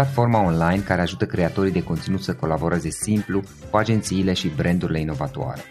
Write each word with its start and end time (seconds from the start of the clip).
platforma 0.00 0.42
online 0.44 0.82
care 0.86 1.00
ajută 1.00 1.26
creatorii 1.26 1.72
de 1.72 1.82
conținut 1.82 2.22
să 2.22 2.34
colaboreze 2.34 2.90
simplu 2.90 3.42
cu 3.70 3.76
agențiile 3.76 4.32
și 4.32 4.48
brandurile 4.48 5.00
inovatoare. 5.00 5.62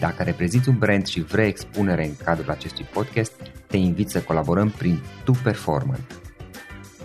Dacă 0.00 0.22
reprezinți 0.22 0.68
un 0.68 0.78
brand 0.78 1.06
și 1.06 1.20
vrei 1.20 1.48
expunere 1.48 2.04
în 2.04 2.12
cadrul 2.24 2.50
acestui 2.50 2.84
podcast, 2.92 3.32
te 3.66 3.76
invit 3.76 4.08
să 4.08 4.20
colaborăm 4.20 4.70
prin 4.70 5.02
Tu 5.24 5.32
Performant. 5.42 6.20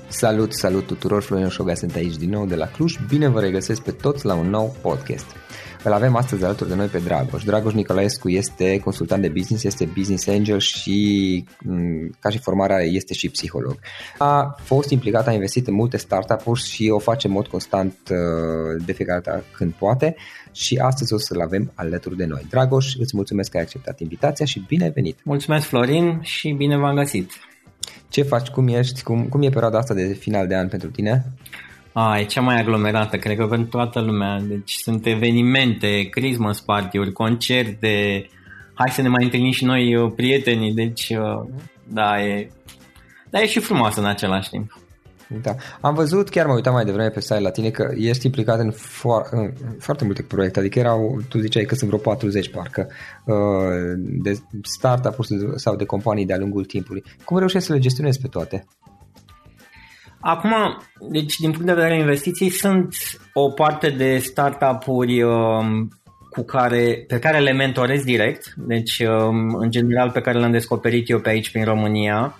Salut, 0.07 0.53
salut 0.53 0.85
tuturor, 0.85 1.21
Florin 1.21 1.47
Șoga 1.47 1.73
sunt 1.73 1.95
aici 1.95 2.15
din 2.15 2.29
nou 2.29 2.45
de 2.45 2.55
la 2.55 2.65
Cluj. 2.65 2.95
Bine 3.07 3.27
vă 3.27 3.39
regăsesc 3.39 3.81
pe 3.81 3.91
toți 3.91 4.25
la 4.25 4.33
un 4.33 4.49
nou 4.49 4.75
podcast. 4.81 5.25
Îl 5.83 5.91
avem 5.91 6.15
astăzi 6.15 6.43
alături 6.43 6.69
de 6.69 6.75
noi 6.75 6.87
pe 6.87 6.99
Dragoș. 6.99 7.43
Dragoș 7.43 7.73
Nicolaescu 7.73 8.29
este 8.29 8.79
consultant 8.79 9.21
de 9.21 9.27
business, 9.27 9.63
este 9.63 9.89
business 9.95 10.27
angel 10.27 10.59
și 10.59 11.45
mm, 11.59 12.09
ca 12.19 12.29
și 12.29 12.39
formarea 12.39 12.81
este 12.81 13.13
și 13.13 13.29
psiholog. 13.29 13.79
A 14.17 14.55
fost 14.59 14.89
implicat, 14.89 15.27
a 15.27 15.31
investit 15.31 15.67
în 15.67 15.73
multe 15.73 15.97
startup-uri 15.97 16.61
și 16.61 16.89
o 16.89 16.99
face 16.99 17.27
în 17.27 17.33
mod 17.33 17.47
constant 17.47 17.95
uh, 18.09 18.83
de 18.85 18.91
fiecare 18.91 19.21
dată 19.23 19.43
când 19.51 19.73
poate 19.73 20.15
și 20.51 20.77
astăzi 20.77 21.13
o 21.13 21.17
să-l 21.17 21.41
avem 21.41 21.71
alături 21.75 22.17
de 22.17 22.25
noi. 22.25 22.45
Dragoș, 22.49 22.95
îți 22.95 23.15
mulțumesc 23.15 23.51
că 23.51 23.57
ai 23.57 23.63
acceptat 23.63 23.99
invitația 23.99 24.45
și 24.45 24.63
bine 24.67 24.83
ai 24.83 24.91
venit! 24.91 25.19
Mulțumesc 25.23 25.65
Florin 25.65 26.19
și 26.21 26.51
bine 26.51 26.77
v-am 26.77 26.95
găsit! 26.95 27.31
Ce 28.09 28.21
faci? 28.21 28.49
Cum 28.49 28.67
ești? 28.67 29.03
Cum, 29.03 29.23
cum 29.23 29.41
e 29.41 29.49
perioada 29.49 29.77
asta 29.77 29.93
de 29.93 30.13
final 30.13 30.47
de 30.47 30.55
an 30.55 30.67
pentru 30.67 30.89
tine? 30.89 31.25
A, 31.93 32.19
e 32.19 32.25
cea 32.25 32.41
mai 32.41 32.59
aglomerată, 32.59 33.17
cred 33.17 33.37
că 33.37 33.47
pentru 33.47 33.69
toată 33.69 33.99
lumea. 33.99 34.39
Deci 34.39 34.73
sunt 34.73 35.05
evenimente, 35.05 36.07
Christmas 36.09 36.59
party-uri, 36.59 37.11
concerte, 37.11 38.25
hai 38.73 38.89
să 38.89 39.01
ne 39.01 39.07
mai 39.07 39.23
întâlnim 39.23 39.51
și 39.51 39.65
noi 39.65 39.95
uh, 39.95 40.11
prietenii, 40.15 40.73
deci 40.73 41.09
uh, 41.09 41.49
da, 41.83 42.21
e, 42.21 42.51
da, 43.29 43.41
e 43.41 43.45
și 43.45 43.59
frumoasă 43.59 43.99
în 43.99 44.05
același 44.05 44.49
timp. 44.49 44.77
Da. 45.41 45.55
Am 45.81 45.93
văzut, 45.93 46.29
chiar 46.29 46.45
mă 46.45 46.53
uitam 46.53 46.73
mai 46.73 46.85
devreme 46.85 47.09
pe 47.09 47.21
site 47.21 47.39
la 47.39 47.49
tine 47.49 47.69
că 47.69 47.91
ești 47.97 48.25
implicat 48.25 48.59
în, 48.59 48.71
fo- 48.71 49.29
în 49.29 49.53
foarte 49.79 50.05
multe 50.05 50.21
proiecte, 50.21 50.59
adică 50.59 50.79
erau, 50.79 51.21
tu 51.29 51.39
ziceai 51.39 51.63
că 51.63 51.75
sunt 51.75 51.89
vreo 51.89 52.01
40 52.01 52.49
parcă 52.49 52.87
uh, 53.25 53.35
de 53.97 54.37
startup-uri 54.61 55.27
sau 55.55 55.75
de 55.75 55.85
companii 55.85 56.25
de-a 56.25 56.37
lungul 56.37 56.65
timpului. 56.65 57.03
Cum 57.25 57.37
reușești 57.37 57.67
să 57.67 57.73
le 57.73 57.79
gestionezi 57.79 58.21
pe 58.21 58.27
toate? 58.27 58.65
Acum, 60.23 60.53
deci 61.09 61.35
din 61.35 61.51
punct 61.51 61.65
de 61.65 61.73
vedere 61.73 61.97
investiții, 61.97 62.49
sunt 62.49 62.95
o 63.33 63.49
parte 63.49 63.89
de 63.89 64.17
startup-uri 64.17 65.21
um, 65.21 65.87
cu 66.29 66.43
care, 66.43 67.05
pe 67.07 67.19
care 67.19 67.39
le 67.39 67.51
mentorez 67.51 68.03
direct, 68.03 68.53
deci 68.57 68.99
um, 68.99 69.55
în 69.55 69.71
general 69.71 70.11
pe 70.11 70.21
care 70.21 70.39
le-am 70.39 70.51
descoperit 70.51 71.09
eu 71.09 71.19
pe 71.19 71.29
aici 71.29 71.51
prin 71.51 71.63
România. 71.63 72.37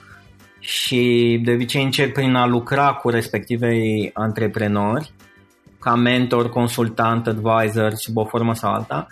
Și 0.60 1.42
de 1.44 1.52
obicei 1.52 1.84
încep 1.84 2.14
prin 2.14 2.36
a 2.36 2.46
lucra 2.46 2.94
cu 2.94 3.10
respectivei 3.10 4.10
antreprenori 4.14 5.12
ca 5.80 5.96
mentor, 5.96 6.50
consultant, 6.50 7.28
advisor, 7.28 7.94
sub 7.94 8.18
o 8.18 8.26
formă 8.26 8.54
sau 8.54 8.74
alta. 8.74 9.08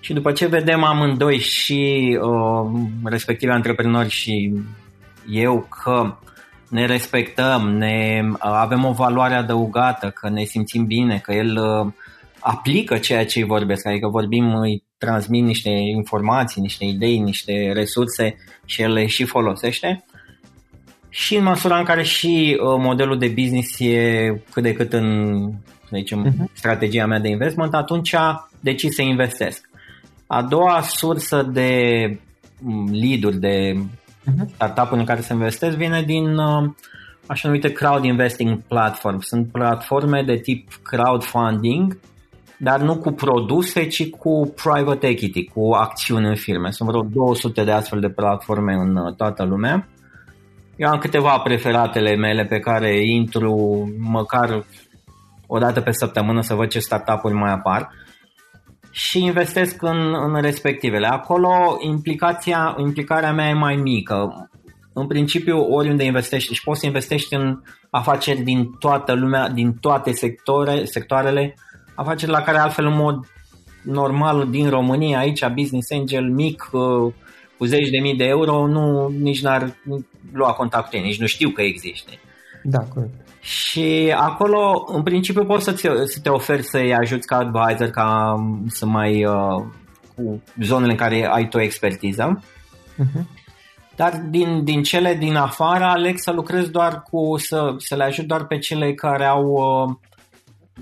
Și 0.00 0.12
după 0.12 0.32
ce 0.32 0.46
vedem 0.46 0.84
amândoi 0.84 1.38
și 1.38 2.18
uh, 2.20 2.80
respectivii 3.04 3.54
antreprenori 3.54 4.08
și 4.08 4.54
eu 5.30 5.68
că 5.82 6.14
ne 6.70 6.86
respectăm, 6.86 7.68
ne 7.68 8.22
avem 8.38 8.84
o 8.84 8.92
valoare 8.92 9.34
adăugată, 9.34 10.10
că 10.10 10.28
ne 10.28 10.44
simțim 10.44 10.84
bine, 10.86 11.18
că 11.18 11.32
el 11.32 11.56
uh, 11.56 11.92
aplică 12.40 12.98
ceea 12.98 13.26
ce 13.26 13.38
îi 13.38 13.46
vorbesc, 13.46 13.86
adică 13.86 14.08
vorbim, 14.08 14.54
îi 14.54 14.84
transmit 14.98 15.44
niște 15.44 15.68
informații, 15.68 16.62
niște 16.62 16.84
idei, 16.84 17.18
niște 17.18 17.72
resurse 17.72 18.36
și 18.64 18.82
el 18.82 18.92
le 18.92 19.06
și 19.06 19.24
folosește. 19.24 20.04
Și 21.08 21.36
în 21.36 21.42
măsura 21.42 21.78
în 21.78 21.84
care 21.84 22.02
și 22.02 22.58
uh, 22.60 22.76
modelul 22.78 23.18
de 23.18 23.28
business 23.28 23.80
e 23.80 24.42
cât 24.50 24.62
de 24.62 24.72
cât 24.72 24.92
în 24.92 25.38
să 25.90 25.96
zicem, 25.96 26.26
uh-huh. 26.26 26.52
strategia 26.52 27.06
mea 27.06 27.18
de 27.18 27.28
investment, 27.28 27.74
atunci 27.74 28.14
decis 28.60 28.94
să 28.94 29.02
investesc. 29.02 29.68
A 30.26 30.42
doua 30.42 30.80
sursă 30.82 31.42
de 31.42 32.18
mm, 32.58 32.90
lead-uri, 32.92 33.38
de 33.38 33.76
uh-huh. 34.30 34.54
startup 34.54 34.92
în 34.92 35.04
care 35.04 35.20
să 35.20 35.32
investesc 35.32 35.76
vine 35.76 36.02
din 36.02 36.36
uh, 36.36 36.70
așa 37.26 37.48
numite 37.48 37.72
crowd 37.72 38.04
investing 38.04 38.60
platform. 38.68 39.20
Sunt 39.20 39.52
platforme 39.52 40.22
de 40.22 40.36
tip 40.36 40.68
crowdfunding, 40.82 41.98
dar 42.58 42.80
nu 42.80 42.96
cu 42.96 43.10
produse, 43.10 43.86
ci 43.86 44.10
cu 44.10 44.54
private 44.62 45.06
equity, 45.06 45.44
cu 45.44 45.70
acțiuni 45.72 46.26
în 46.26 46.34
firme. 46.34 46.70
Sunt 46.70 46.88
vreo 46.88 47.02
200 47.02 47.64
de 47.64 47.72
astfel 47.72 48.00
de 48.00 48.08
platforme 48.08 48.72
în 48.74 48.96
uh, 48.96 49.14
toată 49.14 49.44
lumea. 49.44 49.88
Eu 50.76 50.88
am 50.88 50.98
câteva 50.98 51.38
preferatele 51.38 52.16
mele 52.16 52.44
pe 52.44 52.58
care 52.58 53.04
intru 53.06 53.54
măcar 53.98 54.64
o 55.46 55.58
dată 55.58 55.80
pe 55.80 55.92
săptămână 55.92 56.40
să 56.40 56.54
văd 56.54 56.68
ce 56.68 56.78
startup-uri 56.78 57.34
mai 57.34 57.52
apar 57.52 57.88
și 58.90 59.24
investesc 59.24 59.82
în, 59.82 60.14
în 60.14 60.40
respectivele. 60.40 61.06
Acolo 61.06 61.76
implicația, 61.80 62.76
implicarea 62.78 63.32
mea 63.32 63.48
e 63.48 63.52
mai 63.52 63.76
mică. 63.76 64.50
În 64.92 65.06
principiu, 65.06 65.72
oriunde 65.72 66.04
investești 66.04 66.54
și 66.54 66.62
poți 66.64 66.80
să 66.80 66.86
investești 66.86 67.34
în 67.34 67.60
afaceri 67.90 68.40
din 68.40 68.70
toată 68.78 69.12
lumea, 69.12 69.48
din 69.48 69.72
toate 69.72 70.12
sectoare, 70.12 70.84
sectoarele, 70.84 71.54
afaceri 71.94 72.30
la 72.30 72.42
care 72.42 72.58
altfel 72.58 72.86
în 72.86 72.96
mod 72.96 73.26
normal 73.82 74.50
din 74.50 74.68
România, 74.68 75.18
aici, 75.18 75.48
business 75.48 75.90
angel 75.90 76.30
mic, 76.30 76.68
uh, 76.72 77.12
cu 77.58 77.64
zeci 77.64 77.90
de 77.90 77.98
mii 77.98 78.16
de 78.16 78.24
euro, 78.24 78.66
nu, 78.66 79.08
nici 79.08 79.42
n-ar 79.42 79.76
lua 80.32 80.52
contact 80.52 80.90
cu 80.90 80.96
nici 80.96 81.20
nu 81.20 81.26
știu 81.26 81.50
că 81.50 81.62
există. 81.62 82.10
Da, 82.62 82.78
corect. 82.78 83.29
Și 83.40 84.14
acolo, 84.16 84.84
în 84.92 85.02
principiu, 85.02 85.44
poți 85.44 85.64
să, 85.64 85.70
să 86.04 86.20
te 86.22 86.28
oferi 86.28 86.62
să-i 86.62 86.94
ajuți 86.94 87.26
ca 87.26 87.36
advisor, 87.36 87.88
ca 87.88 88.34
să 88.66 88.86
mai 88.86 89.24
uh, 89.24 89.64
cu 90.14 90.42
zonele 90.62 90.90
în 90.90 90.96
care 90.96 91.28
ai 91.32 91.48
tu 91.48 91.58
expertiză. 91.58 92.42
Uh-huh. 92.42 93.38
Dar 93.96 94.22
din, 94.30 94.64
din 94.64 94.82
cele 94.82 95.14
din 95.14 95.36
afară 95.36 95.84
aleg 95.84 96.18
să 96.18 96.30
lucrez 96.30 96.68
doar 96.68 97.02
cu, 97.02 97.36
să, 97.38 97.74
să 97.76 97.96
le 97.96 98.04
ajut 98.04 98.24
doar 98.24 98.44
pe 98.46 98.58
cele 98.58 98.94
care 98.94 99.24
au 99.24 99.44
uh, 99.44 99.96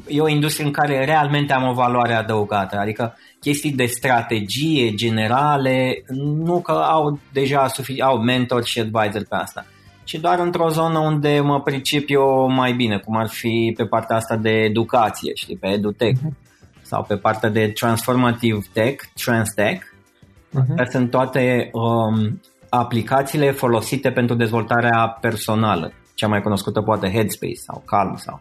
e 0.07 0.21
o 0.21 0.29
industrie 0.29 0.67
în 0.67 0.73
care 0.73 1.05
realmente 1.05 1.53
am 1.53 1.69
o 1.69 1.73
valoare 1.73 2.15
adăugată, 2.15 2.79
adică 2.79 3.17
chestii 3.41 3.73
de 3.73 3.87
strategie 3.87 4.95
generale, 4.95 6.05
nu 6.45 6.61
că 6.61 6.73
au 6.73 7.21
deja 7.33 7.67
sufic- 7.69 8.01
au 8.01 8.19
mentor 8.23 8.65
și 8.65 8.81
advisor 8.81 9.27
pe 9.29 9.37
asta 9.37 9.67
ci 10.09 10.15
doar 10.15 10.39
într-o 10.39 10.69
zonă 10.69 10.99
unde 10.99 11.41
mă 11.41 11.61
pricep 11.61 12.05
eu 12.07 12.51
mai 12.51 12.73
bine, 12.73 12.99
cum 12.99 13.17
ar 13.17 13.29
fi 13.29 13.75
pe 13.77 13.85
partea 13.85 14.17
asta 14.17 14.37
de 14.37 14.51
educație, 14.51 15.33
știi, 15.35 15.57
pe 15.57 15.67
EduTech 15.67 16.19
uh-huh. 16.19 16.83
sau 16.83 17.03
pe 17.03 17.17
partea 17.17 17.49
de 17.49 17.69
Transformative 17.69 18.59
Tech, 18.73 19.05
TransTech. 19.15 19.85
Uh-huh. 19.85 20.69
Astea 20.69 20.87
sunt 20.91 21.11
toate 21.11 21.71
um, 21.73 22.41
aplicațiile 22.69 23.51
folosite 23.51 24.11
pentru 24.11 24.35
dezvoltarea 24.35 25.19
personală. 25.21 25.93
Cea 26.15 26.29
mai 26.29 26.43
cunoscută 26.43 26.81
poate 26.81 27.11
Headspace 27.11 27.55
sau 27.55 27.83
Calm 27.87 28.17
sau 28.17 28.41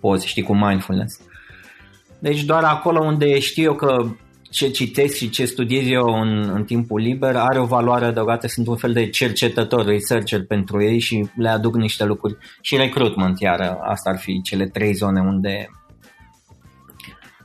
poți 0.00 0.26
știi 0.26 0.42
cu 0.42 0.54
Mindfulness. 0.54 1.20
Deci 2.18 2.44
doar 2.44 2.64
acolo 2.64 3.04
unde 3.04 3.38
știu 3.38 3.62
eu 3.62 3.74
că 3.74 4.06
ce 4.56 4.70
citesc 4.70 5.14
și 5.14 5.30
ce 5.30 5.44
studiez 5.44 5.86
eu 5.88 6.04
în, 6.04 6.50
în 6.54 6.64
timpul 6.64 7.00
liber 7.00 7.36
are 7.36 7.58
o 7.58 7.64
valoare 7.64 8.04
adăugată, 8.04 8.46
sunt 8.46 8.66
un 8.66 8.76
fel 8.76 8.92
de 8.92 9.08
cercetător, 9.08 9.84
researcher 9.84 10.44
pentru 10.46 10.82
ei 10.82 10.98
și 10.98 11.28
le 11.36 11.48
aduc 11.48 11.74
niște 11.74 12.04
lucruri 12.04 12.36
și 12.60 12.76
recruitment, 12.76 13.40
iar 13.40 13.78
asta 13.80 14.10
ar 14.10 14.18
fi 14.18 14.42
cele 14.42 14.66
trei 14.66 14.92
zone 14.92 15.20
unde 15.20 15.70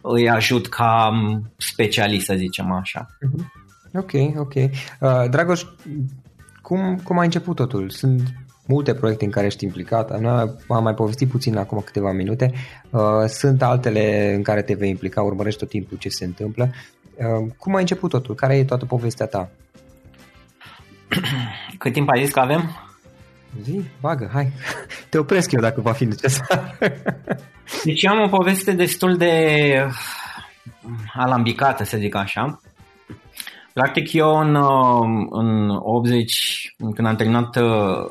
îi 0.02 0.30
ajut 0.30 0.68
ca 0.68 1.12
specialist, 1.58 2.26
să 2.26 2.34
zicem 2.38 2.72
așa. 2.72 3.08
Mhm. 3.22 3.52
Ok, 3.94 4.12
ok. 4.38 4.54
Uh, 4.56 5.30
Dragoș, 5.30 5.64
cum, 6.62 7.00
cum 7.04 7.18
a 7.18 7.24
început 7.24 7.56
totul? 7.56 7.90
Sunt 7.90 8.22
multe 8.68 8.94
proiecte 8.94 9.26
în 9.26 9.32
care 9.32 9.46
ești 9.46 9.64
implicat. 9.66 10.12
Am 10.68 10.84
mai 10.84 10.94
povestit 10.94 11.30
puțin 11.30 11.58
acum 11.58 11.82
câteva 11.86 12.12
minute. 12.12 12.52
Uh, 12.90 13.26
sunt 13.28 13.62
altele 13.62 14.34
în 14.36 14.42
care 14.42 14.62
te 14.62 14.74
vei 14.74 14.90
implica, 14.90 15.22
urmărești 15.22 15.60
tot 15.60 15.70
timpul 15.70 15.98
ce 15.98 16.10
se 16.10 16.26
întâmplă. 16.26 16.70
Uh, 17.22 17.52
cum 17.58 17.76
a 17.76 17.80
început 17.80 18.10
totul? 18.10 18.36
Care 18.36 18.58
e 18.58 18.64
toată 18.64 18.86
povestea 18.86 19.26
ta? 19.26 19.50
Cât 21.78 21.94
timp 21.94 22.10
ai 22.10 22.24
zis 22.24 22.34
că 22.34 22.40
avem? 22.40 22.76
Zi, 23.62 23.82
bagă, 24.00 24.30
hai. 24.34 24.52
Te 25.10 25.18
opresc 25.18 25.52
eu 25.52 25.62
dacă 25.62 25.82
va 25.82 25.92
fi 25.92 26.06
necesar. 26.06 26.78
Deci 27.84 28.06
am 28.06 28.22
o 28.22 28.38
poveste 28.38 28.72
destul 28.72 29.18
de 29.18 29.88
alambicată, 31.14 31.84
să 31.84 31.98
zic 31.98 32.16
așa. 32.16 32.62
Practic 33.74 34.14
eu 34.14 34.38
în, 34.38 34.56
în 35.30 35.70
80, 35.70 36.76
când 36.96 37.08
am 37.08 37.16
terminat 37.16 37.56
uh, 37.56 38.10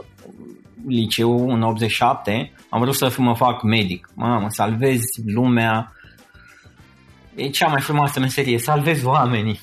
liceu 0.87 1.49
în 1.49 1.63
87, 1.63 2.53
am 2.69 2.81
vrut 2.81 2.95
să 2.95 3.15
mă 3.19 3.35
fac 3.35 3.63
medic. 3.63 4.09
Mamă, 4.15 4.47
salvez 4.49 5.01
lumea. 5.25 5.93
E 7.41 7.49
cea 7.49 7.69
mai 7.69 7.81
frumoasă 7.81 8.21
meserie, 8.21 8.59
salvez 8.59 9.05
oamenii. 9.05 9.61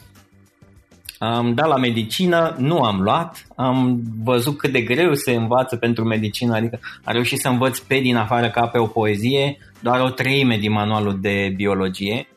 Am 1.18 1.53
dat 1.53 1.68
la 1.68 1.77
medicină, 1.77 2.56
nu 2.57 2.79
am 2.79 3.01
luat, 3.01 3.47
am 3.56 4.01
văzut 4.24 4.57
cât 4.57 4.71
de 4.71 4.81
greu 4.81 5.13
se 5.13 5.31
învață 5.31 5.75
pentru 5.75 6.03
medicină, 6.03 6.56
adică 6.56 6.79
am 7.03 7.13
reușit 7.13 7.39
să 7.39 7.47
învăț 7.47 7.79
pe 7.79 8.00
din 8.00 8.15
afară 8.15 8.50
ca 8.50 8.68
pe 8.68 8.77
o 8.77 8.85
poezie, 8.85 9.57
doar 9.79 10.00
o 10.01 10.09
treime 10.09 10.57
din 10.57 10.71
manualul 10.71 11.18
de 11.21 11.53
biologie, 11.56 12.27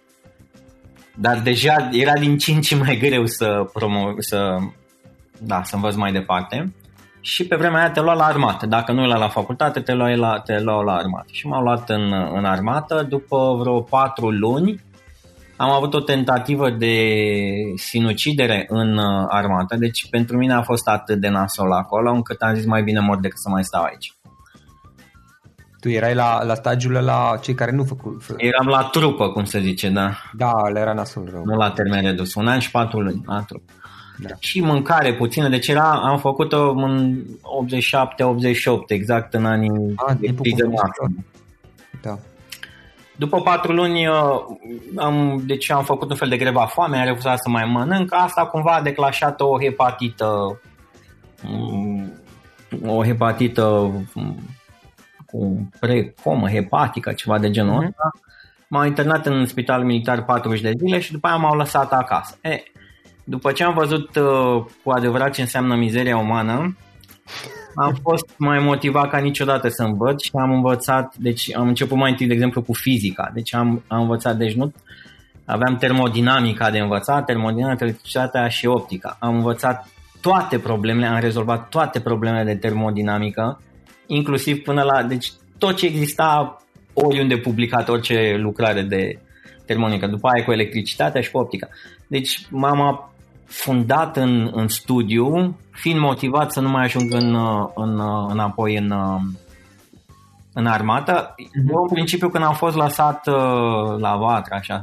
dar 1.15 1.39
deja 1.39 1.89
era 1.93 2.13
din 2.13 2.39
ce 2.39 2.53
în 2.53 2.61
ce 2.61 2.77
mai 2.77 2.97
greu 2.97 3.27
să, 3.27 3.71
promo- 3.79 4.19
să, 4.19 4.57
da, 5.39 5.63
să 5.63 5.75
învăț 5.75 5.95
mai 5.95 6.13
departe. 6.13 6.75
Și 7.21 7.47
pe 7.47 7.57
vremea 7.57 7.81
aia 7.81 7.91
te 7.91 8.01
lua 8.01 8.15
la 8.15 8.25
armată. 8.25 8.67
Dacă 8.67 8.93
nu 8.93 9.07
la 9.07 9.17
la 9.17 9.29
facultate, 9.29 9.81
te 9.81 9.93
lua 9.93 10.15
la, 10.15 10.41
te 10.41 10.61
lua 10.61 10.83
la 10.83 10.93
armată. 10.95 11.29
Și 11.33 11.47
m-am 11.47 11.63
luat 11.63 11.91
în, 11.91 12.13
în 12.35 12.45
armată. 12.45 13.07
După 13.09 13.57
vreo 13.61 13.81
patru 13.81 14.31
luni, 14.31 14.81
am 15.61 15.71
avut 15.71 15.95
o 15.95 16.01
tentativă 16.01 16.71
de 16.71 16.95
sinucidere 17.75 18.67
în 18.69 18.97
uh, 18.97 19.27
armată, 19.29 19.77
deci 19.77 20.09
pentru 20.11 20.37
mine 20.37 20.53
a 20.53 20.63
fost 20.63 20.89
atât 20.89 21.21
de 21.21 21.29
nasol 21.29 21.73
acolo, 21.73 22.11
încât 22.11 22.41
am 22.41 22.55
zis 22.55 22.65
mai 22.65 22.83
bine 22.83 23.01
mor 23.01 23.21
decât 23.21 23.39
să 23.39 23.49
mai 23.49 23.65
stau 23.65 23.83
aici. 23.83 24.15
Tu 25.81 25.89
erai 25.89 26.15
la, 26.15 26.45
la 26.45 26.55
stagiul 26.55 26.93
la 26.93 27.39
cei 27.43 27.55
care 27.55 27.71
nu 27.71 27.85
făcu... 27.85 28.17
Fă... 28.21 28.35
Eram 28.37 28.67
la 28.67 28.83
trupă, 28.83 29.29
cum 29.29 29.45
se 29.45 29.61
zice, 29.61 29.89
da. 29.89 30.17
Da, 30.37 30.53
le 30.73 30.81
era 30.81 30.93
nasol 30.93 31.29
rău. 31.33 31.45
Nu 31.45 31.57
la 31.57 31.71
termen 31.71 32.03
redus, 32.03 32.35
un 32.35 32.49
an 32.49 32.59
și 32.59 32.71
patru 32.71 33.01
luni 33.01 33.23
la 33.27 33.43
trupă. 33.43 33.73
Da. 34.19 34.29
Și 34.39 34.61
mâncare 34.61 35.15
puțină, 35.15 35.49
deci 35.49 35.69
era, 35.69 35.91
am 35.93 36.19
făcut-o 36.19 36.71
în 36.71 37.23
87-88, 37.23 37.27
exact 38.87 39.35
în 39.35 39.45
anii 39.45 39.93
A, 39.97 40.15
de 40.15 40.35
Da. 42.03 42.19
După 43.21 43.41
patru 43.41 43.73
luni 43.73 44.07
uh, 44.07 44.41
am, 44.97 45.43
deci 45.47 45.71
am 45.71 45.85
făcut 45.85 46.11
un 46.11 46.17
fel 46.17 46.29
de 46.29 46.37
greva 46.37 46.67
foame, 46.67 46.99
am 46.99 47.05
refuzat 47.05 47.39
să 47.39 47.49
mai 47.49 47.65
mănânc. 47.65 48.15
Asta 48.15 48.47
cumva 48.47 48.75
a 48.75 48.83
declanșat 48.83 49.41
o 49.41 49.61
hepatită 49.61 50.61
mm, 51.43 52.13
o 52.87 53.05
hepatită 53.05 53.91
mm, 54.15 54.39
cu 55.27 55.69
precomă 55.81 56.49
hepatică, 56.49 57.13
ceva 57.13 57.39
de 57.39 57.51
genul 57.51 57.75
mhm. 57.75 57.87
ăsta. 57.87 58.11
M-au 58.69 58.85
internat 58.85 59.27
în 59.27 59.47
spital 59.47 59.85
militar 59.85 60.25
40 60.25 60.61
de 60.61 60.73
zile 60.79 61.01
și 61.01 61.13
după 61.13 61.27
aia 61.27 61.37
m-au 61.37 61.57
lăsat 61.57 61.93
acasă. 61.93 62.39
E, 62.41 62.63
după 63.25 63.53
ce 63.53 63.65
am 63.65 63.75
văzut 63.75 64.17
uh, 64.17 64.65
cu 64.85 64.91
adevărat 64.91 65.33
ce 65.33 65.41
înseamnă 65.41 65.75
mizeria 65.75 66.17
umană, 66.17 66.77
am 67.81 67.99
fost 68.03 68.35
mai 68.37 68.59
motivat 68.59 69.11
ca 69.11 69.19
niciodată 69.19 69.69
să 69.69 69.83
învăț 69.83 70.23
și 70.23 70.31
am 70.35 70.53
învățat, 70.53 71.15
deci 71.17 71.57
am 71.57 71.69
început 71.69 71.97
mai 71.97 72.11
întâi, 72.11 72.27
de 72.27 72.33
exemplu, 72.33 72.63
cu 72.63 72.73
fizica. 72.73 73.31
Deci 73.35 73.55
am, 73.55 73.83
am 73.87 74.01
învățat, 74.01 74.37
deci 74.37 74.55
nu 74.55 74.73
aveam 75.45 75.77
termodinamica 75.77 76.71
de 76.71 76.79
învățat, 76.79 77.25
termodinamica, 77.25 77.85
electricitatea 77.85 78.49
și 78.49 78.67
optica. 78.67 79.17
Am 79.21 79.35
învățat 79.35 79.89
toate 80.21 80.59
problemele, 80.59 81.07
am 81.07 81.21
rezolvat 81.21 81.69
toate 81.69 82.01
problemele 82.01 82.45
de 82.45 82.59
termodinamică, 82.59 83.61
inclusiv 84.07 84.63
până 84.63 84.83
la, 84.83 85.03
deci 85.03 85.33
tot 85.59 85.77
ce 85.77 85.87
exista 85.87 86.57
oriunde 86.93 87.37
publicat, 87.37 87.89
orice 87.89 88.37
lucrare 88.39 88.83
de 88.83 89.19
termonică, 89.67 90.07
după 90.07 90.29
aia 90.29 90.45
cu 90.45 90.53
electricitatea 90.53 91.21
și 91.21 91.31
cu 91.31 91.39
optica. 91.39 91.69
Deci 92.07 92.47
m-am 92.51 92.81
fundat 93.51 94.17
în, 94.17 94.51
în 94.53 94.69
studiu, 94.69 95.57
fiind 95.71 96.01
motivat 96.01 96.53
să 96.53 96.61
nu 96.61 96.69
mai 96.69 96.85
ajung 96.85 97.13
în, 97.13 97.37
în, 97.75 98.01
înapoi 98.29 98.77
în, 98.77 98.95
în 100.53 100.67
armată. 100.67 101.35
Mm-hmm. 101.35 101.71
Eu, 101.71 101.83
în 101.83 101.95
principiu, 101.95 102.29
când 102.29 102.45
am 102.45 102.55
fost 102.55 102.77
lăsat 102.77 103.27
uh, 103.27 103.99
la 103.99 104.17
vatra, 104.17 104.57
așa, 104.57 104.83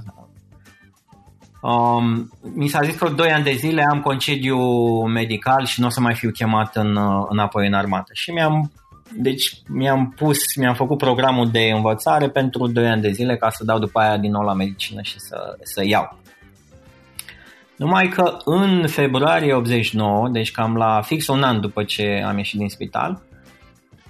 um, 1.61 2.31
mi 2.55 2.67
s-a 2.67 2.81
zis 2.83 2.95
că 2.95 3.09
2 3.09 3.31
ani 3.31 3.43
de 3.43 3.53
zile 3.53 3.85
am 3.91 4.01
concediu 4.01 4.59
medical 5.05 5.65
și 5.65 5.79
nu 5.79 5.85
o 5.85 5.89
să 5.89 6.01
mai 6.01 6.15
fiu 6.15 6.31
chemat 6.31 6.75
în, 6.75 6.97
înapoi 7.29 7.67
în 7.67 7.73
armată. 7.73 8.11
Și 8.13 8.31
mi-am 8.31 8.71
deci 9.11 9.61
mi-am 9.67 10.13
pus, 10.15 10.37
mi-am 10.55 10.73
făcut 10.73 10.97
programul 10.97 11.49
de 11.51 11.59
învățare 11.59 12.29
pentru 12.29 12.67
2 12.67 12.87
ani 12.87 13.01
de 13.01 13.11
zile 13.11 13.37
ca 13.37 13.49
să 13.49 13.63
dau 13.63 13.79
după 13.79 13.99
aia 13.99 14.17
din 14.17 14.31
nou 14.31 14.41
la 14.41 14.53
medicină 14.53 15.01
și 15.01 15.19
să, 15.19 15.57
să 15.63 15.85
iau. 15.85 16.17
Numai 17.77 18.07
că 18.07 18.37
în 18.45 18.87
februarie 18.87 19.53
89, 19.53 20.29
deci 20.29 20.51
cam 20.51 20.75
la 20.75 21.01
fix 21.01 21.27
un 21.27 21.43
an 21.43 21.61
după 21.61 21.83
ce 21.83 22.23
am 22.25 22.37
ieșit 22.37 22.59
din 22.59 22.69
spital, 22.69 23.21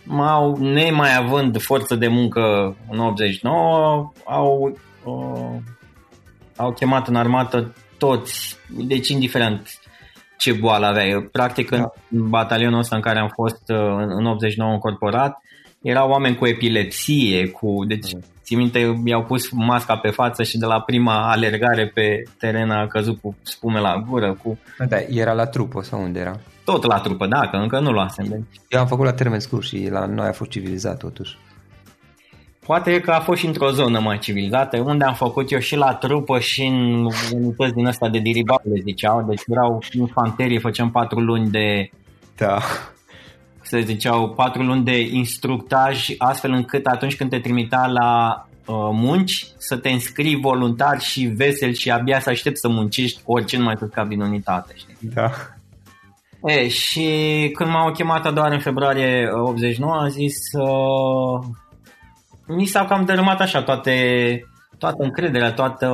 m-au, 0.03 0.57
nemai 0.57 1.15
având 1.15 1.61
forță 1.61 1.95
de 1.95 2.07
muncă 2.07 2.75
în 2.89 2.99
89, 2.99 4.11
au, 4.25 4.77
uh, 5.03 5.55
au 6.55 6.73
chemat 6.73 7.07
în 7.07 7.15
armată 7.15 7.75
toți, 7.97 8.57
deci 8.69 9.09
indiferent 9.09 9.79
ce 10.37 10.53
boală 10.53 10.85
aveai. 10.85 11.29
Practic 11.31 11.69
da. 11.69 11.77
în 11.77 12.29
batalionul 12.29 12.79
ăsta 12.79 12.95
în 12.95 13.01
care 13.01 13.19
am 13.19 13.31
fost 13.33 13.61
uh, 13.67 14.05
în 14.07 14.25
89 14.25 14.71
încorporat, 14.71 15.37
erau 15.81 16.09
oameni 16.09 16.35
cu 16.35 16.47
epilepsie, 16.47 17.47
cu, 17.47 17.85
deci 17.87 18.13
mm. 18.13 18.23
Țin 18.47 18.57
minte, 18.57 18.99
mi-au 19.03 19.23
pus 19.23 19.49
masca 19.51 19.97
pe 19.97 20.09
față 20.09 20.44
și 20.44 20.57
de 20.57 20.65
la 20.65 20.81
prima 20.81 21.31
alergare 21.31 21.88
pe 21.88 22.23
teren 22.38 22.69
a 22.69 22.87
căzut 22.87 23.21
cu 23.21 23.35
spume 23.42 23.80
la 23.80 24.04
gură. 24.07 24.37
Cu... 24.44 24.59
Da, 24.87 24.97
era 25.09 25.33
la 25.33 25.45
trupă 25.45 25.81
sau 25.81 26.01
unde 26.01 26.19
era? 26.19 26.39
Tot 26.63 26.83
la 26.83 26.99
trupă, 26.99 27.27
da, 27.27 27.47
că 27.47 27.56
încă 27.56 27.80
nu 27.80 27.92
luasem. 27.92 28.25
Deci. 28.25 28.61
Eu 28.68 28.80
am 28.80 28.87
făcut 28.87 29.06
la 29.06 29.13
termen 29.13 29.39
scurt 29.39 29.66
și 29.66 29.87
la 29.92 30.06
noi 30.06 30.27
a 30.27 30.31
fost 30.31 30.49
civilizat 30.49 30.97
totuși. 30.97 31.37
Poate 32.66 32.99
că 32.99 33.11
a 33.11 33.19
fost 33.19 33.39
și 33.39 33.45
într-o 33.45 33.69
zonă 33.69 33.99
mai 33.99 34.19
civilizată, 34.19 34.80
unde 34.80 35.04
am 35.04 35.13
făcut 35.13 35.51
eu 35.51 35.59
și 35.59 35.75
la 35.75 35.94
trupă 35.94 36.39
și 36.39 36.66
în 36.66 37.07
unități 37.33 37.73
din 37.73 37.85
asta 37.85 38.09
de 38.09 38.19
diribale, 38.19 38.81
ziceau. 38.83 39.25
Deci 39.30 39.42
erau 39.47 39.83
infanterii, 39.92 40.59
făceam 40.59 40.92
patru 40.92 41.19
luni 41.19 41.49
de... 41.49 41.89
Da 42.37 42.59
se 43.68 43.81
ziceau 43.81 44.30
patru 44.30 44.64
luni 44.64 44.83
de 44.83 45.00
instructaj, 45.00 46.07
astfel 46.18 46.52
încât 46.52 46.86
atunci 46.86 47.16
când 47.16 47.30
te 47.30 47.40
trimita 47.40 47.88
la 47.88 48.42
uh, 48.66 48.90
munci, 48.92 49.47
să 49.57 49.78
te 49.78 49.90
înscrii 49.90 50.40
voluntar 50.42 51.00
și 51.00 51.26
vesel 51.26 51.74
și 51.74 51.92
abia 51.92 52.19
să 52.19 52.30
aștept 52.30 52.57
să 52.57 52.68
muncești 52.68 53.21
orice 53.26 53.57
nu 53.57 53.64
mai 53.64 53.76
tot 53.76 53.92
cap 53.92 54.07
din 54.07 54.21
unitate. 54.21 54.74
Știi? 54.76 54.97
Da. 55.14 55.31
E, 56.44 56.68
și 56.68 57.09
când 57.54 57.69
m-au 57.69 57.92
chemat 57.92 58.33
doar 58.33 58.52
în 58.52 58.59
februarie 58.59 59.30
89, 59.31 59.94
am 59.94 60.09
zis 60.09 60.36
uh, 60.59 61.45
mi 62.47 62.66
s-au 62.66 62.86
cam 62.86 63.06
dărâmat 63.06 63.42
așa 63.42 63.64
toate, 63.64 63.95
toată 64.78 65.04
încrederea, 65.04 65.54
toată 65.54 65.92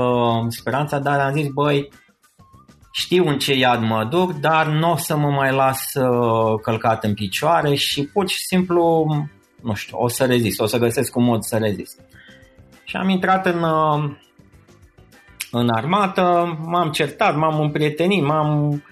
speranța, 0.47 0.99
dar 0.99 1.19
am 1.19 1.33
zis, 1.33 1.47
băi, 1.53 1.89
știu 2.95 3.27
în 3.27 3.37
ce 3.37 3.53
iad 3.53 3.81
mă 3.81 4.07
duc, 4.09 4.33
dar 4.33 4.67
nu 4.67 4.91
o 4.91 4.95
să 4.95 5.17
mă 5.17 5.29
mai 5.29 5.51
las 5.51 5.93
uh, 5.93 6.59
călcat 6.61 7.03
în 7.03 7.13
picioare 7.13 7.75
și 7.75 8.03
pur 8.05 8.27
și 8.27 8.37
simplu, 8.37 9.05
nu 9.61 9.73
știu, 9.73 9.97
o 9.99 10.07
să 10.07 10.25
rezist, 10.25 10.59
o 10.59 10.65
să 10.65 10.77
găsesc 10.77 11.15
un 11.15 11.23
mod 11.23 11.43
să 11.43 11.57
rezist. 11.57 11.99
Și 12.83 12.95
am 12.95 13.09
intrat 13.09 13.45
în, 13.45 13.63
uh, 13.63 14.11
în 15.51 15.69
armată, 15.69 16.57
m-am 16.65 16.91
certat, 16.91 17.35
m-am 17.35 17.59
împrietenit, 17.59 18.23
m-am 18.23 18.83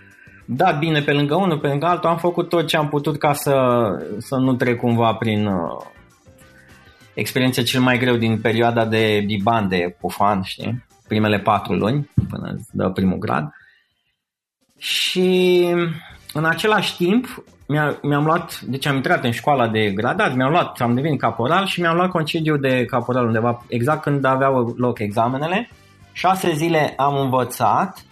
dat 0.46 0.80
bine 0.80 1.02
pe 1.02 1.12
lângă 1.12 1.36
unul, 1.36 1.60
pe 1.60 1.68
lângă 1.68 1.86
altul, 1.86 2.10
am 2.10 2.18
făcut 2.18 2.50
tot 2.50 2.68
ce 2.68 2.78
am 2.78 2.90
putut 2.90 3.18
ca 3.18 3.34
să, 3.34 3.56
să 4.18 4.36
nu 4.36 4.54
trec 4.54 4.80
cumva 4.80 5.14
prin 5.14 5.46
uh, 5.46 5.86
experiența 7.14 7.64
cel 7.64 7.82
mai 7.82 7.98
greu 7.98 8.16
din 8.16 8.42
perioada 8.42 8.86
de 8.86 9.24
biban 9.26 9.68
de 9.68 9.96
pufan, 10.00 10.42
știi? 10.42 10.86
Primele 11.08 11.40
patru 11.40 11.74
luni 11.74 12.10
până 12.30 12.56
dă 12.72 12.90
primul 12.90 13.18
grad. 13.18 13.52
Și 14.82 15.68
în 16.34 16.46
același 16.46 16.96
timp 16.96 17.44
mi-a, 17.68 18.00
mi-am 18.02 18.26
luat, 18.26 18.62
deci 18.62 18.86
am 18.86 18.96
intrat 18.96 19.24
în 19.24 19.32
școala 19.32 19.68
de 19.68 19.92
gradat, 19.92 20.36
mi-am 20.36 20.52
luat, 20.52 20.80
am 20.80 20.96
devenit 20.96 21.20
caporal 21.20 21.66
și 21.66 21.82
mi-am 21.82 21.96
luat 21.96 22.10
concediu 22.10 22.58
de 22.58 22.86
caporal 22.86 23.26
undeva 23.26 23.66
exact 23.68 24.02
când 24.02 24.26
aveau 24.26 24.74
loc 24.78 25.00
examenele 25.00 25.70
șase 26.12 26.54
zile 26.54 26.94
am 26.98 27.16
învățat 27.18 28.06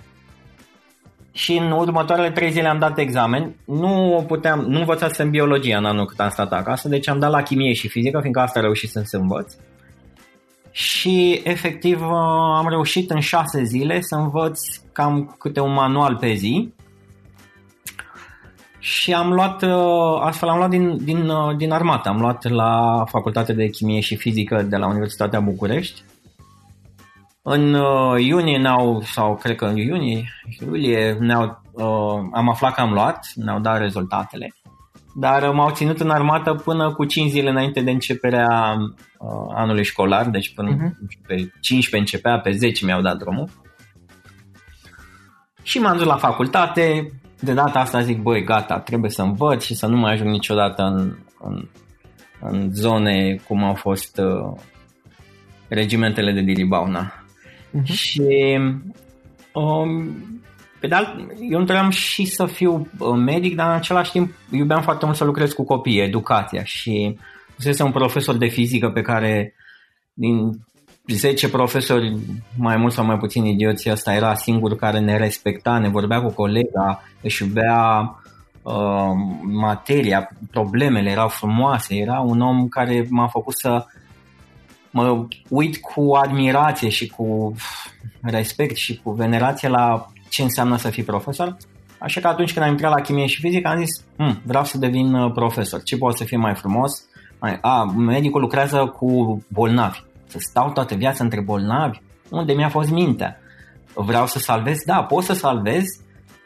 și 1.31 1.57
în 1.57 1.71
următoarele 1.71 2.31
trei 2.31 2.51
zile 2.51 2.67
am 2.67 2.79
dat 2.79 2.97
examen. 2.97 3.55
Nu 3.65 4.23
puteam, 4.27 4.59
nu 4.59 4.79
învățasem 4.79 5.29
biologia 5.29 5.77
în 5.77 5.85
anul 5.85 6.05
cât 6.05 6.19
am 6.19 6.29
stat 6.29 6.51
acasă, 6.51 6.87
deci 6.87 7.09
am 7.09 7.19
dat 7.19 7.31
la 7.31 7.43
chimie 7.43 7.73
și 7.73 7.87
fizică, 7.87 8.19
fiindcă 8.19 8.41
asta 8.41 8.59
reușit 8.59 8.89
să 8.89 9.17
învăț. 9.17 9.53
Și 10.71 11.41
efectiv 11.43 12.01
am 12.01 12.67
reușit 12.69 13.09
în 13.09 13.19
șase 13.19 13.63
zile 13.63 14.01
să 14.01 14.15
învăț 14.15 14.59
cam 14.91 15.35
câte 15.39 15.59
un 15.59 15.73
manual 15.73 16.15
pe 16.15 16.33
zi 16.33 16.73
și 18.79 19.13
am 19.13 19.33
luat, 19.33 19.61
uh, 19.61 20.19
astfel 20.19 20.49
am 20.49 20.57
luat 20.57 20.69
din, 20.69 21.03
din, 21.03 21.29
uh, 21.29 21.55
din 21.55 21.71
armată, 21.71 22.09
am 22.09 22.19
luat 22.19 22.49
la 22.49 23.03
Facultatea 23.05 23.55
de 23.55 23.69
Chimie 23.69 23.99
și 23.99 24.15
Fizică 24.15 24.61
de 24.61 24.77
la 24.77 24.87
Universitatea 24.87 25.39
București. 25.39 26.03
În 27.41 27.73
uh, 27.73 28.23
iunie 28.23 28.57
ne-au, 28.57 29.01
sau 29.01 29.35
cred 29.35 29.55
că 29.55 29.65
în 29.65 29.77
iunie, 29.77 30.29
iulie, 30.59 31.17
ne-au, 31.19 31.61
am 32.33 32.49
aflat 32.49 32.73
că 32.73 32.81
am 32.81 32.93
luat, 32.93 33.31
ne-au 33.35 33.59
dat 33.59 33.79
rezultatele. 33.79 34.53
Dar 35.15 35.49
m-au 35.49 35.71
ținut 35.71 35.99
în 35.99 36.09
armată 36.09 36.53
până 36.53 36.93
cu 36.93 37.05
5 37.05 37.29
zile 37.29 37.49
înainte 37.49 37.81
de 37.81 37.91
începerea 37.91 38.77
anului 39.55 39.83
școlar, 39.83 40.29
deci 40.29 40.53
până 40.53 40.75
uh-huh. 40.75 41.27
pe 41.27 41.35
15 41.59 41.97
începea, 41.97 42.39
pe 42.39 42.51
10 42.51 42.85
mi-au 42.85 43.01
dat 43.01 43.17
drumul. 43.17 43.49
Și 45.63 45.79
m-am 45.79 45.97
dus 45.97 46.05
la 46.05 46.17
facultate, 46.17 47.11
de 47.39 47.53
data 47.53 47.79
asta 47.79 48.01
zic, 48.01 48.21
băi, 48.21 48.43
gata, 48.43 48.79
trebuie 48.79 49.11
să 49.11 49.21
învăț 49.21 49.63
și 49.63 49.75
să 49.75 49.87
nu 49.87 49.97
mai 49.97 50.13
ajung 50.13 50.29
niciodată 50.29 50.83
în, 50.83 51.17
în, 51.39 51.67
în 52.39 52.73
zone 52.73 53.35
cum 53.47 53.63
au 53.63 53.73
fost 53.73 54.17
uh, 54.17 54.59
regimentele 55.67 56.31
de 56.31 56.41
diribauna. 56.41 57.13
Uh-huh. 57.13 57.83
Și 57.83 58.57
um, 59.53 60.15
pe 60.79 60.87
de 60.87 60.95
alt, 60.95 61.07
eu 61.49 61.59
întream 61.59 61.89
și 61.89 62.25
să 62.25 62.45
fiu 62.45 62.87
uh, 62.99 63.15
medic, 63.15 63.55
dar 63.55 63.69
în 63.69 63.75
același 63.75 64.11
timp 64.11 64.31
iubeam 64.51 64.81
foarte 64.81 65.05
mult 65.05 65.17
să 65.17 65.23
lucrez 65.23 65.51
cu 65.51 65.63
copii, 65.63 66.01
educația 66.01 66.63
și 66.63 67.17
fusese 67.55 67.83
un 67.83 67.91
profesor 67.91 68.37
de 68.37 68.47
fizică 68.47 68.89
pe 68.89 69.01
care 69.01 69.53
din 70.13 70.51
10 71.07 71.49
profesori, 71.49 72.17
mai 72.57 72.77
mult 72.77 72.93
sau 72.93 73.05
mai 73.05 73.17
puțin 73.17 73.45
idioții, 73.45 73.91
ăsta 73.91 74.13
era 74.13 74.35
singur 74.35 74.75
care 74.75 74.99
ne 74.99 75.17
respecta, 75.17 75.77
ne 75.77 75.89
vorbea 75.89 76.21
cu 76.21 76.33
colega, 76.33 77.03
își 77.21 77.43
iubea 77.43 77.99
uh, 78.61 79.11
materia, 79.43 80.29
problemele 80.51 81.09
erau 81.09 81.27
frumoase, 81.27 81.95
era 81.95 82.19
un 82.19 82.41
om 82.41 82.67
care 82.67 83.05
m-a 83.09 83.27
făcut 83.27 83.57
să 83.57 83.85
mă 84.91 85.25
uit 85.49 85.77
cu 85.77 86.13
admirație 86.13 86.89
și 86.89 87.07
cu 87.07 87.55
respect 88.21 88.75
și 88.75 88.99
cu 89.03 89.11
venerație 89.11 89.67
la 89.67 90.11
ce 90.29 90.43
înseamnă 90.43 90.77
să 90.77 90.89
fii 90.89 91.03
profesor. 91.03 91.57
Așa 91.99 92.21
că 92.21 92.27
atunci 92.27 92.53
când 92.53 92.65
am 92.65 92.71
intrat 92.71 92.91
la 92.91 93.01
chimie 93.01 93.25
și 93.25 93.41
fizică 93.41 93.67
am 93.67 93.79
zis, 93.79 94.05
hm, 94.17 94.41
vreau 94.45 94.63
să 94.63 94.77
devin 94.77 95.13
uh, 95.13 95.31
profesor. 95.31 95.83
Ce 95.83 95.97
poate 95.97 96.17
să 96.17 96.23
fie 96.23 96.37
mai 96.37 96.55
frumos? 96.55 96.91
Mai, 97.39 97.57
a, 97.61 97.83
medicul 97.83 98.41
lucrează 98.41 98.85
cu 98.85 99.39
bolnavi 99.47 99.99
să 100.29 100.37
stau 100.39 100.71
toată 100.71 100.95
viața 100.95 101.23
între 101.23 101.41
bolnavi, 101.41 101.99
unde 102.29 102.53
mi-a 102.53 102.69
fost 102.69 102.89
mintea. 102.89 103.39
Vreau 103.93 104.27
să 104.27 104.39
salvez? 104.39 104.77
Da, 104.85 105.03
pot 105.03 105.23
să 105.23 105.33
salvez, 105.33 105.83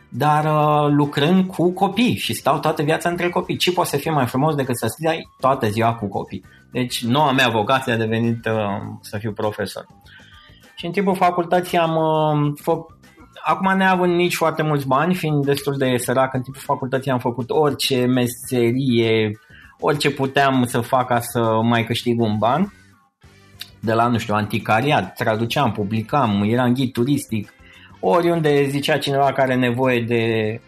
dar 0.10 0.46
uh, 0.46 0.92
lucrând 0.92 1.48
cu 1.48 1.72
copii 1.72 2.16
și 2.16 2.34
stau 2.34 2.60
toată 2.60 2.84
viața 2.84 3.10
între 3.10 3.30
copii. 3.30 3.58
Ce 3.58 3.72
poate 3.72 3.90
să 3.90 3.98
fie 3.98 4.12
mai 4.12 4.26
frumos 4.26 4.56
decât 4.56 4.78
să 4.78 4.88
stai 4.88 5.30
toată 5.40 5.70
ziua 5.70 5.94
cu 5.94 6.08
copii? 6.08 6.46
Deci 6.72 7.04
noua 7.04 7.32
mea 7.32 7.50
vocație 7.50 7.94
a 7.94 7.98
devenit 7.98 8.46
uh, 8.46 8.54
să 9.02 9.18
fiu 9.18 9.32
profesor. 9.32 9.86
Și 10.76 10.86
în 10.86 10.92
timpul 10.92 11.16
facultății 11.16 11.78
am 11.78 11.96
uh, 11.96 12.54
făcut 12.62 12.98
Acum 13.46 13.78
neavând 13.78 14.16
nici 14.16 14.36
foarte 14.36 14.64
mulți 14.64 14.88
bani, 14.88 15.16
fiind 15.16 15.46
destul 15.46 15.78
de 15.78 15.98
sărac, 15.98 16.34
în 16.34 16.42
timpul 16.42 16.62
facultății 16.66 17.12
am 17.12 17.20
făcut 17.20 17.50
orice 17.50 18.06
meserie, 18.06 19.32
orice 19.80 20.12
puteam 20.12 20.66
să 20.66 20.82
fac 20.82 21.08
ca 21.08 21.20
să 21.20 21.60
mai 21.64 21.86
câștig 21.86 22.20
un 22.22 22.38
ban 22.38 22.74
de 23.80 23.94
la, 23.94 24.08
nu 24.08 24.18
știu, 24.18 24.34
anticariat, 24.34 25.14
traduceam, 25.14 25.72
publicam, 25.72 26.44
era 26.46 26.64
în 26.64 26.74
ghid 26.74 26.92
turistic, 26.92 27.54
oriunde 28.00 28.68
zicea 28.70 28.98
cineva 28.98 29.26
care 29.26 29.52
are 29.52 29.56
nevoie 29.56 30.02
de, 30.02 30.60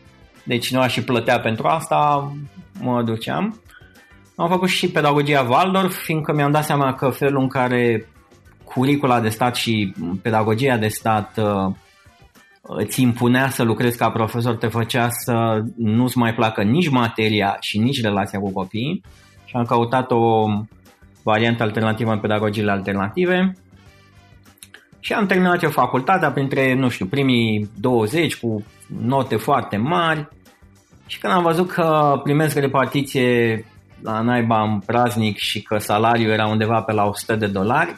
de 0.43 0.57
cineva 0.57 0.87
și 0.87 1.03
plătea 1.03 1.39
pentru 1.39 1.67
asta, 1.67 2.31
mă 2.79 3.03
duceam. 3.03 3.61
Am 4.35 4.49
făcut 4.49 4.69
și 4.69 4.89
pedagogia 4.89 5.47
Waldorf, 5.49 5.95
fiindcă 5.95 6.33
mi-am 6.33 6.51
dat 6.51 6.65
seama 6.65 6.93
că 6.93 7.09
felul 7.09 7.41
în 7.41 7.47
care 7.47 8.09
curicula 8.63 9.19
de 9.19 9.29
stat 9.29 9.55
și 9.55 9.93
pedagogia 10.21 10.77
de 10.77 10.87
stat 10.87 11.37
uh, 11.37 11.73
îți 12.67 13.01
impunea 13.01 13.49
să 13.49 13.63
lucrezi 13.63 13.97
ca 13.97 14.09
profesor, 14.09 14.55
te 14.55 14.67
făcea 14.67 15.09
să 15.09 15.63
nu-ți 15.77 16.17
mai 16.17 16.33
placă 16.33 16.63
nici 16.63 16.89
materia 16.89 17.57
și 17.59 17.79
nici 17.79 18.01
relația 18.01 18.39
cu 18.39 18.51
copiii 18.51 19.03
și 19.45 19.55
am 19.55 19.63
căutat 19.63 20.11
o 20.11 20.45
variantă 21.23 21.63
alternativă 21.63 22.11
în 22.11 22.19
pedagogiile 22.19 22.71
alternative. 22.71 23.53
Și 24.99 25.13
am 25.13 25.25
terminat 25.25 25.63
eu 25.63 25.69
facultatea 25.69 26.31
printre, 26.31 26.73
nu 26.73 26.89
știu, 26.89 27.05
primii 27.05 27.69
20 27.79 28.35
cu 28.35 28.65
note 29.01 29.35
foarte 29.35 29.77
mari. 29.77 30.27
Și 31.05 31.19
când 31.19 31.33
am 31.33 31.43
văzut 31.43 31.71
că 31.71 32.19
primesc 32.23 32.57
repartiție 32.57 33.65
la 34.01 34.21
naiba 34.21 34.61
în 34.61 34.79
praznic 34.79 35.37
și 35.37 35.61
că 35.61 35.77
salariul 35.77 36.31
era 36.31 36.47
undeva 36.47 36.81
pe 36.81 36.93
la 36.93 37.05
100 37.05 37.35
de 37.35 37.47
dolari, 37.47 37.95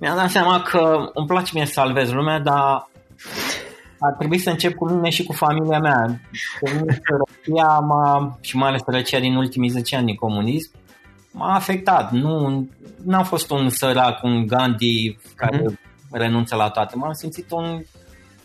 mi-am 0.00 0.16
dat 0.16 0.30
seama 0.30 0.60
că 0.62 1.10
îmi 1.14 1.26
place 1.26 1.50
mie 1.54 1.64
să 1.64 1.72
salvez 1.72 2.12
lumea, 2.12 2.40
dar 2.40 2.87
ar 4.00 4.12
trebui 4.12 4.38
să 4.38 4.50
încep 4.50 4.74
cu 4.74 4.90
mine 4.90 5.10
și 5.10 5.24
cu 5.24 5.32
familia 5.32 5.78
mea. 5.78 6.20
Pe 6.60 6.70
mine 6.74 7.00
sărăcia 7.06 7.78
m-a, 7.78 8.38
și 8.40 8.56
mai 8.56 8.68
ales 8.68 8.80
sărăcia 8.84 9.20
din 9.20 9.34
ultimii 9.34 9.68
10 9.68 9.96
ani 9.96 10.06
din 10.06 10.14
comunism, 10.14 10.70
m-a 11.32 11.54
afectat. 11.54 12.12
Nu 12.12 12.66
n-am 13.04 13.24
fost 13.24 13.50
un 13.50 13.68
sărac, 13.68 14.22
un 14.22 14.46
Gandhi 14.46 15.18
care 15.34 15.58
uh-huh. 15.58 15.74
renunță 16.10 16.56
la 16.56 16.68
toate. 16.68 16.96
M-am 16.96 17.12
simțit 17.12 17.50
un 17.50 17.82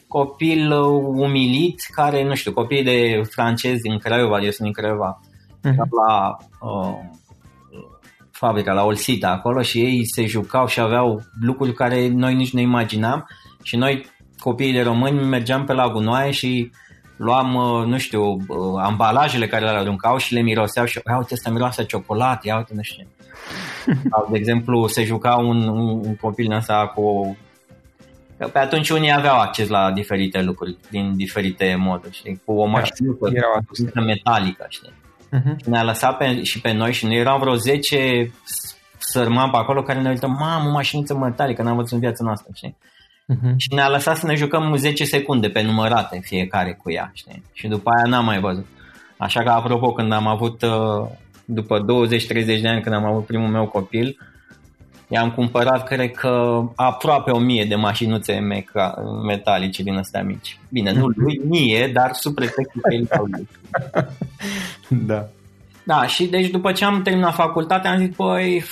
copil 0.07 0.71
uh, 0.71 1.03
umilit 1.15 1.81
care, 1.91 2.23
nu 2.23 2.35
știu, 2.35 2.53
copii 2.53 2.83
de 2.83 3.21
francezi 3.29 3.81
din 3.81 3.97
Craiova, 3.97 4.39
eu 4.39 4.49
sunt 4.49 4.61
din 4.61 4.71
Craiova, 4.71 5.19
uh-huh. 5.57 6.07
la 6.07 6.37
uh, 6.61 6.97
fabrica, 8.31 8.73
la 8.73 8.83
Olsita 8.83 9.29
acolo 9.29 9.61
și 9.61 9.79
ei 9.79 10.01
se 10.05 10.25
jucau 10.25 10.67
și 10.67 10.79
aveau 10.79 11.21
lucruri 11.41 11.73
care 11.73 12.07
noi 12.07 12.35
nici 12.35 12.53
nu 12.53 12.59
imaginam 12.59 13.27
și 13.63 13.75
noi 13.75 14.05
copiii 14.43 14.73
de 14.73 14.81
români 14.81 15.25
mergeam 15.25 15.65
pe 15.65 15.73
la 15.73 15.89
gunoaie 15.89 16.31
și 16.31 16.71
luam, 17.17 17.55
uh, 17.55 17.85
nu 17.85 17.97
știu, 17.97 18.23
uh, 18.23 18.81
ambalajele 18.81 19.47
care 19.47 19.65
le 19.65 19.77
aruncau 19.77 20.17
și 20.17 20.33
le 20.33 20.41
miroseau 20.41 20.85
și 20.85 20.99
ia 21.07 21.17
uite, 21.17 21.33
ăsta 21.33 21.49
miroase 21.49 21.85
ciocolată, 21.85 22.39
ia 22.43 22.57
uite, 22.57 22.73
nu 22.75 22.81
știu. 22.81 23.07
Sau, 24.11 24.27
de 24.31 24.37
exemplu, 24.37 24.87
se 24.87 25.03
juca 25.03 25.35
un, 25.35 25.67
un, 25.67 26.05
un 26.05 26.15
copil 26.15 26.45
în 26.45 26.57
asta 26.57 26.91
cu 26.95 27.37
Că 28.37 28.47
pe 28.47 28.59
atunci 28.59 28.89
unii 28.89 29.13
aveau 29.13 29.39
acces 29.39 29.67
la 29.67 29.91
diferite 29.91 30.41
lucruri 30.41 30.77
din 30.89 31.15
diferite 31.15 31.75
moduri, 31.79 32.15
știi? 32.15 32.41
Cu 32.45 32.53
o 32.53 32.65
mașină 32.65 34.01
metalică, 34.05 34.65
știi? 34.69 34.93
Uh-huh. 34.93 35.55
Și 35.61 35.69
ne-a 35.69 35.83
lăsat 35.83 36.17
pe, 36.17 36.43
și 36.43 36.61
pe 36.61 36.71
noi 36.71 36.93
și 36.93 37.05
noi 37.05 37.17
eram 37.17 37.39
vreo 37.39 37.55
10 37.55 38.31
sărmani 38.97 39.51
pe 39.51 39.57
acolo 39.57 39.81
care 39.81 40.01
ne 40.01 40.09
uităm, 40.09 40.35
mamă, 40.39 40.69
o 40.69 40.71
mașiniță 40.71 41.17
metalică, 41.17 41.61
n-am 41.61 41.75
văzut 41.75 41.91
în 41.91 41.99
viața 41.99 42.23
noastră, 42.23 42.51
știi? 42.53 42.77
Uh-huh. 43.31 43.53
Și 43.57 43.73
ne-a 43.73 43.89
lăsat 43.89 44.17
să 44.17 44.25
ne 44.25 44.35
jucăm 44.35 44.75
10 44.75 45.03
secunde 45.03 45.49
pe 45.49 45.61
numărate 45.61 46.19
fiecare 46.23 46.79
cu 46.83 46.91
ea, 46.91 47.11
știi? 47.13 47.43
Și 47.53 47.67
după 47.67 47.89
aia 47.89 48.09
n-am 48.09 48.25
mai 48.25 48.39
văzut. 48.39 48.65
Așa 49.17 49.43
că, 49.43 49.49
apropo, 49.49 49.91
când 49.91 50.11
am 50.11 50.27
avut, 50.27 50.61
uh, 50.61 51.07
după 51.45 51.79
20-30 51.79 52.61
de 52.61 52.67
ani, 52.67 52.81
când 52.81 52.95
am 52.95 53.05
avut 53.05 53.25
primul 53.25 53.49
meu 53.49 53.67
copil, 53.67 54.17
i-am 55.07 55.31
cumpărat, 55.31 55.87
cred 55.87 56.11
că, 56.11 56.63
aproape 56.75 57.31
o 57.31 57.39
mie 57.39 57.65
de 57.65 57.75
mașinuțe 57.75 58.39
meca- 58.39 58.95
metalice 59.25 59.83
din 59.83 59.97
astea 59.97 60.23
mici. 60.23 60.59
Bine, 60.69 60.91
nu 60.91 61.07
lui 61.07 61.41
mie, 61.43 61.87
dar 61.93 62.13
sub 62.13 62.33
pretextul 62.33 62.81
că 62.81 62.93
el 62.93 63.07
lui. 63.31 63.47
Da. 65.07 65.27
Da, 65.85 66.07
și 66.07 66.25
deci 66.25 66.49
după 66.49 66.71
ce 66.71 66.85
am 66.85 67.01
terminat 67.01 67.33
facultatea 67.33 67.91
am 67.91 67.97
zis, 67.97 68.15
păi, 68.15 68.63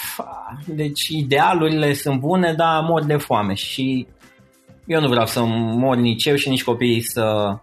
deci 0.65 1.07
idealurile 1.07 1.93
sunt 1.93 2.19
bune, 2.19 2.53
dar 2.53 2.81
mor 2.81 3.03
de 3.03 3.17
foame 3.17 3.53
și 3.53 4.07
eu 4.91 5.01
nu 5.01 5.07
vreau 5.07 5.25
să 5.25 5.43
mor 5.43 5.95
nici 5.95 6.25
eu 6.25 6.35
și 6.35 6.49
nici 6.49 6.63
copiii 6.63 7.01
să 7.01 7.55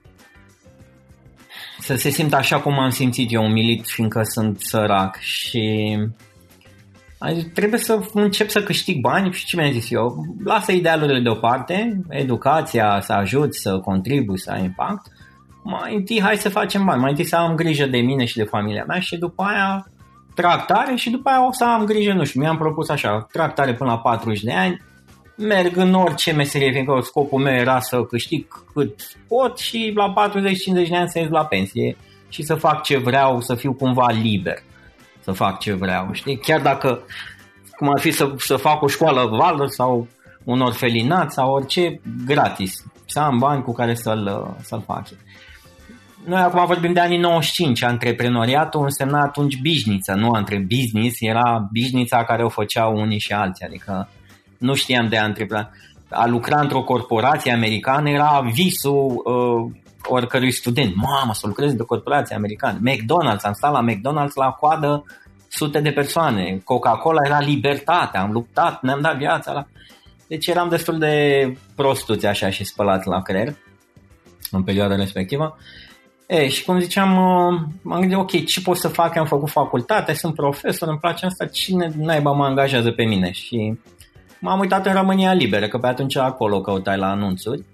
să 1.78 1.96
se 1.96 2.08
simtă 2.08 2.36
așa 2.36 2.60
cum 2.60 2.78
am 2.78 2.90
simțit 2.90 3.32
eu, 3.32 3.44
umilit 3.44 3.86
fiindcă 3.86 4.22
sunt 4.22 4.60
sărac 4.60 5.16
și 5.16 5.96
trebuie 7.54 7.80
să 7.80 8.08
încep 8.12 8.48
să 8.48 8.62
câștig 8.62 9.00
bani 9.00 9.32
și 9.32 9.44
ce 9.44 9.56
mi-am 9.56 9.72
zis 9.72 9.90
eu, 9.90 10.14
lasă 10.44 10.72
idealurile 10.72 11.20
deoparte, 11.20 12.00
educația 12.08 13.00
să 13.00 13.12
ajut, 13.12 13.54
să 13.54 13.78
contribui, 13.78 14.38
să 14.38 14.50
ai 14.50 14.64
impact, 14.64 15.06
mai 15.64 15.94
întâi 15.94 16.20
hai 16.20 16.36
să 16.36 16.48
facem 16.48 16.84
bani, 16.84 17.00
mai 17.00 17.10
întâi 17.10 17.24
să 17.24 17.36
am 17.36 17.54
grijă 17.54 17.86
de 17.86 17.98
mine 17.98 18.24
și 18.24 18.36
de 18.36 18.44
familia 18.44 18.84
mea 18.86 18.98
și 18.98 19.16
după 19.16 19.42
aia 19.42 19.86
tractare 20.34 20.94
și 20.94 21.10
după 21.10 21.28
aia 21.28 21.46
o 21.46 21.52
să 21.52 21.64
am 21.64 21.84
grijă, 21.84 22.12
nu 22.12 22.24
știu, 22.24 22.40
mi-am 22.40 22.56
propus 22.56 22.88
așa, 22.88 23.26
tractare 23.32 23.74
până 23.74 23.90
la 23.90 23.98
40 23.98 24.42
de 24.42 24.52
ani, 24.52 24.82
merg 25.38 25.76
în 25.76 25.94
orice 25.94 26.32
meserie, 26.32 26.72
fiindcă 26.72 27.00
scopul 27.02 27.40
meu 27.40 27.54
era 27.54 27.80
să 27.80 28.04
câștig 28.04 28.46
cât 28.72 29.16
pot 29.28 29.58
și 29.58 29.92
la 29.94 30.30
40-50 30.84 30.88
de 30.88 30.96
ani 30.96 31.08
să 31.08 31.18
ies 31.18 31.28
la 31.28 31.44
pensie 31.44 31.96
și 32.28 32.42
să 32.42 32.54
fac 32.54 32.82
ce 32.82 32.98
vreau, 32.98 33.40
să 33.40 33.54
fiu 33.54 33.72
cumva 33.72 34.10
liber, 34.10 34.58
să 35.20 35.32
fac 35.32 35.58
ce 35.58 35.72
vreau, 35.72 36.08
știi? 36.12 36.38
Chiar 36.38 36.60
dacă, 36.60 37.02
cum 37.76 37.88
ar 37.88 38.00
fi 38.00 38.10
să, 38.10 38.34
să 38.36 38.56
fac 38.56 38.82
o 38.82 38.86
școală 38.86 39.26
vală 39.26 39.66
sau 39.66 40.08
un 40.44 40.60
orfelinat 40.60 41.32
sau 41.32 41.52
orice, 41.52 42.00
gratis, 42.26 42.84
să 43.06 43.20
am 43.20 43.38
bani 43.38 43.62
cu 43.62 43.72
care 43.72 43.94
să-l, 43.94 44.56
să-l 44.60 44.82
fac. 44.86 45.06
Noi 46.24 46.40
acum 46.40 46.66
vorbim 46.66 46.92
de 46.92 47.00
anii 47.00 47.18
95, 47.18 47.82
antreprenoriatul 47.82 48.82
însemna 48.82 49.20
atunci 49.20 49.60
bișniță, 49.60 50.14
nu 50.14 50.30
între 50.30 50.66
business, 50.68 51.16
era 51.20 51.68
bișnița 51.72 52.24
care 52.24 52.44
o 52.44 52.48
făceau 52.48 52.96
unii 52.96 53.18
și 53.18 53.32
alții, 53.32 53.66
adică 53.66 54.08
nu 54.58 54.74
știam 54.74 55.08
de 55.08 55.16
antreprenor. 55.16 55.70
A 56.10 56.26
lucra 56.26 56.60
într-o 56.60 56.82
corporație 56.82 57.52
americană 57.52 58.10
era 58.10 58.40
visul 58.52 59.22
uh, 59.24 59.72
oricărui 60.08 60.52
student. 60.52 60.94
Mamă, 60.94 61.34
să 61.34 61.46
lucrez 61.46 61.72
de 61.72 61.82
corporație 61.82 62.36
americană. 62.36 62.78
McDonald's, 62.78 63.42
am 63.42 63.52
stat 63.52 63.72
la 63.72 63.84
McDonald's 63.84 64.34
la 64.34 64.50
coadă 64.50 65.04
sute 65.48 65.80
de 65.80 65.90
persoane. 65.90 66.60
Coca-Cola 66.64 67.20
era 67.24 67.40
libertate, 67.40 68.18
am 68.18 68.32
luptat, 68.32 68.82
ne-am 68.82 69.00
dat 69.00 69.16
viața 69.16 69.52
la... 69.52 69.66
Deci 70.26 70.46
eram 70.46 70.68
destul 70.68 70.98
de 70.98 71.56
prostuți 71.74 72.26
așa 72.26 72.50
și 72.50 72.64
spălați 72.64 73.08
la 73.08 73.22
creier 73.22 73.54
în 74.50 74.62
perioada 74.62 74.96
respectivă. 74.96 75.58
E, 76.26 76.48
și 76.48 76.64
cum 76.64 76.80
ziceam, 76.80 77.10
uh, 77.10 77.60
m-am 77.82 78.00
gândit, 78.00 78.16
ok, 78.16 78.44
ce 78.44 78.60
pot 78.60 78.76
să 78.76 78.88
fac? 78.88 79.16
Am 79.16 79.26
făcut 79.26 79.50
facultate, 79.50 80.12
sunt 80.12 80.34
profesor, 80.34 80.88
îmi 80.88 80.98
place 80.98 81.26
asta, 81.26 81.46
cine 81.46 81.92
naiba 81.96 82.30
mă 82.30 82.44
angajează 82.44 82.90
pe 82.90 83.04
mine? 83.04 83.30
Și 83.30 83.78
m-am 84.40 84.58
uitat 84.58 84.86
în 84.86 84.92
România 84.92 85.32
Liberă, 85.32 85.68
că 85.68 85.78
pe 85.78 85.86
atunci 85.86 86.16
acolo 86.16 86.60
căutai 86.60 86.96
la 86.96 87.10
anunțuri. 87.10 87.64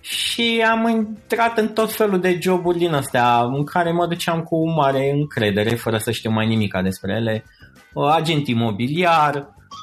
Și 0.00 0.64
am 0.70 0.88
intrat 0.88 1.58
în 1.58 1.68
tot 1.68 1.92
felul 1.92 2.20
de 2.20 2.38
joburi 2.42 2.78
din 2.78 2.94
astea, 2.94 3.40
în 3.40 3.64
care 3.64 3.92
mă 3.92 4.06
duceam 4.06 4.40
cu 4.40 4.70
mare 4.70 5.10
încredere, 5.10 5.74
fără 5.74 5.98
să 5.98 6.10
știu 6.10 6.30
mai 6.30 6.46
nimic 6.46 6.78
despre 6.82 7.12
ele. 7.12 7.44
Uh, 7.92 8.12
agent 8.14 8.48
imobiliar, 8.48 9.34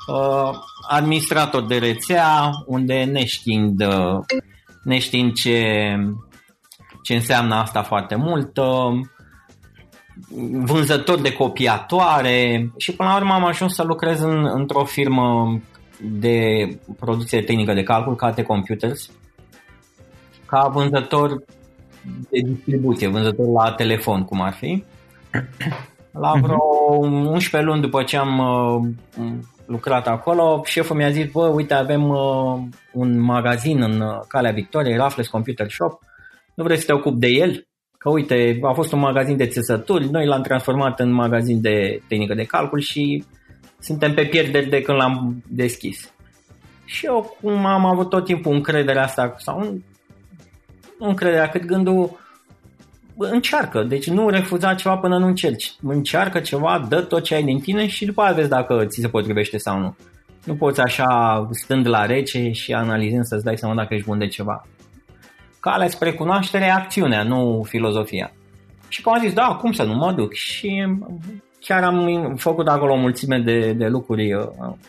uh, 0.07 0.49
administrator 0.89 1.65
de 1.65 1.77
rețea, 1.77 2.49
unde 2.65 3.03
neștiind, 3.03 3.83
neștiind 4.83 5.33
ce, 5.33 5.93
ce 7.03 7.13
înseamnă 7.13 7.55
asta 7.55 7.83
foarte 7.83 8.15
mult, 8.15 8.57
vânzător 10.65 11.19
de 11.19 11.33
copiatoare 11.33 12.71
și 12.77 12.95
până 12.95 13.09
la 13.09 13.15
urmă 13.15 13.33
am 13.33 13.45
ajuns 13.45 13.73
să 13.73 13.83
lucrez 13.83 14.19
în, 14.19 14.49
într-o 14.53 14.83
firmă 14.83 15.59
de 16.01 16.67
producție 16.99 17.41
tehnică 17.41 17.73
de 17.73 17.83
calcul, 17.83 18.15
KT 18.15 18.41
Computers, 18.41 19.11
ca 20.45 20.67
vânzător 20.67 21.43
de 22.29 22.39
distribuție, 22.39 23.07
vânzător 23.07 23.47
la 23.47 23.71
telefon, 23.71 24.23
cum 24.23 24.41
ar 24.41 24.53
fi. 24.53 24.83
La 26.11 26.33
vreo 26.41 26.59
11 26.97 27.69
luni 27.69 27.81
după 27.81 28.03
ce 28.03 28.17
am 28.17 28.37
uh, 28.37 28.89
lucrat 29.65 30.07
acolo, 30.07 30.61
șeful 30.65 30.95
mi-a 30.95 31.09
zis, 31.09 31.31
bă, 31.31 31.47
uite, 31.47 31.73
avem 31.73 32.09
uh, 32.09 32.59
un 32.93 33.19
magazin 33.19 33.81
în 33.81 34.01
uh, 34.01 34.19
Calea 34.27 34.51
Victoriei, 34.51 34.97
Raffles 34.97 35.27
Computer 35.27 35.69
Shop, 35.69 35.99
nu 36.55 36.63
vrei 36.63 36.77
să 36.77 36.85
te 36.85 36.93
ocupi 36.93 37.19
de 37.19 37.27
el? 37.27 37.67
Că 37.97 38.09
uite, 38.09 38.59
a 38.61 38.73
fost 38.73 38.91
un 38.91 38.99
magazin 38.99 39.37
de 39.37 39.47
țesături, 39.47 40.09
noi 40.09 40.25
l-am 40.25 40.41
transformat 40.41 40.99
în 40.99 41.11
magazin 41.11 41.61
de 41.61 42.01
tehnică 42.07 42.33
de 42.33 42.43
calcul 42.43 42.79
și 42.79 43.23
suntem 43.81 44.13
pe 44.13 44.25
pierderi 44.25 44.69
de 44.69 44.81
când 44.81 44.97
l-am 44.97 45.43
deschis. 45.47 46.13
Și 46.85 47.05
eu 47.05 47.37
cum 47.41 47.65
am 47.65 47.85
avut 47.85 48.09
tot 48.09 48.25
timpul 48.25 48.53
încrederea 48.53 49.03
asta, 49.03 49.35
sau 49.37 49.59
nu 50.99 51.07
încrederea, 51.07 51.49
cât 51.49 51.65
gândul 51.65 52.19
încearcă, 53.17 53.83
deci 53.83 54.09
nu 54.09 54.29
refuza 54.29 54.73
ceva 54.73 54.97
până 54.97 55.17
nu 55.17 55.25
încerci. 55.25 55.73
Încearcă 55.81 56.39
ceva, 56.39 56.85
dă 56.89 57.01
tot 57.01 57.23
ce 57.23 57.35
ai 57.35 57.43
din 57.43 57.59
tine 57.59 57.87
și 57.87 58.05
după 58.05 58.21
aia 58.21 58.33
vezi 58.33 58.49
dacă 58.49 58.85
ți 58.85 59.01
se 59.01 59.07
potrivește 59.07 59.57
sau 59.57 59.79
nu. 59.79 59.95
Nu 60.45 60.55
poți 60.55 60.81
așa 60.81 61.47
stând 61.51 61.87
la 61.87 62.05
rece 62.05 62.51
și 62.51 62.73
analizând 62.73 63.25
să-ți 63.25 63.43
dai 63.43 63.57
seama 63.57 63.75
dacă 63.75 63.93
ești 63.93 64.07
bun 64.07 64.17
de 64.17 64.27
ceva. 64.27 64.67
Calea 65.59 65.87
spre 65.87 66.13
cunoaștere 66.13 66.65
e 66.65 66.71
acțiunea, 66.71 67.23
nu 67.23 67.65
filozofia. 67.67 68.31
Și 68.87 69.01
cum 69.01 69.13
am 69.13 69.19
zis, 69.19 69.33
da, 69.33 69.57
cum 69.61 69.71
să 69.71 69.83
nu 69.83 69.93
mă 69.93 70.11
duc? 70.11 70.33
Și 70.33 70.87
chiar 71.65 71.83
am 71.83 72.35
făcut 72.37 72.67
acolo 72.67 72.93
o 72.93 72.97
mulțime 72.97 73.39
de, 73.39 73.73
de 73.73 73.87
lucruri. 73.87 74.33
Uh, 74.33 74.45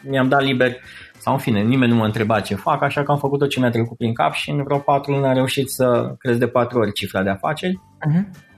mi-am 0.09 0.29
dat 0.29 0.43
liber, 0.43 0.77
sau 1.19 1.33
în 1.33 1.39
fine, 1.39 1.61
nimeni 1.61 1.93
nu 1.93 1.99
mă 1.99 2.05
întreba 2.05 2.41
ce 2.41 2.55
fac, 2.55 2.83
așa 2.83 3.03
că 3.03 3.11
am 3.11 3.19
făcut 3.19 3.39
tot 3.39 3.49
ce 3.49 3.61
mi-a 3.61 3.71
trecut 3.71 3.97
prin 3.97 4.15
cap 4.15 4.33
și 4.33 4.51
în 4.51 4.63
vreo 4.63 4.79
patru 4.79 5.13
luni 5.13 5.27
am 5.27 5.35
reușit 5.35 5.71
să 5.71 6.15
cresc 6.19 6.39
de 6.39 6.47
patru 6.47 6.79
ori 6.79 6.93
cifra 6.93 7.23
de 7.23 7.31
afaceri. 7.31 7.77
Uh-huh. 7.77 8.51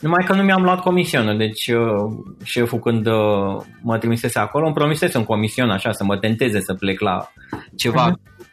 Numai 0.00 0.24
că 0.24 0.34
nu 0.34 0.42
mi-am 0.42 0.62
luat 0.62 0.80
comisionă, 0.80 1.34
deci 1.34 1.66
uh, 1.66 2.12
șeful 2.44 2.78
când 2.78 3.06
uh, 3.06 3.56
mă 3.82 3.98
trimisese 3.98 4.38
acolo 4.38 4.64
îmi 4.64 4.74
promisese 4.74 5.18
un 5.18 5.24
comision 5.24 5.70
așa 5.70 5.92
să 5.92 6.04
mă 6.04 6.16
tenteze 6.16 6.60
să 6.60 6.74
plec 6.74 7.00
la 7.00 7.30
ceva. 7.76 8.10
Uh-huh. 8.10 8.46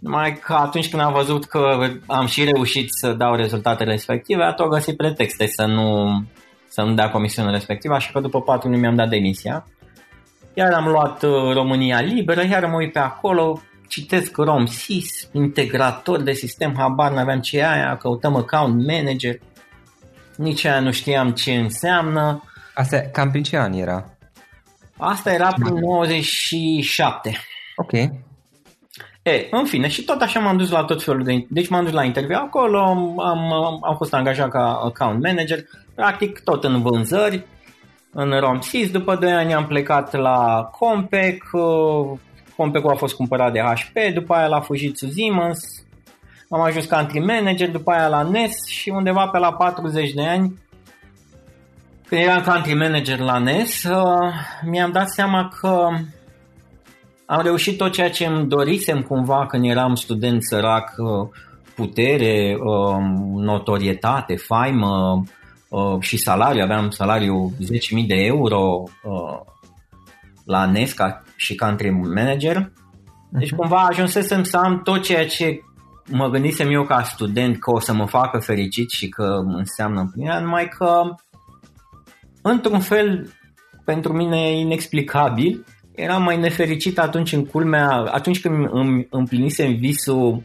Numai 0.00 0.32
că 0.32 0.52
atunci 0.52 0.90
când 0.90 1.02
am 1.02 1.12
văzut 1.12 1.44
că 1.44 1.88
am 2.06 2.26
și 2.26 2.44
reușit 2.44 2.86
să 2.88 3.12
dau 3.12 3.34
rezultatele 3.34 3.90
respective, 3.90 4.42
atunci 4.42 4.68
găsit 4.68 4.96
pretexte 4.96 5.46
să 5.46 5.66
nu, 5.66 6.08
să 6.74 6.82
nu 6.82 6.94
dea 6.94 7.10
comisiunea 7.10 7.52
respectivă, 7.52 7.94
așa 7.94 8.10
că 8.12 8.20
după 8.20 8.42
patru 8.42 8.68
luni 8.68 8.80
mi-am 8.80 8.94
dat 8.94 9.08
demisia. 9.08 9.66
Iar 10.54 10.72
am 10.72 10.88
luat 10.88 11.22
uh, 11.22 11.52
România 11.52 12.00
Liberă, 12.00 12.44
iar 12.44 12.66
mă 12.66 12.76
uit 12.76 12.92
pe 12.92 12.98
acolo, 12.98 13.60
citesc 13.88 14.36
RomSys, 14.36 15.28
integrator 15.32 16.22
de 16.22 16.32
sistem, 16.32 16.74
habar 16.76 17.12
n-aveam 17.12 17.40
ce 17.40 17.58
e 17.58 17.66
aia, 17.66 17.96
căutăm 17.96 18.36
account 18.36 18.86
manager, 18.86 19.38
nici 20.36 20.64
aia 20.64 20.80
nu 20.80 20.92
știam 20.92 21.30
ce 21.30 21.54
înseamnă. 21.54 22.42
Asta 22.74 23.00
cam 23.12 23.30
prin 23.30 23.42
ce 23.42 23.56
an 23.56 23.72
era? 23.72 24.16
Asta 24.96 25.32
era 25.32 25.52
prin 25.52 25.74
97. 25.74 27.36
Ok. 27.76 27.92
E, 29.22 29.46
în 29.50 29.64
fine, 29.64 29.88
și 29.88 30.04
tot 30.04 30.20
așa 30.20 30.40
m-am 30.40 30.56
dus 30.56 30.70
la 30.70 30.84
tot 30.84 31.02
felul 31.02 31.22
de... 31.22 31.46
Deci 31.48 31.68
m-am 31.68 31.84
dus 31.84 31.92
la 31.92 32.04
interviu 32.04 32.36
acolo, 32.36 32.78
am, 32.78 33.20
am, 33.20 33.52
am 33.84 33.96
fost 33.96 34.14
angajat 34.14 34.50
ca 34.50 34.80
account 34.84 35.22
manager, 35.22 35.64
practic 35.94 36.40
tot 36.40 36.64
în 36.64 36.82
vânzări, 36.82 37.46
în 38.12 38.30
RomSys. 38.40 38.90
După 38.90 39.16
2 39.16 39.32
ani 39.32 39.54
am 39.54 39.66
plecat 39.66 40.12
la 40.12 40.68
Compec, 40.78 41.42
uh, 41.52 42.18
Compec 42.56 42.90
a 42.90 42.94
fost 42.94 43.14
cumpărat 43.14 43.52
de 43.52 43.60
HP, 43.60 44.14
după 44.14 44.34
aia 44.34 44.46
la 44.46 44.60
Fujitsu 44.60 45.06
Siemens, 45.06 45.84
am 46.48 46.60
ajuns 46.60 46.84
country 46.84 47.18
manager, 47.18 47.70
după 47.70 47.90
aia 47.90 48.08
la 48.08 48.22
NES 48.22 48.66
și 48.66 48.88
undeva 48.88 49.26
pe 49.26 49.38
la 49.38 49.52
40 49.52 50.12
de 50.12 50.22
ani, 50.22 50.58
când 52.06 52.20
eram 52.20 52.42
country 52.42 52.74
manager 52.74 53.18
la 53.18 53.38
NES, 53.38 53.82
uh, 53.82 54.32
mi-am 54.64 54.92
dat 54.92 55.08
seama 55.08 55.48
că 55.60 55.88
am 57.26 57.40
reușit 57.42 57.76
tot 57.76 57.92
ceea 57.92 58.10
ce 58.10 58.26
îmi 58.26 58.48
dorisem 58.48 59.02
cumva 59.02 59.46
când 59.46 59.64
eram 59.64 59.94
student 59.94 60.42
sărac, 60.42 60.94
uh, 60.96 61.28
putere, 61.74 62.56
notorietate, 63.34 64.36
faimă, 64.36 65.22
uh, 65.74 66.00
și 66.00 66.16
salariu, 66.16 66.62
aveam 66.62 66.90
salariu 66.90 67.52
10.000 68.00 68.06
de 68.06 68.14
euro 68.14 68.82
uh, 69.02 69.40
la 70.44 70.66
Nesca 70.66 71.22
și 71.36 71.54
country 71.54 71.90
manager. 71.90 72.72
Deci 73.28 73.52
uh-huh. 73.52 73.56
cumva 73.56 73.82
ajunsesem 73.82 74.42
să 74.42 74.56
am 74.56 74.82
tot 74.82 75.02
ceea 75.02 75.26
ce 75.26 75.60
mă 76.10 76.28
gândisem 76.28 76.70
eu 76.70 76.84
ca 76.84 77.02
student 77.02 77.58
că 77.58 77.70
o 77.70 77.80
să 77.80 77.92
mă 77.92 78.06
facă 78.06 78.38
fericit 78.38 78.90
și 78.90 79.08
că 79.08 79.40
înseamnă 79.46 80.00
împlinirea, 80.00 80.40
numai 80.40 80.68
că 80.68 81.02
într-un 82.42 82.80
fel 82.80 83.32
pentru 83.84 84.12
mine 84.12 84.50
inexplicabil 84.50 85.64
eram 85.94 86.22
mai 86.22 86.36
nefericit 86.36 86.98
atunci 86.98 87.32
în 87.32 87.46
culmea, 87.46 87.88
atunci 87.90 88.40
când 88.40 88.68
îmi 88.70 89.06
împlinisem 89.10 89.76
visul 89.76 90.42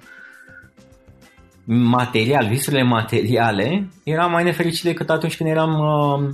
material, 1.72 2.48
visurile 2.48 2.84
materiale, 2.84 3.90
eram 4.04 4.32
mai 4.32 4.44
nefericit 4.44 4.84
decât 4.84 5.10
atunci 5.10 5.38
când 5.38 5.50
eram 5.50 5.74
uh, 5.74 6.30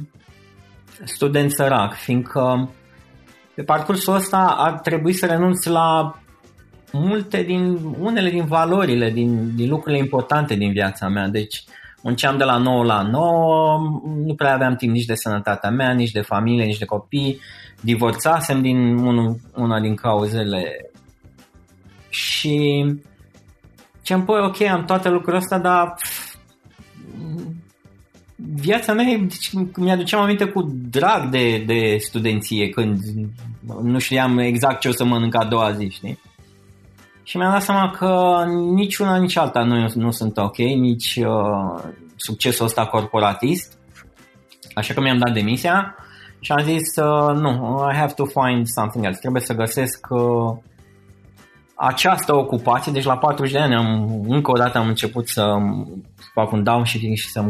student 1.04 1.52
sărac, 1.52 1.94
fiindcă 1.94 2.70
pe 3.56 3.64
parcursul 3.64 4.14
ăsta 4.14 4.56
ar 4.58 4.80
trebui 4.80 5.14
să 5.14 5.26
renunț 5.26 5.66
la 5.66 6.20
multe 6.92 7.44
din, 7.44 7.78
unele 8.00 8.30
din 8.30 8.46
valorile, 8.46 9.12
din, 9.12 9.56
din 9.56 9.70
lucrurile 9.70 10.02
importante 10.02 10.56
din 10.56 10.72
viața 10.72 11.08
mea. 11.08 11.28
Deci 11.28 11.64
munceam 12.02 12.38
de 12.38 12.44
la 12.44 12.58
9 12.58 12.84
la 12.84 13.02
9, 13.02 14.02
nu 14.26 14.36
prea 14.36 14.54
aveam 14.54 14.76
timp 14.76 14.94
nici 14.94 15.06
de 15.06 15.16
sănătatea 15.16 15.70
mea, 15.70 15.92
nici 15.92 16.12
de 16.12 16.22
familie, 16.22 16.66
nici 16.66 16.78
de 16.78 16.86
copii, 16.86 17.40
divorțasem 17.82 18.62
din 18.62 18.78
un, 18.98 19.36
una 19.56 19.80
din 19.80 19.96
cauzele 19.96 20.92
și 22.10 22.86
ce 24.06 24.16
păi 24.16 24.42
ok, 24.42 24.62
am 24.62 24.86
toate 24.86 25.10
lucrurile 25.10 25.38
astea, 25.38 25.60
dar 25.60 25.96
viața 28.36 28.94
mea, 28.94 29.18
deci, 29.18 29.52
mi-aduceam 29.76 30.22
aminte 30.22 30.46
cu 30.46 30.62
drag 30.90 31.30
de, 31.30 31.64
de 31.66 31.98
studenție 32.00 32.70
când 32.70 33.00
nu 33.82 34.00
știam 34.00 34.38
exact 34.38 34.80
ce 34.80 34.88
o 34.88 34.92
să 34.92 35.06
mănânc 35.06 35.36
a 35.36 35.46
doua 35.46 35.72
zi, 35.72 35.90
știi? 35.90 36.20
Și 37.24 37.38
mi-am 37.38 37.52
dat 37.52 37.62
seama 37.62 37.92
că 37.92 38.44
nici 38.74 38.98
una, 38.98 39.18
nici 39.18 39.38
alta 39.38 39.64
nu, 39.64 39.92
nu 39.94 40.12
sunt 40.12 40.38
ok, 40.38 40.58
nici 40.58 41.16
uh, 41.16 41.84
succesul 42.16 42.66
ăsta 42.66 42.86
corporatist. 42.86 43.78
Așa 44.74 44.94
că 44.94 45.02
mi-am 45.02 45.18
dat 45.18 45.34
demisia 45.34 45.96
și 46.40 46.52
am 46.52 46.64
zis, 46.64 46.96
uh, 46.96 47.36
nu, 47.36 47.82
I 47.92 47.96
have 47.96 48.14
to 48.14 48.26
find 48.26 48.68
something 48.68 49.06
else. 49.06 49.20
Trebuie 49.20 49.42
să 49.42 49.54
găsesc 49.54 50.08
uh, 50.10 50.58
această 51.76 52.36
ocupație. 52.36 52.92
Deci 52.92 53.04
la 53.04 53.18
40 53.18 53.52
de 53.52 53.60
ani 53.60 53.76
am, 53.76 54.22
încă 54.28 54.52
o 54.52 54.58
dată 54.58 54.78
am 54.78 54.88
început 54.88 55.28
să 55.28 55.56
fac 56.34 56.52
un 56.52 56.64
downshifting 56.64 57.16
și 57.16 57.30
să 57.30 57.44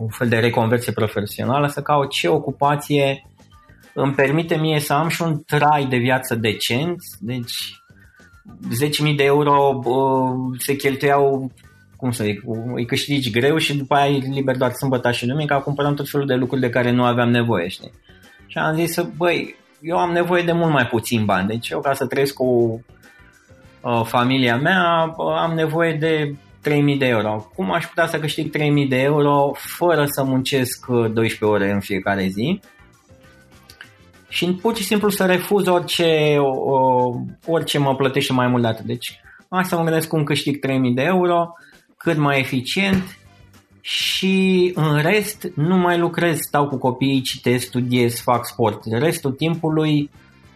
un 0.00 0.08
fel 0.08 0.28
de 0.28 0.38
reconversie 0.38 0.92
profesională, 0.92 1.66
să 1.66 1.82
caut 1.82 2.10
ce 2.10 2.28
ocupație 2.28 3.24
îmi 3.94 4.14
permite 4.14 4.56
mie 4.56 4.80
să 4.80 4.92
am 4.92 5.08
și 5.08 5.22
un 5.22 5.42
trai 5.46 5.86
de 5.86 5.96
viață 5.96 6.34
decent. 6.34 6.96
Deci 7.20 7.82
10.000 9.08 9.16
de 9.16 9.24
euro 9.24 9.80
uh, 9.84 10.58
se 10.58 10.76
cheltuiau 10.76 11.52
cum 11.96 12.10
să 12.10 12.24
zic, 12.24 12.42
îi 12.74 12.86
câștigi 12.86 13.30
greu 13.30 13.56
și 13.56 13.76
după 13.76 13.94
aia 13.94 14.14
e 14.14 14.18
liber 14.18 14.56
doar 14.56 14.72
sâmbătă 14.72 15.10
și 15.10 15.26
duminică, 15.26 15.60
cumpăram 15.64 15.94
tot 15.94 16.08
felul 16.08 16.26
de 16.26 16.34
lucruri 16.34 16.60
de 16.60 16.70
care 16.70 16.90
nu 16.90 17.04
aveam 17.04 17.30
nevoie, 17.30 17.68
știi? 17.68 17.92
Și 18.46 18.58
am 18.58 18.74
zis, 18.74 19.00
băi, 19.16 19.54
eu 19.80 19.98
am 19.98 20.12
nevoie 20.12 20.42
de 20.42 20.52
mult 20.52 20.72
mai 20.72 20.86
puțin 20.86 21.24
bani, 21.24 21.48
deci 21.48 21.68
eu 21.68 21.80
ca 21.80 21.94
să 21.94 22.06
trăiesc 22.06 22.34
cu 22.34 22.44
uh, 22.44 22.80
familia 24.04 24.56
mea 24.56 25.14
am 25.42 25.52
nevoie 25.54 25.92
de 25.92 26.34
3000 26.60 26.98
de 26.98 27.06
euro. 27.06 27.50
Cum 27.54 27.72
aș 27.72 27.86
putea 27.86 28.06
să 28.06 28.18
câștig 28.18 28.50
3000 28.50 28.86
de 28.86 29.00
euro 29.00 29.50
fără 29.54 30.04
să 30.06 30.24
muncesc 30.24 30.86
12 30.86 31.44
ore 31.44 31.70
în 31.70 31.80
fiecare 31.80 32.26
zi? 32.26 32.60
Și 34.28 34.52
pur 34.52 34.76
și 34.76 34.84
simplu 34.84 35.08
să 35.08 35.26
refuz 35.26 35.66
orice, 35.66 36.36
orice 37.46 37.78
mă 37.78 37.94
plătește 37.94 38.32
mai 38.32 38.46
mult 38.46 38.62
de 38.62 38.68
atât. 38.68 38.84
Deci 38.84 39.20
asta 39.48 39.76
mă 39.76 39.82
gândesc 39.82 40.08
cum 40.08 40.24
câștig 40.24 40.58
3000 40.58 40.94
de 40.94 41.02
euro, 41.02 41.54
cât 41.96 42.16
mai 42.16 42.38
eficient 42.38 43.18
și 43.80 44.72
în 44.74 45.00
rest 45.02 45.48
nu 45.54 45.76
mai 45.76 45.98
lucrez, 45.98 46.38
stau 46.38 46.68
cu 46.68 46.78
copiii, 46.78 47.20
citesc, 47.20 47.66
studiez, 47.66 48.20
fac 48.20 48.46
sport. 48.46 48.82
Restul 48.84 49.32
timpului 49.32 50.10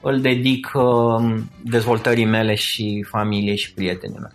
îl 0.04 0.20
dedic 0.20 0.70
um, 0.74 1.50
dezvoltării 1.62 2.24
mele 2.24 2.54
și 2.54 3.04
familiei 3.08 3.56
și 3.56 3.74
prietenilor. 3.74 4.32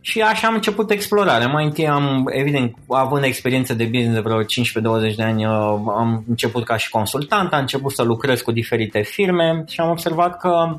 Și 0.00 0.20
așa 0.20 0.46
am 0.46 0.54
început 0.54 0.90
explorarea. 0.90 1.48
Mai 1.48 1.64
întâi 1.64 1.88
am, 1.88 2.28
evident, 2.30 2.74
având 2.88 3.24
experiență 3.24 3.74
de 3.74 3.84
business 3.84 4.14
de 4.14 4.20
vreo 4.20 4.42
15-20 4.42 5.14
de 5.16 5.22
ani, 5.22 5.46
uh, 5.46 5.52
am 5.98 6.24
început 6.28 6.64
ca 6.64 6.76
și 6.76 6.90
consultant, 6.90 7.52
am 7.52 7.60
început 7.60 7.92
să 7.92 8.02
lucrez 8.02 8.40
cu 8.40 8.52
diferite 8.52 9.02
firme 9.02 9.64
și 9.66 9.80
am 9.80 9.90
observat 9.90 10.38
că 10.38 10.76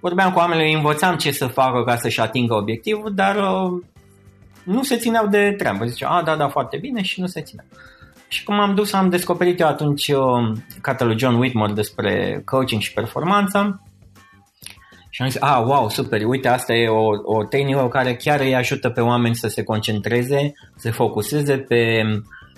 vorbeam 0.00 0.32
cu 0.32 0.38
oamenii, 0.38 0.74
învățam 0.74 1.16
ce 1.16 1.30
să 1.30 1.46
facă 1.46 1.84
ca 1.84 1.96
să-și 1.96 2.20
atingă 2.20 2.54
obiectivul, 2.54 3.14
dar 3.14 3.36
uh, 3.36 3.82
nu 4.64 4.82
se 4.82 4.96
țineau 4.96 5.26
de 5.26 5.54
treabă. 5.58 5.84
Zicea, 5.84 6.08
a, 6.08 6.22
da, 6.22 6.36
da, 6.36 6.48
foarte 6.48 6.76
bine 6.76 7.02
și 7.02 7.20
nu 7.20 7.26
se 7.26 7.40
țineau. 7.40 7.66
Și 8.32 8.44
cum 8.44 8.60
am 8.60 8.74
dus, 8.74 8.92
am 8.92 9.10
descoperit 9.10 9.60
eu 9.60 9.66
atunci 9.66 10.08
uh, 10.08 10.52
cartea 10.80 11.14
John 11.16 11.34
Whitmore 11.34 11.72
despre 11.72 12.42
coaching 12.44 12.80
și 12.80 12.92
performanță 12.92 13.80
și 15.10 15.22
am 15.22 15.28
zis, 15.28 15.42
ah, 15.42 15.62
wow, 15.66 15.88
super, 15.88 16.24
uite, 16.24 16.48
asta 16.48 16.72
e 16.72 16.88
o, 16.88 17.08
o 17.22 17.44
tehnică 17.44 17.88
care 17.88 18.16
chiar 18.16 18.40
îi 18.40 18.54
ajută 18.54 18.90
pe 18.90 19.00
oameni 19.00 19.34
să 19.34 19.48
se 19.48 19.62
concentreze, 19.62 20.52
să 20.54 20.80
se 20.80 20.90
focuseze 20.90 21.58
pe 21.58 22.02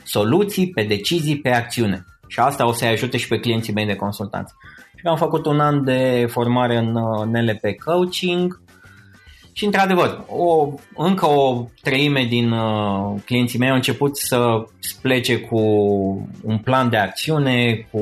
soluții, 0.04 0.70
pe 0.70 0.82
decizii, 0.82 1.40
pe 1.40 1.50
acțiune. 1.50 2.04
Și 2.26 2.40
asta 2.40 2.66
o 2.66 2.72
să-i 2.72 2.88
ajute 2.88 3.16
și 3.16 3.28
pe 3.28 3.38
clienții 3.38 3.72
mei 3.72 3.86
de 3.86 3.96
consultanță. 3.96 4.56
Și 4.96 5.06
am 5.06 5.16
făcut 5.16 5.46
un 5.46 5.60
an 5.60 5.84
de 5.84 6.26
formare 6.30 6.76
în 6.76 6.92
NLP 7.30 7.80
Coaching 7.84 8.60
și, 9.56 9.64
într-adevăr, 9.64 10.24
o, 10.28 10.68
încă 10.96 11.26
o 11.26 11.64
treime 11.82 12.24
din 12.24 12.50
uh, 12.50 13.20
clienții 13.24 13.58
mei 13.58 13.68
au 13.68 13.74
început 13.74 14.16
să 14.16 14.64
plece 15.02 15.38
cu 15.38 15.58
un 16.42 16.58
plan 16.58 16.90
de 16.90 16.96
acțiune, 16.96 17.86
cu 17.90 18.00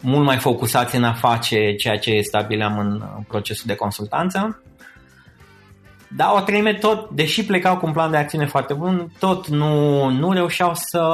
mult 0.00 0.24
mai 0.24 0.36
focusați 0.36 0.96
în 0.96 1.04
a 1.04 1.12
face 1.12 1.74
ceea 1.74 1.98
ce 1.98 2.20
stabileam 2.20 2.78
în 2.78 3.02
procesul 3.28 3.64
de 3.66 3.74
consultanță. 3.74 4.62
Dar 6.08 6.28
o 6.34 6.40
treime 6.40 6.74
tot, 6.74 7.10
deși 7.10 7.44
plecau 7.44 7.76
cu 7.76 7.86
un 7.86 7.92
plan 7.92 8.10
de 8.10 8.16
acțiune 8.16 8.46
foarte 8.46 8.74
bun, 8.74 9.12
tot 9.18 9.46
nu, 9.46 10.08
nu 10.08 10.32
reușeau 10.32 10.70
să, 10.74 11.08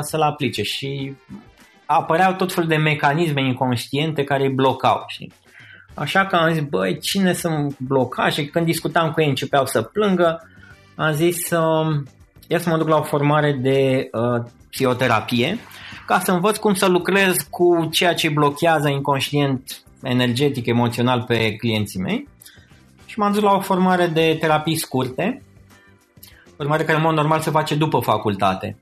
să-l 0.00 0.22
aplice 0.22 0.62
și 0.62 1.14
apăreau 1.86 2.32
tot 2.32 2.52
felul 2.52 2.68
de 2.68 2.76
mecanisme 2.76 3.44
inconștiente 3.44 4.24
care 4.24 4.42
îi 4.42 4.54
blocau. 4.54 5.04
Știi? 5.06 5.32
Așa 5.98 6.26
că 6.26 6.36
am 6.36 6.52
zis, 6.52 6.62
băi, 6.62 6.98
cine 6.98 7.32
să 7.32 7.48
mă 7.48 7.68
bloca? 7.78 8.28
Și 8.28 8.46
când 8.46 8.64
discutam 8.64 9.10
cu 9.10 9.20
ei 9.20 9.28
începeau 9.28 9.66
să 9.66 9.82
plângă, 9.82 10.48
am 10.94 11.12
zis, 11.12 11.50
uh, 11.50 12.02
ia 12.46 12.58
să 12.58 12.68
mă 12.68 12.76
duc 12.76 12.88
la 12.88 12.96
o 12.96 13.02
formare 13.02 13.52
de 13.52 14.08
uh, 14.12 14.44
psihoterapie 14.70 15.58
ca 16.06 16.18
să 16.18 16.32
învăț 16.32 16.56
cum 16.56 16.74
să 16.74 16.86
lucrez 16.86 17.36
cu 17.50 17.88
ceea 17.90 18.14
ce 18.14 18.28
blochează 18.28 18.88
inconștient, 18.88 19.82
energetic, 20.02 20.66
emoțional 20.66 21.22
pe 21.22 21.56
clienții 21.56 22.00
mei. 22.00 22.28
Și 23.06 23.18
m-am 23.18 23.32
dus 23.32 23.42
la 23.42 23.52
o 23.52 23.60
formare 23.60 24.06
de 24.06 24.36
terapii 24.40 24.76
scurte, 24.76 25.42
formare 26.56 26.84
care 26.84 26.96
în 26.96 27.04
mod 27.04 27.14
normal 27.14 27.40
se 27.40 27.50
face 27.50 27.74
după 27.74 27.98
facultate, 27.98 28.76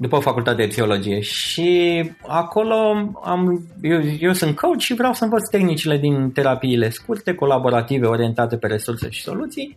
după 0.00 0.18
facultate 0.18 0.62
de 0.62 0.68
psihologie. 0.68 1.20
Și 1.20 2.10
acolo 2.26 2.74
am, 3.22 3.66
eu, 3.82 4.00
eu 4.20 4.32
sunt 4.32 4.56
coach 4.56 4.78
și 4.78 4.94
vreau 4.94 5.12
să 5.12 5.24
învăț 5.24 5.48
tehnicile 5.48 5.98
din 5.98 6.30
terapiile 6.30 6.90
scurte, 6.90 7.34
colaborative, 7.34 8.06
orientate 8.06 8.56
pe 8.56 8.66
resurse 8.66 9.10
și 9.10 9.22
soluții 9.22 9.76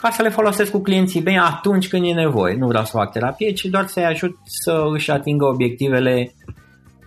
ca 0.00 0.10
să 0.10 0.22
le 0.22 0.28
folosesc 0.28 0.70
cu 0.70 0.82
clienții 0.82 1.22
mei 1.22 1.38
atunci 1.38 1.88
când 1.88 2.06
e 2.06 2.12
nevoie. 2.12 2.54
Nu 2.54 2.66
vreau 2.66 2.84
să 2.84 2.96
fac 2.96 3.12
terapie, 3.12 3.52
ci 3.52 3.64
doar 3.64 3.86
să-i 3.86 4.04
ajut 4.04 4.38
să 4.44 4.84
își 4.92 5.10
atingă 5.10 5.44
obiectivele 5.44 6.34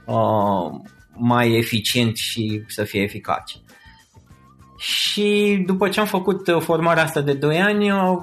uh, 0.05 0.79
mai 1.13 1.51
eficient 1.51 2.15
și 2.15 2.63
să 2.67 2.83
fie 2.83 3.01
eficace. 3.01 3.55
Și 4.77 5.63
după 5.65 5.89
ce 5.89 5.99
am 5.99 6.05
făcut 6.05 6.47
uh, 6.47 6.61
formarea 6.61 7.03
asta 7.03 7.21
de 7.21 7.33
2 7.33 7.57
ani, 7.57 7.91
uh, 7.91 8.17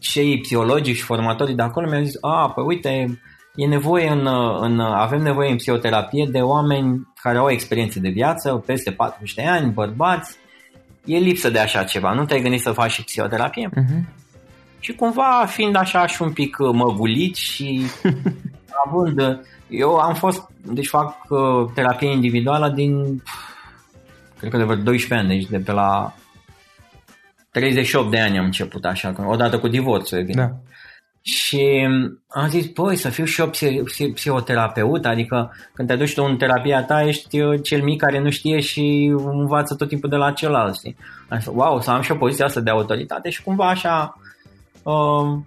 cei 0.00 0.40
psihologici 0.40 0.96
și 0.96 1.02
formatorii 1.02 1.54
de 1.54 1.62
acolo 1.62 1.88
mi-au 1.88 2.02
zis, 2.02 2.14
a, 2.20 2.50
păi 2.50 2.64
uite, 2.66 3.20
e 3.54 3.66
nevoie 3.66 4.08
în, 4.08 4.26
uh, 4.26 4.58
în, 4.60 4.80
avem 4.80 5.22
nevoie 5.22 5.50
în 5.50 5.56
psihoterapie 5.56 6.28
de 6.30 6.40
oameni 6.40 7.08
care 7.22 7.38
au 7.38 7.50
experiențe 7.50 8.00
de 8.00 8.08
viață, 8.08 8.62
peste 8.66 8.90
40 8.90 9.34
de 9.34 9.42
ani, 9.42 9.72
bărbați, 9.72 10.36
e 11.04 11.18
lipsă 11.18 11.50
de 11.50 11.58
așa 11.58 11.84
ceva. 11.84 12.12
Nu 12.12 12.24
te-ai 12.24 12.42
gândit 12.42 12.60
să 12.60 12.72
faci 12.72 12.90
și 12.90 13.04
psihoterapie? 13.04 13.68
Uh-huh. 13.68 14.22
Și 14.80 14.94
cumva, 14.94 15.44
fiind 15.48 15.76
așa 15.76 16.06
și 16.06 16.22
un 16.22 16.32
pic 16.32 16.56
uh, 16.58 16.70
măgulit 16.72 17.34
și 17.34 17.82
având... 18.86 19.20
Uh, 19.20 19.38
eu 19.68 19.96
am 19.96 20.14
fost, 20.14 20.50
deci 20.62 20.88
fac 20.88 21.16
uh, 21.28 21.70
terapie 21.74 22.10
individuală 22.10 22.68
din, 22.68 23.22
cred 24.38 24.50
că 24.50 24.56
de 24.56 24.64
vreo 24.64 24.76
12 24.76 25.14
ani, 25.14 25.38
deci 25.38 25.50
de 25.50 25.58
pe 25.58 25.72
la 25.72 26.14
38 27.50 28.10
de 28.10 28.20
ani 28.20 28.38
am 28.38 28.44
început 28.44 28.84
așa, 28.84 29.14
odată 29.26 29.58
cu 29.58 29.68
divorțul, 29.68 30.18
evident. 30.18 30.50
Da. 30.50 30.73
Și 31.26 31.88
am 32.28 32.48
zis, 32.48 32.66
băi, 32.66 32.96
să 32.96 33.08
fiu 33.08 33.24
și 33.24 33.40
eu 33.40 33.50
psihoterapeut, 34.14 35.04
adică 35.04 35.52
când 35.74 35.88
te 35.88 35.96
duci 35.96 36.14
tu 36.14 36.24
în 36.24 36.36
terapia 36.36 36.82
ta, 36.82 37.06
ești 37.06 37.40
uh, 37.40 37.62
cel 37.62 37.82
mic 37.82 38.00
care 38.00 38.20
nu 38.20 38.30
știe 38.30 38.60
și 38.60 39.14
învață 39.24 39.74
tot 39.74 39.88
timpul 39.88 40.08
de 40.08 40.16
la 40.16 40.32
celălalt, 40.32 40.76
știi? 40.76 40.96
Am 41.28 41.38
zis, 41.38 41.48
wow, 41.52 41.80
să 41.80 41.90
am 41.90 42.02
și 42.02 42.12
o 42.12 42.16
poziție 42.16 42.44
asta 42.44 42.60
de 42.60 42.70
autoritate 42.70 43.30
și 43.30 43.42
cumva 43.42 43.68
așa 43.68 44.18
uh, 44.82 45.38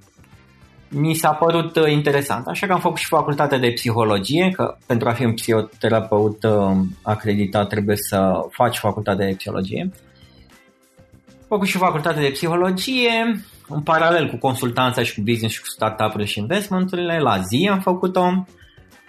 mi 0.89 1.13
s-a 1.13 1.31
părut 1.31 1.75
uh, 1.75 1.91
interesant. 1.91 2.47
Așa 2.47 2.67
că 2.67 2.73
am 2.73 2.79
făcut 2.79 2.97
și 2.97 3.07
facultatea 3.07 3.57
de 3.57 3.71
psihologie, 3.71 4.51
că 4.55 4.77
pentru 4.85 5.09
a 5.09 5.13
fi 5.13 5.25
un 5.25 5.33
psihoterapeut 5.33 6.43
uh, 6.43 6.77
acreditat 7.01 7.67
trebuie 7.67 7.95
să 7.95 8.45
faci 8.49 8.77
facultatea 8.77 9.25
de 9.25 9.33
psihologie. 9.33 9.91
Am 11.27 11.45
făcut 11.47 11.67
și 11.67 11.77
facultatea 11.77 12.21
de 12.21 12.29
psihologie, 12.29 13.41
în 13.69 13.81
paralel 13.81 14.29
cu 14.29 14.37
consultanța 14.37 15.03
și 15.03 15.15
cu 15.15 15.21
business 15.21 15.53
și 15.53 15.61
cu 15.61 15.67
startup-urile 15.67 16.25
și 16.25 16.39
investmenturile, 16.39 17.19
la 17.19 17.39
zi 17.39 17.69
am 17.71 17.79
făcut-o. 17.79 18.45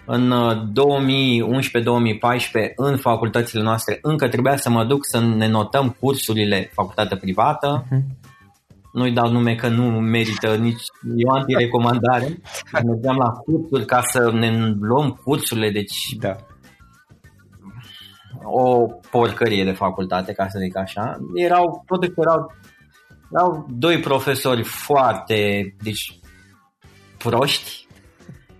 În 0.05 0.33
2011-2014, 0.71 0.73
uh, 0.73 2.71
în 2.75 2.97
facultățile 2.97 3.61
noastre, 3.61 3.99
încă 4.01 4.27
trebuia 4.27 4.55
să 4.55 4.69
mă 4.69 4.85
duc 4.85 5.05
să 5.05 5.19
ne 5.19 5.47
notăm 5.47 5.95
cursurile 5.99 6.69
facultate 6.73 7.15
privată. 7.15 7.85
Uh-huh. 7.85 8.27
Nu-i 8.93 9.11
dau 9.11 9.31
nume 9.31 9.55
că 9.55 9.67
nu 9.67 9.83
merită 9.83 10.55
nici 10.55 10.83
eu 11.15 11.29
anti-recomandare. 11.29 12.41
Mergeam 12.87 13.17
la 13.17 13.29
cursuri 13.29 13.85
ca 13.85 14.01
să 14.01 14.31
ne 14.33 14.73
luăm 14.79 15.19
cursurile, 15.23 15.69
deci 15.71 16.15
da. 16.19 16.35
o 18.43 18.85
porcărie 19.11 19.63
de 19.63 19.71
facultate, 19.71 20.33
ca 20.33 20.47
să 20.47 20.59
zic 20.61 20.77
așa. 20.77 21.17
Erau, 21.35 21.83
totuși 21.87 22.11
erau 22.15 22.51
erau 23.33 23.67
doi 23.69 23.99
profesori 23.99 24.63
foarte, 24.63 25.35
deci, 25.83 26.19
proști, 27.17 27.87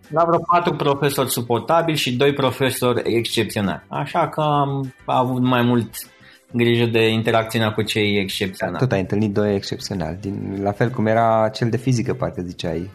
la 0.09 0.23
vreo 0.23 0.39
patru 0.39 0.73
profesori 0.75 1.29
suportabili 1.29 1.97
și 1.97 2.15
doi 2.15 2.33
profesori 2.33 3.15
excepționali. 3.15 3.83
Așa 3.87 4.29
că 4.29 4.41
am 4.41 4.93
avut 5.05 5.41
mai 5.41 5.61
mult 5.61 5.89
grijă 6.51 6.85
de 6.85 7.07
interacțiunea 7.07 7.71
cu 7.71 7.81
cei 7.81 8.17
excepționali. 8.17 8.77
Tot 8.77 8.91
ai 8.91 8.99
întâlnit 8.99 9.33
doi 9.33 9.55
excepționali, 9.55 10.17
din, 10.21 10.59
la 10.61 10.71
fel 10.71 10.89
cum 10.89 11.05
era 11.05 11.49
cel 11.53 11.69
de 11.69 11.77
fizică, 11.77 12.13
parcă 12.13 12.41
ziceai. 12.41 12.89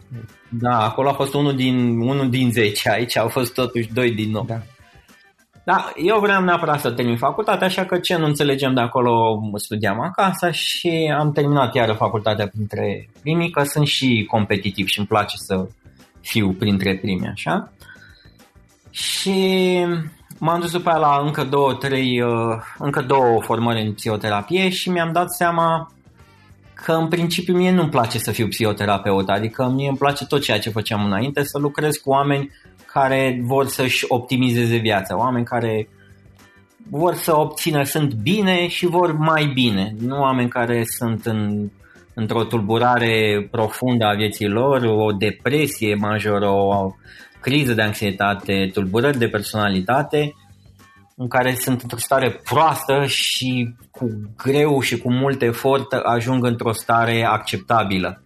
Da, 0.48 0.84
acolo 0.84 1.08
a 1.08 1.12
fost 1.12 1.34
unul 1.34 1.56
din, 1.56 2.00
unul 2.00 2.30
din 2.30 2.52
10, 2.52 2.90
aici 2.90 3.16
au 3.16 3.28
fost 3.28 3.54
totuși 3.54 3.92
doi 3.92 4.10
din 4.10 4.30
nou. 4.30 4.44
Da. 4.44 4.60
Da, 5.64 5.92
eu 5.96 6.20
vreau 6.20 6.42
neapărat 6.42 6.80
să 6.80 6.90
termin 6.90 7.16
facultatea, 7.16 7.66
așa 7.66 7.84
că 7.84 7.98
ce 7.98 8.16
nu 8.16 8.26
înțelegem 8.26 8.74
de 8.74 8.80
acolo 8.80 9.40
studiam 9.54 10.00
acasă 10.00 10.50
și 10.50 11.14
am 11.18 11.32
terminat 11.32 11.74
iară 11.74 11.92
facultatea 11.92 12.48
printre 12.48 13.08
primii, 13.20 13.50
că 13.50 13.62
sunt 13.62 13.86
și 13.86 14.26
competitiv 14.30 14.86
și 14.86 14.98
îmi 14.98 15.08
place 15.08 15.36
să 15.36 15.66
fiu 16.20 16.52
printre 16.52 16.96
primii, 16.96 17.28
așa. 17.28 17.72
Și 18.90 19.32
m-am 20.38 20.60
dus 20.60 20.72
după 20.72 20.88
aia 20.88 20.98
la 20.98 21.22
încă 21.24 21.44
două, 21.44 21.74
trei, 21.74 22.20
uh, 22.20 22.56
încă 22.78 23.02
două 23.02 23.40
formări 23.42 23.86
în 23.86 23.92
psihoterapie 23.92 24.68
și 24.68 24.90
mi-am 24.90 25.12
dat 25.12 25.30
seama 25.30 25.92
că 26.74 26.92
în 26.92 27.08
principiu 27.08 27.56
mie 27.56 27.70
nu-mi 27.70 27.90
place 27.90 28.18
să 28.18 28.30
fiu 28.30 28.46
psihoterapeut, 28.46 29.28
adică 29.28 29.72
mie 29.74 29.88
îmi 29.88 29.98
place 29.98 30.26
tot 30.26 30.42
ceea 30.42 30.58
ce 30.58 30.70
făceam 30.70 31.04
înainte, 31.04 31.42
să 31.42 31.58
lucrez 31.58 31.96
cu 31.96 32.10
oameni 32.10 32.50
care 32.94 33.40
vor 33.42 33.66
să-și 33.66 34.04
optimizeze 34.08 34.76
viața, 34.76 35.18
oameni 35.18 35.44
care 35.44 35.88
vor 36.90 37.14
să 37.14 37.36
obțină, 37.36 37.82
sunt 37.82 38.14
bine 38.14 38.68
și 38.68 38.86
vor 38.86 39.12
mai 39.12 39.46
bine, 39.54 39.94
nu 39.98 40.20
oameni 40.20 40.48
care 40.48 40.82
sunt 40.84 41.26
în, 41.26 41.70
într-o 42.14 42.44
tulburare 42.44 43.48
profundă 43.50 44.04
a 44.04 44.14
vieții 44.14 44.48
lor, 44.48 44.82
o 44.82 45.12
depresie 45.12 45.94
majoră, 45.94 46.48
o 46.48 46.90
criză 47.40 47.72
de 47.72 47.82
anxietate, 47.82 48.70
tulburări 48.72 49.18
de 49.18 49.28
personalitate, 49.28 50.34
în 51.16 51.28
care 51.28 51.54
sunt 51.54 51.82
într-o 51.82 51.98
stare 51.98 52.40
proastă 52.44 53.04
și 53.06 53.74
cu 53.90 54.06
greu 54.36 54.80
și 54.80 54.98
cu 54.98 55.12
mult 55.12 55.42
efort 55.42 55.92
ajung 55.92 56.44
într-o 56.44 56.72
stare 56.72 57.24
acceptabilă 57.24 58.23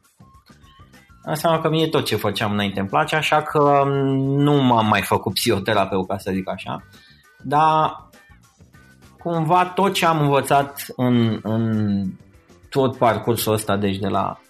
înseamnă 1.30 1.60
că 1.60 1.68
mie 1.68 1.86
tot 1.86 2.04
ce 2.04 2.16
făceam 2.16 2.52
înainte 2.52 2.80
îmi 2.80 2.88
place, 2.88 3.16
așa 3.16 3.42
că 3.42 3.82
nu 4.16 4.62
m-am 4.62 4.86
mai 4.86 5.02
făcut 5.02 5.32
psihoterapeut, 5.32 6.08
ca 6.08 6.18
să 6.18 6.30
zic 6.34 6.48
așa. 6.48 6.84
Dar 7.42 8.08
cumva 9.18 9.64
tot 9.64 9.92
ce 9.92 10.06
am 10.06 10.20
învățat 10.20 10.86
în, 10.96 11.38
în 11.42 12.04
tot 12.68 12.96
parcursul 12.96 13.52
ăsta, 13.52 13.76
deci 13.76 13.96
de 13.96 14.08
la 14.08 14.40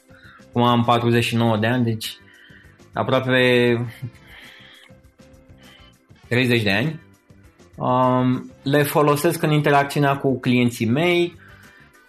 cum 0.52 0.62
am 0.62 0.84
49 0.84 1.56
de 1.56 1.66
ani, 1.66 1.84
deci 1.84 2.16
aproape 2.92 3.86
30 6.28 6.62
de 6.62 6.70
ani, 6.70 7.00
um, 7.76 8.52
le 8.62 8.82
folosesc 8.82 9.42
în 9.42 9.50
interacțiunea 9.50 10.16
cu 10.16 10.40
clienții 10.40 10.86
mei, 10.86 11.36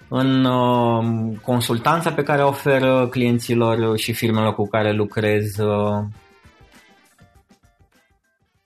în 0.09 0.45
uh, 0.45 1.37
consultanța 1.41 2.11
pe 2.11 2.23
care 2.23 2.43
o 2.43 2.47
oferă 2.47 3.07
clienților 3.07 3.97
și 3.97 4.13
firmelor 4.13 4.53
cu 4.53 4.67
care 4.67 4.91
lucrez. 4.91 5.57
Uh, 5.57 6.03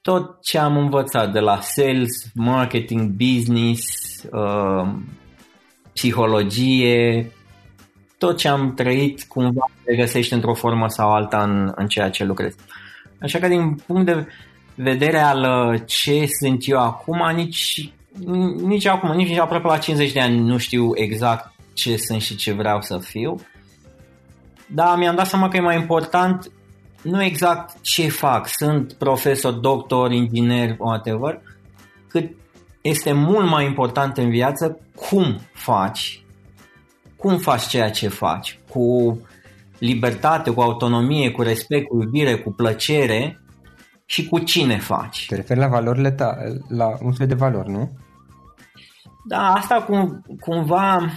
tot 0.02 0.42
ce 0.42 0.58
am 0.58 0.78
învățat 0.78 1.32
de 1.32 1.40
la 1.40 1.60
sales, 1.62 2.32
marketing, 2.34 3.12
business, 3.12 3.84
uh, 4.32 4.90
psihologie, 5.94 7.32
tot 8.18 8.38
ce 8.38 8.48
am 8.48 8.74
trăit 8.74 9.24
cumva 9.24 9.66
se 9.86 9.96
găsește 9.96 10.36
într-o 10.36 10.54
formă 10.54 10.88
sau 10.88 11.14
alta 11.14 11.44
în, 11.44 11.72
în 11.76 11.88
ceea 11.88 12.10
ce 12.10 12.24
lucrez. 12.24 12.56
Așa 13.22 13.40
că 13.40 13.48
din 13.48 13.76
punct 13.76 14.06
de 14.06 14.28
vedere 14.76 15.20
al 15.20 15.78
ce 15.86 16.26
sunt 16.40 16.68
eu 16.68 16.80
acum, 16.80 17.32
nici 17.36 17.92
nici 18.66 18.86
acum, 18.86 19.12
nici 19.12 19.38
aproape 19.38 19.68
la 19.68 19.78
50 19.78 20.12
de 20.12 20.22
ani 20.22 20.40
nu 20.40 20.58
știu 20.58 20.92
exact 20.94 21.54
ce 21.74 21.98
sunt 21.98 22.22
și 22.22 22.36
ce 22.36 22.52
vreau 22.52 22.82
să 22.82 22.98
fiu. 22.98 23.36
Dar 24.68 24.98
mi-am 24.98 25.16
dat 25.16 25.28
seama 25.28 25.48
că 25.48 25.58
e 25.58 25.62
mai 25.62 25.80
important 25.80 26.52
nu 27.02 27.24
exact 27.24 27.82
ce 27.82 28.08
fac, 28.08 28.48
sunt 28.48 28.94
profesor, 28.94 29.52
doctor, 29.52 30.12
inginer, 30.12 30.76
whatever, 30.80 31.42
cât 32.08 32.32
este 32.82 33.12
mult 33.12 33.50
mai 33.50 33.66
important 33.66 34.18
în 34.18 34.30
viață 34.30 34.80
cum 34.96 35.40
faci, 35.54 36.24
cum 37.16 37.38
faci 37.38 37.68
ceea 37.68 37.90
ce 37.90 38.08
faci, 38.08 38.60
cu 38.70 39.20
libertate, 39.78 40.52
cu 40.52 40.62
autonomie, 40.62 41.32
cu 41.32 41.42
respect, 41.42 41.88
cu 41.88 42.02
iubire, 42.02 42.36
cu 42.36 42.52
plăcere 42.52 43.43
și 44.06 44.28
cu 44.28 44.40
cine 44.40 44.78
faci. 44.78 45.26
Te 45.28 45.36
referi 45.36 45.60
la 45.60 45.68
valorile 45.68 46.12
ta, 46.12 46.38
la 46.68 46.98
un 47.02 47.14
fel 47.14 47.28
de 47.28 47.34
valori, 47.34 47.70
nu? 47.70 47.92
Da, 49.26 49.54
asta 49.54 49.82
cum, 49.82 50.26
cumva 50.40 51.10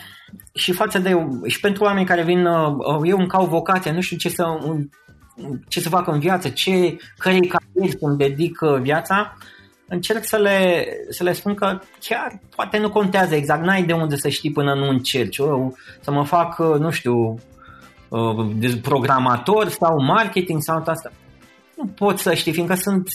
și 0.55 0.73
față 0.73 0.99
de 0.99 1.27
și 1.47 1.61
pentru 1.61 1.85
oameni 1.85 2.07
care 2.07 2.23
vin, 2.23 2.47
uh, 2.47 3.01
eu 3.05 3.19
îmi 3.19 3.27
caut 3.27 3.49
vocația, 3.49 3.93
nu 3.93 4.01
știu 4.01 4.17
ce 4.17 4.29
să, 4.29 4.45
ce 5.69 5.81
să 5.81 5.89
fac 5.89 6.07
în 6.07 6.19
viață, 6.19 6.49
ce, 6.49 6.97
cărei 7.19 7.41
carieri 7.49 7.99
să-mi 7.99 8.17
dedic 8.17 8.61
uh, 8.61 8.81
viața, 8.81 9.37
încerc 9.89 10.25
să 10.25 10.37
le, 10.37 10.87
să 11.11 11.23
le 11.23 11.33
spun 11.33 11.55
că 11.55 11.79
chiar 12.01 12.41
poate 12.57 12.79
nu 12.79 12.91
contează 12.91 13.35
exact, 13.35 13.65
n-ai 13.65 13.85
de 13.85 13.93
unde 13.93 14.17
să 14.17 14.29
știi 14.29 14.53
până 14.53 14.75
nu 14.75 14.89
încerci. 14.89 15.37
Eu, 15.37 15.77
să 16.01 16.11
mă 16.11 16.25
fac, 16.25 16.59
uh, 16.59 16.79
nu 16.79 16.91
știu, 16.91 17.39
programator 18.83 19.69
sau 19.69 20.03
marketing 20.03 20.63
sau 20.63 20.83
asta. 20.87 21.13
Nu 21.77 21.87
pot 21.87 22.19
să 22.19 22.35
știi, 22.35 22.53
fiindcă 22.53 22.75
sunt 22.75 23.09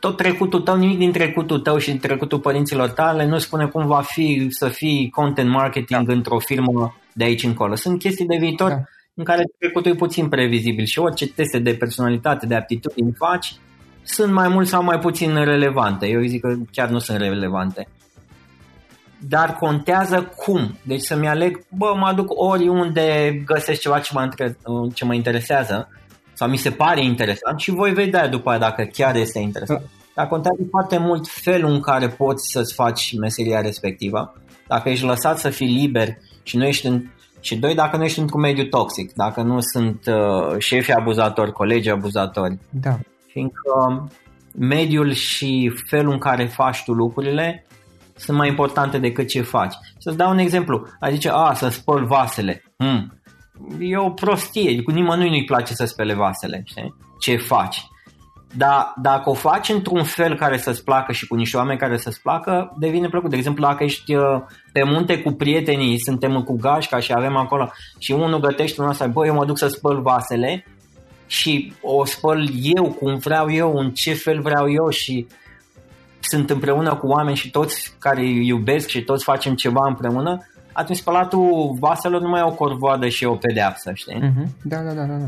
tot 0.00 0.16
trecutul 0.16 0.60
tău, 0.60 0.76
nimic 0.76 0.98
din 0.98 1.12
trecutul 1.12 1.60
tău 1.60 1.78
și 1.78 1.90
din 1.90 1.98
trecutul 1.98 2.40
părinților 2.40 2.88
tale 2.88 3.26
nu 3.26 3.38
spune 3.38 3.66
cum 3.66 3.86
va 3.86 4.00
fi 4.00 4.46
să 4.50 4.68
fii 4.68 5.10
content 5.10 5.50
marketing 5.50 6.06
da. 6.06 6.12
într-o 6.12 6.38
firmă 6.38 6.96
de 7.12 7.24
aici 7.24 7.42
încolo. 7.42 7.74
Sunt 7.74 7.98
chestii 7.98 8.26
de 8.26 8.36
viitor 8.36 8.68
da. 8.68 8.82
în 9.14 9.24
care 9.24 9.42
trecutul 9.58 9.90
e 9.90 9.94
puțin 9.94 10.28
previzibil 10.28 10.84
și 10.84 10.98
orice 10.98 11.26
teste 11.26 11.58
de 11.58 11.74
personalitate, 11.74 12.46
de 12.46 12.54
aptitudini 12.54 13.12
faci, 13.12 13.54
sunt 14.02 14.32
mai 14.32 14.48
mult 14.48 14.66
sau 14.66 14.82
mai 14.82 14.98
puțin 14.98 15.34
relevante. 15.34 16.06
Eu 16.06 16.22
zic 16.22 16.40
că 16.40 16.54
chiar 16.72 16.88
nu 16.88 16.98
sunt 16.98 17.18
relevante. 17.18 17.88
Dar 19.28 19.56
contează 19.56 20.32
cum. 20.36 20.78
Deci 20.82 21.00
să-mi 21.00 21.28
aleg, 21.28 21.64
bă, 21.68 21.94
mă 21.98 22.06
aduc 22.06 22.26
oriunde 22.28 23.42
găsesc 23.46 23.80
ceva 23.80 23.98
ce 23.98 24.10
mă, 24.14 24.30
ce 24.94 25.04
mă 25.04 25.14
interesează 25.14 25.88
sau 26.34 26.48
mi 26.48 26.56
se 26.56 26.70
pare 26.70 27.04
interesant 27.04 27.60
și 27.60 27.70
voi 27.70 27.92
vedea 27.92 28.28
după 28.28 28.50
aia 28.50 28.58
dacă 28.58 28.82
chiar 28.92 29.16
este 29.16 29.38
interesant. 29.38 29.80
Da. 29.80 29.86
Dar 30.14 30.28
contează 30.28 30.60
foarte 30.70 30.98
mult 30.98 31.28
felul 31.28 31.70
în 31.70 31.80
care 31.80 32.08
poți 32.08 32.50
să-ți 32.50 32.74
faci 32.74 33.16
meseria 33.18 33.60
respectivă. 33.60 34.34
Dacă 34.66 34.88
ești 34.88 35.04
lăsat 35.04 35.38
să 35.38 35.50
fii 35.50 35.66
liber 35.66 36.08
și 36.42 36.56
nu 36.56 36.64
ești 36.64 36.86
în, 36.86 37.04
și 37.40 37.56
doi, 37.56 37.74
dacă 37.74 37.96
nu 37.96 38.04
ești 38.04 38.18
într-un 38.18 38.40
mediu 38.40 38.64
toxic, 38.64 39.12
dacă 39.12 39.42
nu 39.42 39.60
sunt 39.60 40.06
uh, 40.06 40.58
șefi 40.58 40.92
abuzatori, 40.92 41.52
colegi 41.52 41.90
abuzatori. 41.90 42.58
Da. 42.70 42.98
Fiindcă 43.26 44.08
mediul 44.58 45.12
și 45.12 45.72
felul 45.86 46.12
în 46.12 46.18
care 46.18 46.46
faci 46.46 46.82
tu 46.84 46.92
lucrurile 46.92 47.66
sunt 48.16 48.36
mai 48.36 48.48
importante 48.48 48.98
decât 48.98 49.28
ce 49.28 49.42
faci. 49.42 49.74
Să-ți 49.98 50.16
dau 50.16 50.30
un 50.30 50.38
exemplu. 50.38 50.86
A 51.00 51.10
zice, 51.10 51.28
a, 51.28 51.52
să 51.54 51.68
spăl 51.68 52.04
vasele. 52.04 52.62
Hmm 52.76 53.12
e 53.78 53.96
o 53.96 54.10
prostie, 54.10 54.82
cu 54.82 54.90
nimănui 54.90 55.28
nu-i 55.28 55.44
place 55.44 55.74
să 55.74 55.84
spele 55.84 56.14
vasele, 56.14 56.62
știi? 56.64 56.94
Ce 57.20 57.36
faci? 57.36 57.86
Dar 58.56 58.92
dacă 58.96 59.30
o 59.30 59.34
faci 59.34 59.68
într-un 59.68 60.04
fel 60.04 60.36
care 60.36 60.56
să-ți 60.56 60.84
placă 60.84 61.12
și 61.12 61.26
cu 61.26 61.34
niște 61.34 61.56
oameni 61.56 61.78
care 61.78 61.96
să-ți 61.96 62.20
placă, 62.22 62.74
devine 62.78 63.08
plăcut. 63.08 63.30
De 63.30 63.36
exemplu, 63.36 63.64
dacă 63.64 63.84
ești 63.84 64.14
uh, 64.14 64.40
pe 64.72 64.82
munte 64.84 65.22
cu 65.22 65.32
prietenii, 65.32 66.00
suntem 66.00 66.42
cu 66.42 66.56
gașca 66.56 66.98
și 66.98 67.12
avem 67.12 67.36
acolo 67.36 67.70
și 67.98 68.12
unul 68.12 68.40
gătește 68.40 68.82
un 68.82 68.88
asta, 68.88 69.06
bă, 69.06 69.26
eu 69.26 69.34
mă 69.34 69.44
duc 69.44 69.58
să 69.58 69.66
spăl 69.66 70.00
vasele 70.00 70.66
și 71.26 71.72
o 71.82 72.04
spăl 72.04 72.48
eu 72.62 72.84
cum 72.84 73.16
vreau 73.16 73.52
eu, 73.52 73.76
în 73.76 73.90
ce 73.90 74.14
fel 74.14 74.40
vreau 74.40 74.72
eu 74.72 74.88
și 74.88 75.26
sunt 76.20 76.50
împreună 76.50 76.94
cu 76.94 77.06
oameni 77.06 77.36
și 77.36 77.50
toți 77.50 77.96
care 77.98 78.20
îi 78.20 78.46
iubesc 78.46 78.88
și 78.88 79.02
toți 79.02 79.24
facem 79.24 79.54
ceva 79.54 79.86
împreună, 79.86 80.46
atunci 80.74 80.98
spălatul 80.98 81.76
vaselor 81.80 82.20
nu 82.20 82.28
mai 82.28 82.40
e 82.40 82.44
o 82.44 82.54
corvoadă 82.54 83.08
și 83.08 83.24
o 83.24 83.34
pedeapsă, 83.34 83.90
știi? 83.94 84.16
Uh-huh. 84.16 84.48
Da, 84.62 84.76
da, 84.76 84.92
da, 84.92 85.04
da. 85.04 85.14
da. 85.14 85.26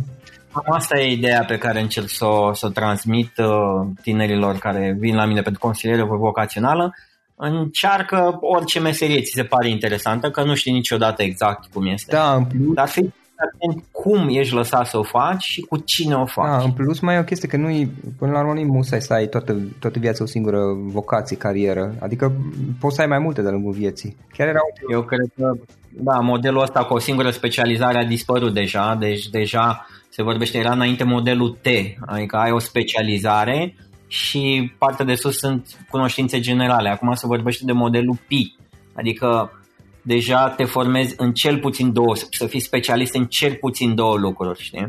Asta 0.64 0.98
e 0.98 1.12
ideea 1.12 1.44
pe 1.44 1.59
care 1.59 1.80
încerc 1.80 2.09
să 2.09 2.24
o, 2.24 2.52
să 2.52 2.66
o 2.66 2.68
transmit 2.68 3.32
uh, 3.38 3.87
tinerilor 4.02 4.59
care 4.59 4.96
vin 4.98 5.14
la 5.14 5.24
mine 5.24 5.42
pentru 5.42 5.61
consiliere 5.61 6.02
vocațională. 6.02 6.94
Încearcă 7.37 8.38
orice 8.40 8.80
meserie 8.80 9.20
ți 9.20 9.32
se 9.35 9.42
pare 9.42 9.68
interesantă, 9.68 10.30
că 10.30 10.44
nu 10.44 10.54
știi 10.54 10.72
niciodată 10.72 11.22
exact 11.22 11.72
cum 11.72 11.87
este. 11.87 12.14
Da, 12.14 12.35
în 12.35 12.44
plus... 12.44 12.74
Dar 12.74 12.88
fii 12.88 13.14
atent 13.37 13.85
cum 13.90 14.29
ești 14.31 14.55
lăsat 14.55 14.87
să 14.87 14.99
o 14.99 15.03
faci 15.03 15.42
și 15.42 15.61
cu 15.61 15.77
cine 15.77 16.14
o 16.14 16.27
faci. 16.27 16.59
Da, 16.59 16.64
în 16.64 16.72
plus 16.72 17.01
mai 17.01 17.14
e 17.14 17.18
o 17.18 17.25
chestie 17.25 17.49
că 17.49 17.57
nu 17.57 17.90
până 18.18 18.33
la 18.33 18.38
urmă 18.40 18.53
nu 18.53 18.72
musai 18.72 19.01
să 19.01 19.12
ai 19.12 19.27
toată, 19.27 19.57
toată 19.81 19.99
viața 19.99 20.25
o 20.25 20.27
singură 20.27 20.59
vocație, 20.77 21.37
carieră. 21.37 21.94
Adică 21.99 22.33
poți 22.81 22.94
să 22.94 23.01
ai 23.01 23.07
mai 23.07 23.18
multe 23.18 23.42
de-a 23.42 23.51
lungul 23.51 23.72
vieții. 23.72 24.16
Chiar 24.37 24.49
era 24.49 24.61
Eu 24.90 25.03
cred 25.03 25.33
că 25.37 25.53
da, 25.99 26.20
modelul 26.20 26.62
ăsta 26.62 26.85
cu 26.85 26.94
o 26.94 26.99
singură 26.99 27.31
specializare 27.31 27.99
a 27.99 28.05
dispărut 28.05 28.55
deja, 28.55 28.96
deci 29.01 29.29
deja 29.29 29.87
se 30.09 30.22
vorbește, 30.22 30.59
era 30.59 30.72
înainte 30.72 31.05
modelul 31.05 31.57
T, 31.62 31.66
adică 32.07 32.37
ai 32.37 32.51
o 32.51 32.59
specializare 32.59 33.75
și 34.07 34.72
partea 34.79 35.05
de 35.05 35.14
sus 35.14 35.38
sunt 35.38 35.87
cunoștințe 35.90 36.40
generale. 36.40 36.88
Acum 36.88 37.14
se 37.14 37.27
vorbește 37.27 37.64
de 37.64 37.72
modelul 37.72 38.14
P, 38.14 38.57
Adică 38.96 39.53
deja 40.06 40.48
te 40.48 40.64
formezi 40.64 41.14
în 41.16 41.32
cel 41.32 41.58
puțin 41.58 41.92
două, 41.92 42.14
să 42.30 42.46
fii 42.46 42.60
specialist 42.60 43.14
în 43.14 43.26
cel 43.26 43.54
puțin 43.54 43.94
două 43.94 44.16
lucruri, 44.16 44.62
știi? 44.62 44.86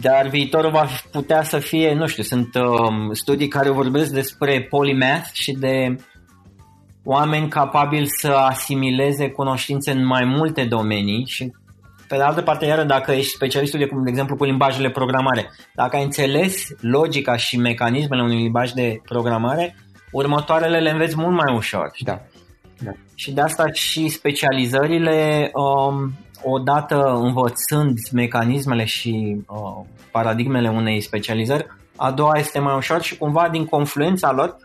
Dar 0.00 0.28
viitorul 0.28 0.70
va 0.70 0.86
putea 1.10 1.42
să 1.42 1.58
fie, 1.58 1.94
nu 1.94 2.06
știu, 2.06 2.22
sunt 2.22 2.54
um, 2.54 3.12
studii 3.12 3.48
care 3.48 3.70
vorbesc 3.70 4.12
despre 4.12 4.66
polymath 4.70 5.28
și 5.32 5.52
de 5.52 5.96
oameni 7.04 7.48
capabili 7.48 8.08
să 8.08 8.28
asimileze 8.28 9.28
cunoștințe 9.28 9.90
în 9.90 10.06
mai 10.06 10.24
multe 10.24 10.64
domenii 10.64 11.26
și 11.26 11.52
pe 12.08 12.16
de 12.16 12.22
altă 12.22 12.42
parte, 12.42 12.64
iară, 12.66 12.84
dacă 12.84 13.12
ești 13.12 13.32
specialistul, 13.32 13.78
de, 13.78 13.88
de 14.04 14.10
exemplu, 14.10 14.36
cu 14.36 14.44
limbajele 14.44 14.90
programare, 14.90 15.50
dacă 15.74 15.96
ai 15.96 16.02
înțeles 16.02 16.66
logica 16.80 17.36
și 17.36 17.58
mecanismele 17.58 18.22
unui 18.22 18.42
limbaj 18.42 18.70
de 18.70 19.00
programare, 19.04 19.76
următoarele 20.10 20.78
le 20.78 20.90
înveți 20.90 21.16
mult 21.16 21.34
mai 21.34 21.54
ușor. 21.54 21.90
Da. 22.00 22.20
Da. 22.84 22.90
Și 23.14 23.32
de 23.32 23.40
asta 23.40 23.64
și 23.72 24.08
specializările, 24.08 25.50
um, 25.54 26.12
odată 26.42 27.18
învățând 27.22 27.98
mecanismele 28.12 28.84
și 28.84 29.36
uh, 29.46 29.86
paradigmele 30.10 30.68
unei 30.68 31.00
specializări, 31.00 31.66
a 31.96 32.10
doua 32.10 32.38
este 32.38 32.58
mai 32.58 32.76
ușor 32.76 33.02
și 33.02 33.16
cumva 33.16 33.48
din 33.48 33.64
confluența 33.64 34.32
lor 34.32 34.56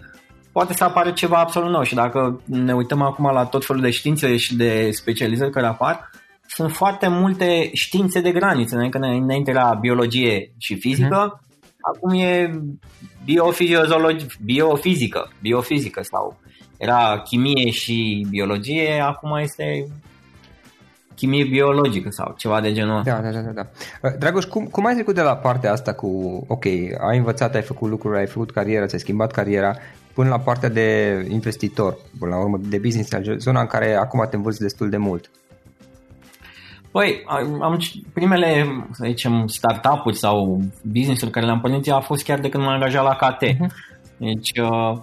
poate 0.57 0.73
să 0.73 0.83
apară 0.83 1.11
ceva 1.11 1.37
absolut 1.37 1.69
nou 1.69 1.83
și 1.83 1.95
dacă 1.95 2.41
ne 2.45 2.73
uităm 2.73 3.01
acum 3.01 3.31
la 3.33 3.45
tot 3.45 3.65
felul 3.65 3.81
de 3.81 3.89
științe 3.89 4.37
și 4.37 4.55
de 4.55 4.91
specializări 4.91 5.51
care 5.51 5.65
apar, 5.65 6.09
sunt 6.47 6.71
foarte 6.71 7.07
multe 7.07 7.69
științe 7.73 8.21
de 8.21 8.31
graniță, 8.31 8.75
înainte, 8.75 8.97
înainte 8.97 9.51
era 9.51 9.77
biologie 9.81 10.51
și 10.57 10.75
fizică, 10.75 11.39
uh-huh. 11.39 11.79
acum 11.95 12.19
e 12.19 12.61
biofiziologie, 13.25 14.27
biofizică, 14.43 15.31
biofizică 15.41 16.01
sau 16.03 16.39
era 16.77 17.21
chimie 17.23 17.69
și 17.69 18.25
biologie, 18.29 18.99
acum 18.99 19.37
este 19.37 19.87
chimie 21.15 21.43
biologică 21.43 22.09
sau 22.09 22.33
ceva 22.37 22.61
de 22.61 22.73
genul 22.73 23.01
Da, 23.03 23.19
da, 23.19 23.29
da, 23.29 23.39
da. 23.39 23.51
da. 24.01 24.09
Dragoș, 24.09 24.43
cum, 24.45 24.65
cum 24.65 24.85
ai 24.85 24.93
trecut 24.93 25.15
de 25.15 25.21
la 25.21 25.35
partea 25.35 25.71
asta 25.71 25.93
cu, 25.93 26.43
ok, 26.47 26.65
ai 27.09 27.17
învățat, 27.17 27.55
ai 27.55 27.61
făcut 27.61 27.89
lucruri, 27.89 28.17
ai 28.17 28.27
făcut 28.27 28.51
carieră, 28.51 28.85
ți-ai 28.85 28.99
schimbat 28.99 29.31
cariera, 29.31 29.75
până 30.13 30.29
la 30.29 30.39
partea 30.39 30.69
de 30.69 31.19
investitor, 31.29 31.97
până 32.19 32.35
la 32.35 32.41
urmă 32.41 32.59
de 32.61 32.77
business, 32.77 33.11
zona 33.37 33.59
în 33.59 33.67
care 33.67 33.93
acum 33.93 34.27
te 34.29 34.35
învăț 34.35 34.57
destul 34.57 34.89
de 34.89 34.97
mult? 34.97 35.29
Păi, 36.91 37.23
am, 37.59 37.79
primele, 38.13 38.65
să 38.91 39.03
zicem, 39.07 39.47
startup-uri 39.47 40.15
sau 40.15 40.61
business-uri 40.81 41.31
care 41.31 41.45
le-am 41.45 41.59
pornit 41.59 41.91
a 41.91 41.99
fost 41.99 42.23
chiar 42.23 42.39
de 42.39 42.49
când 42.49 42.63
m-am 42.63 42.73
angajat 42.73 43.03
la 43.03 43.15
KT. 43.15 43.43
Uh-huh. 43.43 43.71
Deci, 44.17 44.51
uh, 44.57 44.97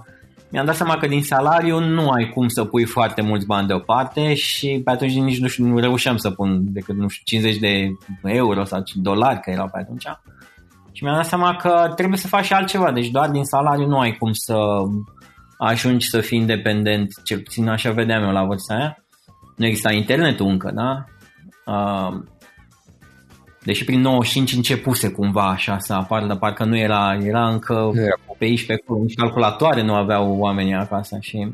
mi-am 0.54 0.66
dat 0.66 0.76
seama 0.76 0.96
că 0.96 1.06
din 1.06 1.22
salariu 1.22 1.78
nu 1.78 2.10
ai 2.10 2.28
cum 2.28 2.48
să 2.48 2.64
pui 2.64 2.84
foarte 2.84 3.22
mulți 3.22 3.46
bani 3.46 3.66
deoparte 3.66 4.34
și 4.34 4.80
pe 4.84 4.90
atunci 4.90 5.12
nici 5.12 5.38
nu, 5.38 5.48
știu, 5.48 5.64
nu 5.64 5.78
reușeam 5.78 6.16
să 6.16 6.30
pun 6.30 6.72
decât, 6.72 6.96
nu 6.96 7.08
știu, 7.08 7.38
50 7.38 7.60
de 7.60 7.90
euro 8.22 8.64
sau 8.64 8.82
dolari, 8.94 9.40
că 9.40 9.50
erau 9.50 9.68
pe 9.72 9.78
atunci. 9.78 10.06
Și 10.92 11.04
mi-am 11.04 11.16
dat 11.16 11.26
seama 11.26 11.56
că 11.56 11.92
trebuie 11.96 12.18
să 12.18 12.26
faci 12.26 12.44
și 12.44 12.52
altceva, 12.52 12.92
deci 12.92 13.08
doar 13.08 13.30
din 13.30 13.44
salariu 13.44 13.86
nu 13.86 13.98
ai 13.98 14.16
cum 14.16 14.32
să 14.32 14.56
ajungi 15.58 16.08
să 16.08 16.20
fii 16.20 16.38
independent, 16.38 17.08
cel 17.24 17.38
puțin 17.38 17.68
așa 17.68 17.90
vedeam 17.90 18.22
eu 18.22 18.32
la 18.32 18.44
vârsta 18.44 18.74
aia. 18.74 19.04
Nu 19.56 19.66
exista 19.66 19.92
internetul 19.92 20.46
încă, 20.46 20.70
da? 20.74 21.04
Uh, 21.72 22.20
deși 23.64 23.84
prin 23.84 24.00
95 24.00 24.52
începuse 24.52 25.08
cumva 25.10 25.48
așa 25.48 25.78
să 25.78 25.92
apară, 25.92 26.26
dar 26.26 26.36
parcă 26.36 26.64
nu 26.64 26.76
era, 26.76 27.18
era 27.22 27.48
încă 27.48 27.90
nu 27.92 28.00
era. 28.00 28.14
pe 28.38 28.44
aici 28.44 28.66
pe 28.66 28.72
acolo, 28.72 29.00
nici 29.00 29.14
calculatoare 29.14 29.82
nu 29.82 29.94
aveau 29.94 30.36
oamenii 30.38 30.74
acasă 30.74 31.16
și 31.20 31.52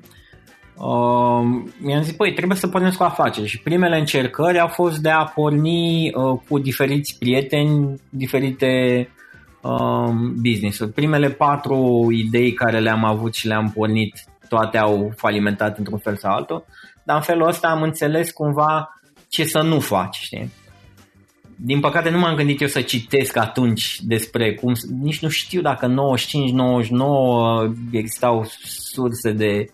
uh, 0.76 1.40
mi-am 1.80 2.02
zis, 2.02 2.12
păi, 2.12 2.32
trebuie 2.32 2.58
să 2.58 2.68
pornesc 2.68 2.96
cu 2.96 3.02
afaceri 3.02 3.46
și 3.46 3.60
primele 3.60 3.98
încercări 3.98 4.58
au 4.58 4.68
fost 4.68 4.98
de 4.98 5.08
a 5.08 5.24
porni 5.24 6.12
uh, 6.14 6.38
cu 6.48 6.58
diferiți 6.58 7.16
prieteni, 7.18 8.00
diferite 8.08 9.08
uh, 9.62 10.10
business-uri. 10.42 10.92
Primele 10.92 11.28
patru 11.28 12.08
idei 12.10 12.52
care 12.52 12.78
le-am 12.78 13.04
avut 13.04 13.34
și 13.34 13.46
le-am 13.46 13.70
pornit, 13.70 14.24
toate 14.48 14.78
au 14.78 15.12
falimentat 15.16 15.78
într-un 15.78 15.98
fel 15.98 16.16
sau 16.16 16.32
altul, 16.32 16.64
dar 17.02 17.16
în 17.16 17.22
felul 17.22 17.48
ăsta 17.48 17.68
am 17.68 17.82
înțeles 17.82 18.30
cumva 18.30 19.00
ce 19.28 19.44
să 19.44 19.62
nu 19.62 19.80
faci, 19.80 20.16
știi? 20.16 20.50
Din 21.62 21.80
păcate 21.80 22.10
nu 22.10 22.18
m-am 22.18 22.34
gândit 22.34 22.60
eu 22.60 22.66
să 22.66 22.80
citesc 22.80 23.36
atunci 23.36 24.00
despre 24.02 24.54
cum, 24.54 24.72
nici 25.00 25.22
nu 25.22 25.28
știu 25.28 25.60
dacă 25.60 25.94
95-99 25.94 27.90
existau 27.90 28.46
surse 28.62 29.32
de 29.32 29.66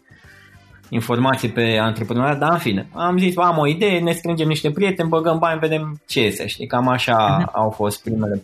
informații 0.88 1.49
pe 1.49 1.79
antreprenoriat, 1.81 2.38
dar 2.38 2.53
în 2.53 2.59
fine, 2.59 2.88
am 2.92 3.18
zis, 3.18 3.37
am 3.37 3.59
o 3.59 3.66
idee, 3.66 4.01
ne 4.01 4.12
strângem 4.12 4.49
niște 4.49 4.70
prieteni, 4.70 5.09
băgăm 5.09 5.38
bani, 5.38 5.61
vedem 5.61 6.01
ce 6.07 6.20
este, 6.20 6.46
știi, 6.46 6.66
cam 6.66 6.88
așa 6.88 7.40
uh-huh. 7.40 7.53
au 7.53 7.70
fost 7.70 8.03
primele 8.03 8.37
4-5 8.38 8.42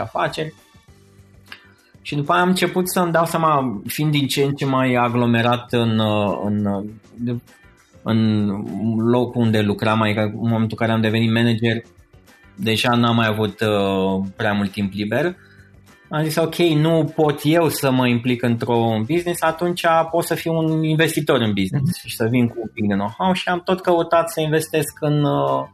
afaceri. 0.00 0.54
Și 2.02 2.14
după 2.14 2.32
aia 2.32 2.42
am 2.42 2.48
început 2.48 2.90
să-mi 2.90 3.12
dau 3.12 3.24
seama, 3.24 3.80
fiind 3.86 4.10
din 4.10 4.26
ce 4.26 4.42
în 4.42 4.54
ce 4.54 4.64
mai 4.64 4.94
aglomerat 4.94 5.72
în, 5.72 6.00
în 6.44 6.84
în 8.02 8.48
locul 8.96 9.42
unde 9.42 9.60
lucram, 9.60 10.00
adică 10.00 10.20
în 10.20 10.48
momentul 10.48 10.68
în 10.70 10.76
care 10.76 10.92
am 10.92 11.00
devenit 11.00 11.32
manager, 11.32 11.82
deja 12.60 12.90
n-am 12.90 13.14
mai 13.14 13.26
avut 13.26 13.60
uh, 13.60 14.26
prea 14.36 14.52
mult 14.52 14.70
timp 14.70 14.92
liber. 14.92 15.36
Am 16.08 16.22
zis, 16.22 16.36
ok, 16.36 16.56
nu 16.56 17.12
pot 17.14 17.40
eu 17.42 17.68
să 17.68 17.90
mă 17.90 18.06
implic 18.06 18.42
într-un 18.42 19.04
business, 19.06 19.42
atunci 19.42 19.84
pot 20.10 20.24
să 20.24 20.34
fiu 20.34 20.54
un 20.54 20.82
investitor 20.82 21.40
în 21.40 21.52
business 21.52 21.90
mm-hmm. 21.90 22.08
și 22.08 22.16
să 22.16 22.26
vin 22.30 22.48
cu 22.48 22.56
un 22.60 22.70
pic 22.74 22.86
de 22.88 22.94
know-how 22.94 23.32
și 23.32 23.48
am 23.48 23.60
tot 23.64 23.80
căutat 23.80 24.30
să 24.30 24.40
investesc 24.40 24.96
în, 25.00 25.24
uh, 25.24 25.64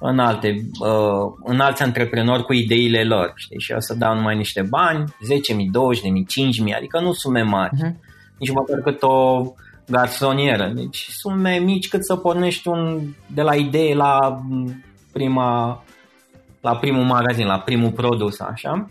în, 0.00 0.18
alte, 0.18 0.54
uh, 0.80 1.32
în 1.44 1.60
alți 1.60 1.82
antreprenori 1.82 2.44
cu 2.44 2.52
ideile 2.52 3.04
lor. 3.04 3.32
Știi? 3.34 3.60
Și 3.60 3.72
o 3.72 3.80
să 3.80 3.94
dau 3.94 4.14
numai 4.14 4.36
niște 4.36 4.62
bani, 4.62 5.04
10.000, 5.04 5.04
20.000, 5.04 6.70
5.000, 6.70 6.76
adică 6.76 7.00
nu 7.00 7.12
sume 7.12 7.42
mari. 7.42 7.76
Mm-hmm. 7.76 7.94
Nici 8.38 8.52
măcar 8.52 8.78
cât 8.78 9.02
o 9.02 9.42
garsonieră. 9.88 10.72
Deci 10.74 11.08
sume 11.10 11.58
mici 11.58 11.88
cât 11.88 12.04
să 12.04 12.16
pornești 12.16 12.68
un, 12.68 13.00
de 13.26 13.42
la 13.42 13.54
idee 13.54 13.94
la 13.94 14.40
prima 15.12 15.82
la 16.60 16.76
primul 16.76 17.04
magazin, 17.04 17.46
la 17.46 17.58
primul 17.58 17.90
produs, 17.90 18.40
așa. 18.40 18.90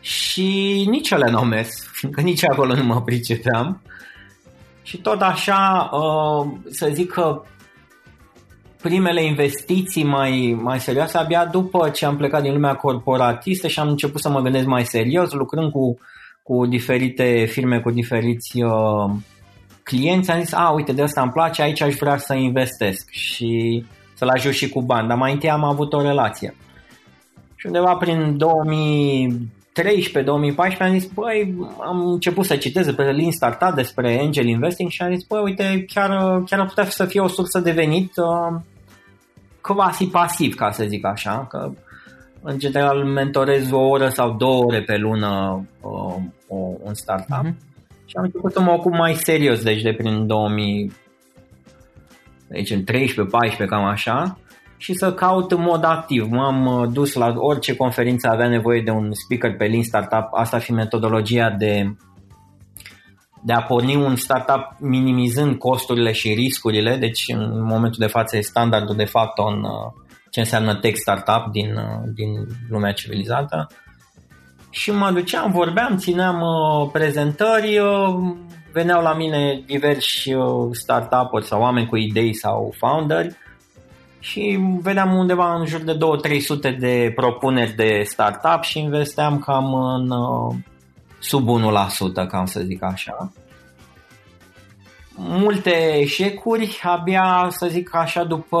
Și 0.00 0.46
nici 0.90 1.10
ele 1.10 1.30
nu 1.30 1.36
au 1.36 1.44
mers, 1.44 1.68
fiindcă 1.92 2.20
nici 2.20 2.44
acolo 2.44 2.74
nu 2.74 2.84
mă 2.84 3.02
pricepeam. 3.02 3.82
Și 4.82 4.96
tot 4.96 5.20
așa, 5.20 5.90
uh, 5.92 6.52
să 6.70 6.90
zic 6.92 7.10
că 7.10 7.42
primele 8.82 9.24
investiții 9.24 10.04
mai, 10.04 10.58
mai 10.62 10.80
serioase 10.80 11.18
abia 11.18 11.46
după 11.46 11.88
ce 11.88 12.06
am 12.06 12.16
plecat 12.16 12.42
din 12.42 12.52
lumea 12.52 12.74
corporatistă 12.74 13.68
și 13.68 13.80
am 13.80 13.88
început 13.88 14.20
să 14.20 14.28
mă 14.28 14.40
gândesc 14.40 14.66
mai 14.66 14.84
serios, 14.84 15.32
lucrând 15.32 15.70
cu, 15.70 15.98
cu 16.42 16.66
diferite 16.66 17.44
firme, 17.44 17.80
cu 17.80 17.90
diferiți 17.90 18.62
uh, 18.62 19.10
clienți 19.82 20.30
am 20.30 20.40
zis, 20.40 20.52
a, 20.52 20.70
uite, 20.70 20.92
de 20.92 21.02
asta 21.02 21.22
îmi 21.22 21.32
place, 21.32 21.62
aici 21.62 21.80
aș 21.80 21.94
vrea 21.94 22.16
să 22.16 22.34
investesc 22.34 23.10
și 23.10 23.84
să-l 24.22 24.30
ajut 24.34 24.52
și 24.52 24.68
cu 24.68 24.82
bani, 24.82 25.08
dar 25.08 25.16
mai 25.16 25.32
întâi 25.32 25.50
am 25.50 25.64
avut 25.64 25.92
o 25.92 26.02
relație. 26.02 26.54
Și 27.56 27.66
undeva 27.66 27.94
prin 27.94 28.36
2013-2014 28.36 28.38
am 30.78 30.98
zis, 30.98 31.06
băi, 31.14 31.54
am 31.80 32.06
început 32.06 32.44
să 32.44 32.56
citez 32.56 32.84
despre 32.84 33.12
Lean 33.12 33.30
Startup, 33.30 33.74
despre 33.74 34.20
Angel 34.20 34.46
Investing 34.46 34.90
și 34.90 35.02
am 35.02 35.14
zis, 35.14 35.24
băi, 35.24 35.42
uite, 35.42 35.84
chiar, 35.94 36.42
chiar 36.46 36.60
ar 36.60 36.66
putea 36.66 36.84
să 36.84 37.04
fie 37.04 37.20
o 37.20 37.28
sursă 37.28 37.60
de 37.60 37.70
venit 37.70 38.12
uh, 38.16 38.60
quasi 39.60 40.06
pasiv, 40.06 40.54
ca 40.54 40.70
să 40.70 40.84
zic 40.84 41.06
așa, 41.06 41.46
că 41.50 41.70
în 42.42 42.58
general 42.58 43.04
mentorez 43.04 43.70
o 43.70 43.80
oră 43.80 44.08
sau 44.08 44.36
două 44.36 44.64
ore 44.64 44.82
pe 44.82 44.96
lună 44.96 45.62
uh, 45.80 46.14
un 46.82 46.94
startup. 46.94 47.46
Uh-huh. 47.46 47.54
Și 48.04 48.16
am 48.16 48.24
început 48.24 48.52
să 48.52 48.60
mă 48.60 48.70
ocup 48.70 48.92
mai 48.92 49.14
serios, 49.14 49.62
deci 49.62 49.82
de 49.82 49.92
prin 49.92 50.26
2000, 50.26 50.92
deci 52.52 52.70
în 52.70 52.84
13-14 52.84 53.66
cam 53.66 53.84
așa, 53.84 54.38
și 54.76 54.94
să 54.94 55.12
caut 55.12 55.52
în 55.52 55.60
mod 55.60 55.84
activ. 55.84 56.30
M-am 56.30 56.66
uh, 56.66 56.88
dus 56.92 57.14
la 57.14 57.32
orice 57.36 57.76
conferință 57.76 58.28
avea 58.28 58.48
nevoie 58.48 58.82
de 58.82 58.90
un 58.90 59.12
speaker 59.12 59.56
pe 59.56 59.64
Lean 59.64 59.82
Startup, 59.82 60.28
asta 60.32 60.58
fi 60.58 60.72
metodologia 60.72 61.50
de 61.50 61.94
de 63.44 63.52
a 63.52 63.62
porni 63.62 63.96
un 63.96 64.16
startup 64.16 64.76
minimizând 64.78 65.58
costurile 65.58 66.12
și 66.12 66.34
riscurile, 66.34 66.96
deci 66.96 67.24
în 67.28 67.64
momentul 67.64 67.98
de 67.98 68.06
față 68.06 68.36
e 68.36 68.40
standardul 68.40 68.96
de 68.96 69.04
fapt 69.04 69.38
în 69.38 69.62
uh, 69.62 70.02
ce 70.30 70.40
înseamnă 70.40 70.74
tech 70.74 70.96
startup 70.96 71.52
din, 71.52 71.74
uh, 71.74 72.10
din 72.14 72.30
lumea 72.68 72.92
civilizată. 72.92 73.66
Și 74.70 74.90
mă 74.90 75.10
duceam, 75.10 75.50
vorbeam, 75.50 75.96
țineam 75.96 76.40
uh, 76.40 76.88
prezentări, 76.92 77.78
uh, 77.78 78.34
veneau 78.72 79.02
la 79.02 79.14
mine 79.14 79.62
diversi 79.66 80.32
uh, 80.32 80.68
startup-uri 80.72 81.46
sau 81.46 81.60
oameni 81.60 81.88
cu 81.88 81.96
idei 81.96 82.34
sau 82.34 82.74
founderi 82.78 83.36
și 84.18 84.58
vedeam 84.82 85.14
undeva 85.14 85.54
în 85.54 85.66
jur 85.66 85.80
de 85.80 85.98
2-300 86.72 86.78
de 86.78 87.12
propuneri 87.14 87.74
de 87.74 88.02
startup 88.04 88.62
și 88.62 88.78
investeam 88.78 89.38
cam 89.38 89.74
în 89.74 90.10
uh, 90.10 90.54
sub 91.18 91.48
1%, 92.22 92.28
cam 92.28 92.46
să 92.46 92.60
zic 92.60 92.82
așa. 92.82 93.32
multe 95.16 95.98
eșecuri, 95.98 96.80
abia 96.82 97.46
să 97.50 97.66
zic 97.66 97.94
așa 97.94 98.24
după, 98.24 98.58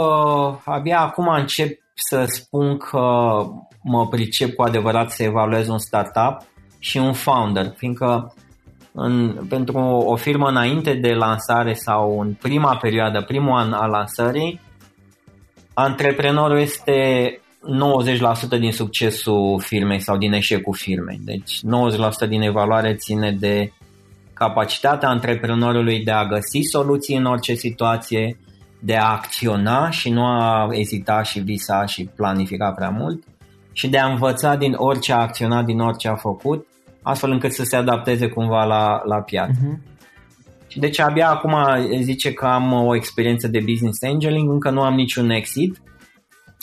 abia 0.64 1.00
acum 1.00 1.28
încep 1.28 1.78
să 1.94 2.24
spun 2.26 2.76
că 2.76 3.36
mă 3.82 4.08
pricep 4.08 4.54
cu 4.54 4.62
adevărat 4.62 5.10
să 5.10 5.22
evaluez 5.22 5.68
un 5.68 5.78
startup 5.78 6.36
și 6.78 6.98
un 6.98 7.12
founder, 7.12 7.72
fiindcă 7.76 8.34
în, 8.92 9.46
pentru 9.48 9.78
o 9.78 10.16
firmă 10.16 10.48
înainte 10.48 10.94
de 10.94 11.12
lansare 11.12 11.72
sau 11.72 12.20
în 12.20 12.32
prima 12.32 12.76
perioadă, 12.76 13.22
primul 13.22 13.58
an 13.58 13.72
al 13.72 13.90
lansării, 13.90 14.60
antreprenorul 15.74 16.58
este 16.58 17.40
90% 18.56 18.58
din 18.58 18.72
succesul 18.72 19.60
firmei 19.60 20.00
sau 20.00 20.16
din 20.16 20.32
eșecul 20.32 20.74
firmei. 20.74 21.20
Deci 21.24 21.58
90% 22.26 22.28
din 22.28 22.42
evaluare 22.42 22.94
ține 22.94 23.32
de 23.32 23.72
capacitatea 24.32 25.08
antreprenorului 25.08 26.04
de 26.04 26.10
a 26.10 26.26
găsi 26.26 26.60
soluții 26.60 27.16
în 27.16 27.24
orice 27.24 27.54
situație, 27.54 28.38
de 28.80 28.96
a 28.96 29.10
acționa 29.10 29.90
și 29.90 30.10
nu 30.10 30.24
a 30.24 30.68
ezita 30.70 31.22
și 31.22 31.40
visa 31.40 31.86
și 31.86 32.10
planifica 32.16 32.70
prea 32.70 32.90
mult 32.90 33.24
și 33.72 33.88
de 33.88 33.98
a 33.98 34.06
învăța 34.06 34.56
din 34.56 34.74
orice 34.76 35.12
a 35.12 35.20
acționat, 35.20 35.64
din 35.64 35.80
orice 35.80 36.08
a 36.08 36.14
făcut, 36.14 36.66
astfel 37.02 37.30
încât 37.30 37.52
să 37.52 37.64
se 37.64 37.76
adapteze 37.76 38.28
cumva 38.28 38.64
la, 38.64 39.02
la 39.04 39.16
piață. 39.16 39.52
Uh-huh. 39.52 39.90
Și 40.66 40.78
deci 40.78 40.98
abia 40.98 41.30
acum 41.30 41.54
zice 42.00 42.32
că 42.32 42.46
am 42.46 42.72
o 42.72 42.94
experiență 42.94 43.48
de 43.48 43.60
business 43.60 44.02
angeling, 44.02 44.50
încă 44.50 44.70
nu 44.70 44.82
am 44.82 44.94
niciun 44.94 45.30
exit, 45.30 45.82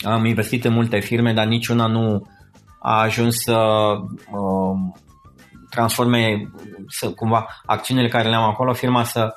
am 0.02 0.24
investit 0.24 0.64
în 0.64 0.72
multe 0.72 0.98
firme, 0.98 1.32
dar 1.32 1.46
niciuna 1.46 1.86
nu 1.86 2.26
a 2.78 3.00
ajuns 3.00 3.36
să 3.36 3.56
uh, 4.30 4.94
transforme 5.70 6.50
să, 6.88 7.10
cumva 7.10 7.46
acțiunile 7.66 8.08
care 8.08 8.28
le 8.28 8.34
am 8.34 8.42
acolo, 8.42 8.72
firma 8.72 9.04
să 9.04 9.36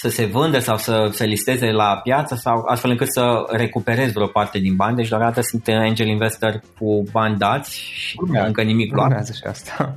să 0.00 0.08
se 0.08 0.24
vândă 0.24 0.58
sau 0.58 0.76
să 0.76 1.08
se 1.12 1.24
listeze 1.24 1.70
la 1.70 2.00
piață 2.02 2.34
sau 2.34 2.64
astfel 2.66 2.90
încât 2.90 3.12
să 3.12 3.46
recuperez 3.50 4.12
vreo 4.12 4.26
parte 4.26 4.58
din 4.58 4.76
bani. 4.76 4.96
Deci 4.96 5.08
deocamdată 5.08 5.40
sunt 5.40 5.68
angel 5.68 6.06
investor 6.06 6.60
cu 6.78 7.02
bani 7.12 7.36
dați 7.36 7.78
și 7.80 8.16
Urmează. 8.20 8.46
încă 8.46 8.62
nimic 8.62 8.94
luat. 8.94 9.26
și 9.26 9.42
asta. 9.46 9.96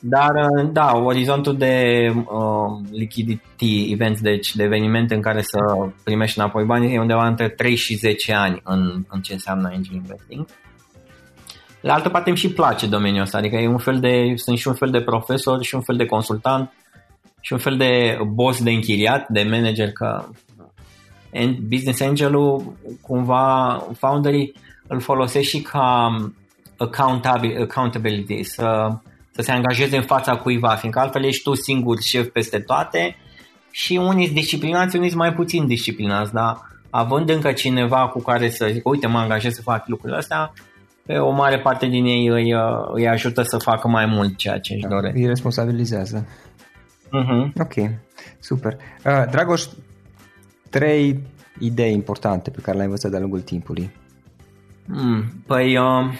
Dar, 0.00 0.30
da, 0.72 0.92
orizontul 0.96 1.56
de 1.56 2.06
uh, 2.14 2.88
liquidity 2.90 3.92
events, 3.92 4.20
deci 4.20 4.54
de 4.54 4.62
evenimente 4.62 5.14
în 5.14 5.20
care 5.20 5.42
să 5.42 5.58
primești 6.04 6.38
înapoi 6.38 6.64
bani, 6.64 6.94
e 6.94 7.00
undeva 7.00 7.26
între 7.26 7.48
3 7.48 7.74
și 7.74 7.94
10 7.94 8.34
ani 8.34 8.60
în, 8.64 9.04
în 9.08 9.20
ce 9.20 9.32
înseamnă 9.32 9.68
angel 9.72 9.94
investing. 9.94 10.46
La 11.80 11.94
altă 11.94 12.08
parte 12.08 12.28
îmi 12.28 12.38
și 12.38 12.52
place 12.52 12.86
domeniul 12.86 13.22
ăsta, 13.22 13.38
adică 13.38 13.56
e 13.56 13.68
un 13.68 13.78
fel 13.78 14.00
de, 14.00 14.32
sunt 14.34 14.58
și 14.58 14.68
un 14.68 14.74
fel 14.74 14.90
de 14.90 15.00
profesor 15.00 15.62
și 15.62 15.74
un 15.74 15.80
fel 15.80 15.96
de 15.96 16.06
consultant 16.06 16.72
și 17.40 17.52
un 17.52 17.58
fel 17.58 17.76
de 17.76 18.18
boss 18.32 18.62
de 18.62 18.70
închiriat, 18.70 19.28
de 19.28 19.42
manager, 19.50 19.92
că 19.92 20.24
business 21.68 22.00
angelul 22.00 22.76
cumva 23.00 23.86
founderii 23.98 24.54
îl 24.86 25.00
folosește 25.00 25.56
și 25.56 25.62
ca 25.62 26.16
accountability, 26.76 28.42
să, 28.42 28.88
să 29.30 29.42
se 29.42 29.52
angajeze 29.52 29.96
în 29.96 30.02
fața 30.02 30.36
cuiva, 30.36 30.74
fiindcă 30.74 31.00
altfel 31.00 31.24
ești 31.24 31.42
tu 31.42 31.54
singur 31.54 32.00
șef 32.00 32.26
peste 32.26 32.58
toate 32.58 33.16
și 33.70 33.96
unii 33.96 34.24
sunt 34.24 34.36
disciplinați, 34.36 34.96
unii 34.96 35.08
sunt 35.08 35.20
mai 35.20 35.32
puțin 35.32 35.66
disciplinați, 35.66 36.32
dar 36.32 36.56
având 36.90 37.28
încă 37.28 37.52
cineva 37.52 38.08
cu 38.08 38.20
care 38.20 38.50
să 38.50 38.68
zic, 38.72 38.88
uite 38.88 39.06
mă 39.06 39.18
angajez 39.18 39.54
să 39.54 39.62
fac 39.62 39.88
lucrurile 39.88 40.18
astea, 40.18 40.52
pe 41.06 41.18
o 41.18 41.30
mare 41.30 41.58
parte 41.60 41.86
din 41.86 42.04
ei 42.04 42.26
îi, 42.26 42.54
îi 42.92 43.08
ajută 43.08 43.42
să 43.42 43.58
facă 43.58 43.88
mai 43.88 44.06
mult 44.06 44.36
ceea 44.36 44.58
ce 44.58 44.72
își 44.72 44.82
da, 44.82 44.88
doresc. 44.88 45.16
Îi 45.16 45.26
responsabilizează. 45.26 46.26
Uh-huh. 47.12 47.52
Ok, 47.60 47.90
super. 48.38 48.76
Uh, 49.04 49.24
Dragoș, 49.30 49.62
trei 50.70 51.20
idei 51.58 51.92
importante 51.92 52.50
pe 52.50 52.60
care 52.60 52.72
le-ai 52.72 52.86
învățat 52.86 53.10
de-a 53.10 53.20
lungul 53.20 53.40
timpului. 53.40 53.90
Mm, 54.86 55.24
păi, 55.46 55.76
uh, 55.76 56.12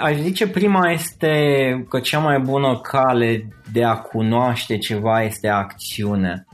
aș 0.00 0.16
zice 0.16 0.48
prima 0.48 0.90
este 0.90 1.34
că 1.88 2.00
cea 2.00 2.18
mai 2.18 2.38
bună 2.38 2.80
cale 2.80 3.48
de 3.72 3.84
a 3.84 3.96
cunoaște 3.96 4.78
ceva 4.78 5.22
este 5.22 5.48
acțiune. 5.48 6.46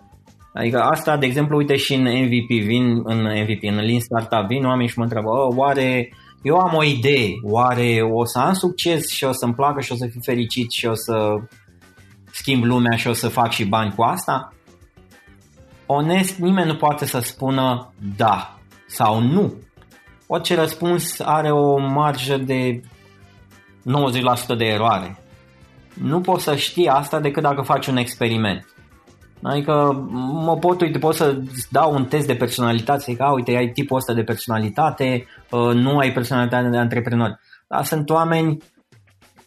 Adică 0.55 0.81
asta, 0.81 1.17
de 1.17 1.27
exemplu, 1.27 1.57
uite 1.57 1.77
și 1.77 1.95
în 1.95 2.03
MVP, 2.03 2.65
vin 2.67 3.01
în 3.05 3.23
MVP, 3.23 3.63
în 3.63 3.75
Lean 3.75 4.01
Startup, 4.01 4.47
vin 4.47 4.65
oamenii 4.65 4.89
și 4.89 4.99
mă 4.99 5.05
întreabă, 5.05 5.29
oh, 5.29 5.57
oare 5.57 6.09
eu 6.43 6.57
am 6.57 6.75
o 6.75 6.85
idee, 6.85 7.31
oare 7.43 8.01
o 8.13 8.25
să 8.25 8.39
am 8.39 8.53
succes 8.53 9.09
și 9.09 9.25
o 9.25 9.33
să-mi 9.33 9.55
placă 9.55 9.81
și 9.81 9.93
o 9.93 9.95
să 9.95 10.07
fiu 10.11 10.21
fericit 10.23 10.71
și 10.71 10.87
o 10.87 10.95
să 10.95 11.35
schimb 12.43 12.64
lumea 12.64 12.97
și 12.97 13.09
o 13.09 13.12
să 13.12 13.28
fac 13.28 13.51
și 13.51 13.64
bani 13.64 13.95
cu 13.95 14.03
asta? 14.03 14.53
Onest, 15.86 16.38
nimeni 16.38 16.66
nu 16.66 16.76
poate 16.76 17.07
să 17.07 17.18
spună 17.18 17.93
da 18.16 18.59
sau 18.86 19.20
nu. 19.20 19.55
Orice 20.26 20.55
răspuns 20.55 21.20
are 21.20 21.51
o 21.51 21.78
marjă 21.78 22.36
de 22.36 22.80
90% 22.80 24.57
de 24.57 24.64
eroare. 24.64 25.18
Nu 25.95 26.20
poți 26.20 26.45
să 26.45 26.57
știi 26.57 26.88
asta 26.88 27.20
decât 27.20 27.43
dacă 27.43 27.62
faci 27.62 27.86
un 27.86 27.97
experiment. 27.97 28.66
Adică 29.43 30.07
mă 30.45 30.57
pot, 30.57 30.80
uite, 30.80 30.99
pot 30.99 31.14
să 31.14 31.40
dau 31.70 31.95
un 31.95 32.05
test 32.05 32.26
de 32.26 32.34
personalitate, 32.34 32.99
să 32.99 33.07
zic, 33.11 33.20
a, 33.20 33.32
uite, 33.32 33.57
ai 33.57 33.70
tipul 33.70 33.97
ăsta 33.97 34.14
de 34.14 34.22
personalitate, 34.22 35.26
uh, 35.51 35.74
nu 35.74 35.99
ai 35.99 36.12
personalitate 36.12 36.68
de 36.68 36.76
antreprenor. 36.76 37.40
Dar 37.68 37.84
sunt 37.84 38.11
oameni 38.11 38.59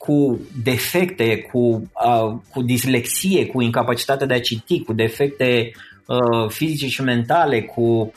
cu 0.06 0.39
defecte, 0.64 1.41
cu, 1.51 1.60
uh, 2.06 2.38
cu 2.49 2.62
dislexie, 2.62 3.45
cu 3.45 3.62
incapacitate 3.62 4.26
de 4.26 4.34
a 4.34 4.39
citi, 4.39 4.84
cu 4.84 4.93
defecte 4.93 5.72
uh, 6.06 6.49
fizice 6.49 6.88
și 6.88 7.01
mentale, 7.01 7.62
cu 7.62 8.14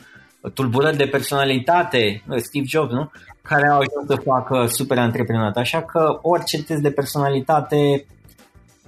tulburări 0.53 0.97
de 0.97 1.05
personalitate, 1.05 2.23
uh, 2.29 2.37
Steve 2.37 2.65
Jobs, 2.67 2.91
nu? 2.91 3.11
care 3.49 3.67
au 3.67 3.77
ajuns 3.77 4.07
să 4.07 4.21
facă 4.23 4.65
super 4.65 4.97
antreprenor. 4.97 5.51
Așa 5.55 5.81
că 5.81 6.19
orice 6.21 6.63
test 6.63 6.81
de 6.81 6.91
personalitate 6.91 8.05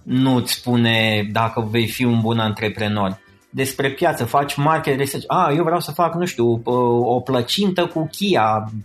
nu 0.04 0.36
îți 0.36 0.54
spune 0.54 1.30
dacă 1.32 1.68
vei 1.72 1.88
fi 1.88 2.04
un 2.04 2.20
bun 2.22 2.40
antreprenor. 2.40 3.20
Despre 3.50 3.92
piață, 3.92 4.26
faci 4.26 4.56
market 4.56 4.98
research. 4.98 5.26
Ah, 5.28 5.56
eu 5.56 5.64
vreau 5.64 5.80
să 5.80 5.92
fac, 5.92 6.16
nu 6.16 6.26
știu, 6.26 6.46
uh, 6.46 6.62
o 7.16 7.20
plăcintă 7.20 7.86
cu 7.86 8.08
chia 8.12 8.72
în 8.72 8.80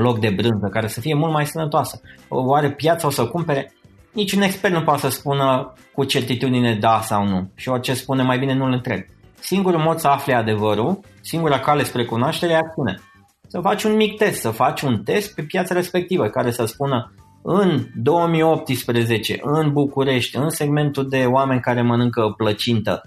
loc 0.00 0.18
de 0.18 0.30
brânză, 0.36 0.68
care 0.72 0.86
să 0.86 1.00
fie 1.00 1.14
mult 1.14 1.32
mai 1.32 1.46
sănătoasă. 1.46 2.00
Oare 2.28 2.70
piața 2.70 3.06
o 3.06 3.10
să 3.10 3.26
cumpere? 3.26 3.72
Niciun 4.12 4.42
expert 4.42 4.74
nu 4.74 4.82
poate 4.82 5.00
să 5.00 5.08
spună 5.08 5.72
cu 5.94 6.04
certitudine 6.04 6.74
da 6.74 7.00
sau 7.02 7.26
nu. 7.26 7.50
Și 7.54 7.68
orice 7.68 7.94
spune, 7.94 8.22
mai 8.22 8.38
bine 8.38 8.54
nu-l 8.54 8.72
întreb. 8.72 9.00
Singurul 9.40 9.80
mod 9.80 9.98
să 9.98 10.08
afli 10.08 10.34
adevărul, 10.34 11.00
singura 11.20 11.58
cale 11.58 11.82
spre 11.82 12.04
cunoaștere 12.04 12.52
e 12.52 12.56
acțiune. 12.56 12.98
Să 13.46 13.60
faci 13.60 13.84
un 13.84 13.96
mic 13.96 14.16
test, 14.16 14.40
să 14.40 14.50
faci 14.50 14.80
un 14.80 15.02
test 15.02 15.34
pe 15.34 15.42
piața 15.42 15.74
respectivă 15.74 16.26
care 16.26 16.50
să 16.50 16.64
spună 16.64 17.12
în 17.42 17.86
2018, 17.94 19.38
în 19.42 19.72
București, 19.72 20.36
în 20.36 20.50
segmentul 20.50 21.08
de 21.08 21.24
oameni 21.24 21.60
care 21.60 21.82
mănâncă 21.82 22.34
plăcintă, 22.36 23.02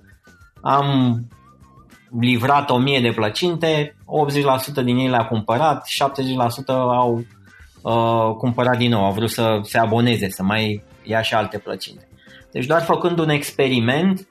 am 0.61 1.19
livrat 2.19 2.69
1000 2.69 3.01
de 3.01 3.11
plăcinte, 3.11 3.95
80% 4.81 4.83
din 4.83 4.97
ei 4.97 5.09
le-a 5.09 5.25
cumpărat, 5.25 5.83
70% 6.63 6.65
au 6.67 7.25
uh, 7.81 8.35
cumpărat 8.37 8.77
din 8.77 8.89
nou, 8.89 9.05
au 9.05 9.11
vrut 9.11 9.29
să 9.29 9.59
se 9.63 9.77
aboneze, 9.77 10.29
să 10.29 10.43
mai 10.43 10.83
ia 11.03 11.21
și 11.21 11.33
alte 11.33 11.57
plăcinte. 11.57 12.07
Deci 12.51 12.65
doar 12.65 12.81
făcând 12.81 13.19
un 13.19 13.29
experiment, 13.29 14.27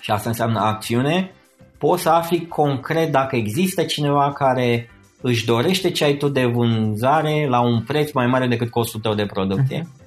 și 0.00 0.10
asta 0.10 0.28
înseamnă 0.28 0.60
acțiune, 0.60 1.32
poți 1.78 2.02
să 2.02 2.08
afli 2.08 2.46
concret 2.46 3.12
dacă 3.12 3.36
există 3.36 3.82
cineva 3.82 4.32
care 4.32 4.90
își 5.20 5.44
dorește 5.44 5.90
ce 5.90 6.04
ai 6.04 6.16
tu 6.16 6.28
de 6.28 6.44
vânzare 6.44 7.46
la 7.48 7.60
un 7.60 7.82
preț 7.82 8.12
mai 8.12 8.26
mare 8.26 8.46
decât 8.46 8.70
costul 8.70 9.00
tău 9.00 9.14
de 9.14 9.26
producție. 9.26 9.80
Uh-huh. 9.80 10.02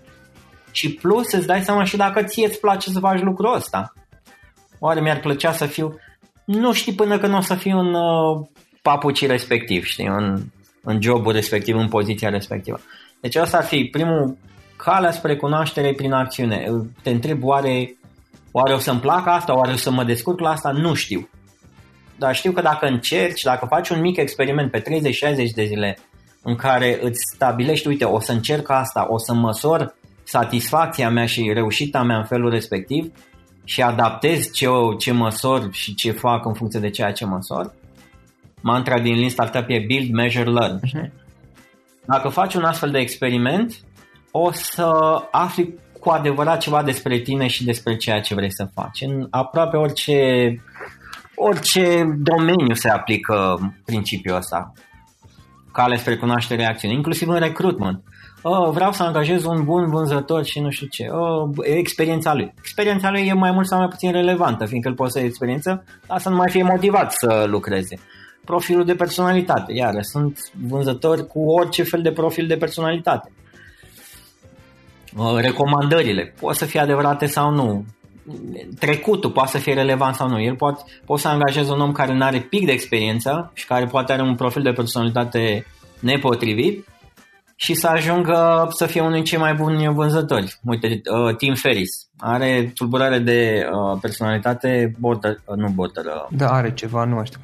Și 0.71 0.93
plus 0.93 1.31
îți 1.31 1.47
dai 1.47 1.61
seama 1.61 1.83
și 1.83 1.97
dacă 1.97 2.23
ție 2.23 2.47
îți 2.47 2.59
place 2.59 2.89
să 2.89 2.99
faci 2.99 3.21
lucrul 3.21 3.55
ăsta. 3.55 3.93
Oare 4.79 5.01
mi-ar 5.01 5.19
plăcea 5.19 5.51
să 5.51 5.65
fiu 5.65 5.95
nu 6.47 6.73
știi 6.73 6.93
până 6.93 7.17
când 7.17 7.33
o 7.33 7.41
să 7.41 7.55
fiu 7.55 7.79
în 7.79 7.93
uh, 7.93 8.47
papucii 8.81 9.27
respectiv, 9.27 9.83
știi, 9.83 10.05
în, 10.05 10.43
în 10.83 11.01
jobul 11.01 11.31
respectiv, 11.31 11.75
în 11.75 11.87
poziția 11.87 12.29
respectivă. 12.29 12.79
Deci 13.21 13.35
asta 13.35 13.57
ar 13.57 13.63
fi 13.63 13.83
primul 13.83 14.37
calea 14.75 15.11
spre 15.11 15.35
cunoaștere 15.35 15.93
prin 15.93 16.11
acțiune. 16.11 16.71
Te 17.03 17.09
întreb 17.09 17.43
oare, 17.43 17.97
oare 18.51 18.73
o 18.73 18.77
să-mi 18.77 18.99
placă 18.99 19.29
asta, 19.29 19.55
oare 19.57 19.71
o 19.71 19.75
să 19.75 19.91
mă 19.91 20.03
descurc 20.03 20.39
la 20.39 20.49
asta? 20.49 20.71
Nu 20.71 20.93
știu. 20.93 21.29
Dar 22.17 22.35
știu 22.35 22.51
că 22.51 22.61
dacă 22.61 22.85
încerci, 22.85 23.41
dacă 23.41 23.65
faci 23.69 23.89
un 23.89 23.99
mic 23.99 24.17
experiment 24.17 24.71
pe 24.71 24.81
30-60 24.81 24.83
de 25.55 25.63
zile 25.65 25.97
în 26.41 26.55
care 26.55 26.99
îți 27.01 27.19
stabilești, 27.33 27.87
uite, 27.87 28.05
o 28.05 28.19
să 28.19 28.31
încerc 28.31 28.69
asta, 28.69 29.07
o 29.09 29.17
să 29.17 29.33
măsor 29.33 29.95
satisfacția 30.23 31.09
mea 31.09 31.25
și 31.25 31.51
reușita 31.53 32.03
mea 32.03 32.17
în 32.17 32.25
felul 32.25 32.49
respectiv, 32.49 33.11
și 33.67 33.81
adaptez 33.81 34.51
ce, 34.51 34.67
ce 34.97 35.11
măsor 35.11 35.67
și 35.71 35.95
ce 35.95 36.11
fac 36.11 36.45
în 36.45 36.53
funcție 36.53 36.79
de 36.79 36.89
ceea 36.89 37.11
ce 37.11 37.25
măsor, 37.25 37.73
mantra 38.61 38.99
din 38.99 39.15
Lean 39.15 39.29
Startup 39.29 39.65
e 39.67 39.83
Build, 39.87 40.13
Measure, 40.13 40.49
Learn. 40.49 40.79
Uh-huh. 40.79 41.11
Dacă 42.05 42.29
faci 42.29 42.53
un 42.53 42.63
astfel 42.63 42.91
de 42.91 42.99
experiment, 42.99 43.79
o 44.31 44.51
să 44.51 44.91
afli 45.31 45.73
cu 45.99 46.09
adevărat 46.09 46.59
ceva 46.59 46.83
despre 46.83 47.19
tine 47.19 47.47
și 47.47 47.65
despre 47.65 47.95
ceea 47.95 48.21
ce 48.21 48.35
vrei 48.35 48.53
să 48.53 48.69
faci. 48.73 49.01
În 49.01 49.27
aproape 49.29 49.77
orice, 49.77 50.15
orice 51.35 52.03
domeniu 52.17 52.73
se 52.73 52.89
aplică 52.89 53.59
principiul 53.85 54.35
ăsta. 54.35 54.71
Cale 55.71 55.97
spre 55.97 56.17
cunoaștere 56.17 56.65
acțiune, 56.65 56.93
inclusiv 56.93 57.27
în 57.27 57.39
recruitment. 57.39 58.03
Oh, 58.41 58.69
vreau 58.71 58.91
să 58.91 59.03
angajez 59.03 59.43
un 59.43 59.63
bun 59.63 59.89
vânzător 59.89 60.43
și 60.43 60.59
nu 60.59 60.69
știu 60.69 60.87
ce. 60.87 61.07
Oh, 61.07 61.49
experiența 61.61 62.33
lui. 62.33 62.53
Experiența 62.59 63.11
lui 63.11 63.27
e 63.27 63.33
mai 63.33 63.51
mult 63.51 63.67
sau 63.67 63.77
mai 63.77 63.87
puțin 63.87 64.11
relevantă, 64.11 64.65
fiindcă 64.65 64.89
îl 64.89 64.95
poate 64.95 65.11
să 65.11 65.19
experiență, 65.19 65.83
dar 66.07 66.19
să 66.19 66.29
nu 66.29 66.35
mai 66.35 66.49
fie 66.49 66.63
motivat 66.63 67.11
să 67.11 67.45
lucreze. 67.47 67.99
Profilul 68.45 68.85
de 68.85 68.95
personalitate. 68.95 69.73
Iar 69.73 69.93
sunt 70.01 70.39
vânzători 70.67 71.27
cu 71.27 71.39
orice 71.39 71.83
fel 71.83 72.01
de 72.01 72.11
profil 72.11 72.47
de 72.47 72.57
personalitate. 72.57 73.31
Uh, 75.17 75.35
recomandările, 75.35 76.33
pot 76.39 76.55
să 76.55 76.65
fie 76.65 76.79
adevărate 76.79 77.25
sau 77.25 77.51
nu, 77.51 77.85
trecutul 78.79 79.31
poate 79.31 79.49
să 79.49 79.57
fie 79.57 79.73
relevant 79.73 80.15
sau 80.15 80.27
nu. 80.27 80.41
El 80.41 80.55
poate, 80.55 80.83
poate 81.05 81.21
să 81.21 81.27
angajeze 81.27 81.71
un 81.71 81.79
om 81.79 81.91
care 81.91 82.13
nu 82.13 82.23
are 82.23 82.39
pic 82.39 82.65
de 82.65 82.71
experiență 82.71 83.51
și 83.53 83.65
care 83.65 83.85
poate 83.85 84.13
are 84.13 84.21
un 84.21 84.35
profil 84.35 84.61
de 84.61 84.71
personalitate 84.71 85.65
nepotrivit 85.99 86.87
și 87.59 87.73
să 87.73 87.87
ajungă 87.87 88.67
să 88.69 88.85
fie 88.85 88.99
unul 88.99 89.13
dintre 89.13 89.29
cei 89.29 89.39
mai 89.39 89.53
buni 89.53 89.93
vânzători. 89.93 90.59
Uite, 90.65 90.87
uh, 90.87 91.35
Tim 91.35 91.53
Ferris 91.53 92.07
are 92.17 92.71
tulburare 92.75 93.19
de 93.19 93.69
uh, 93.71 93.97
personalitate 94.01 94.93
border, 94.99 95.41
uh, 95.45 95.55
nu 95.55 95.69
border. 95.69 96.05
Uh, 96.05 96.37
da, 96.37 96.49
are 96.49 96.73
ceva, 96.73 97.03
nu 97.03 97.25
știu. 97.25 97.39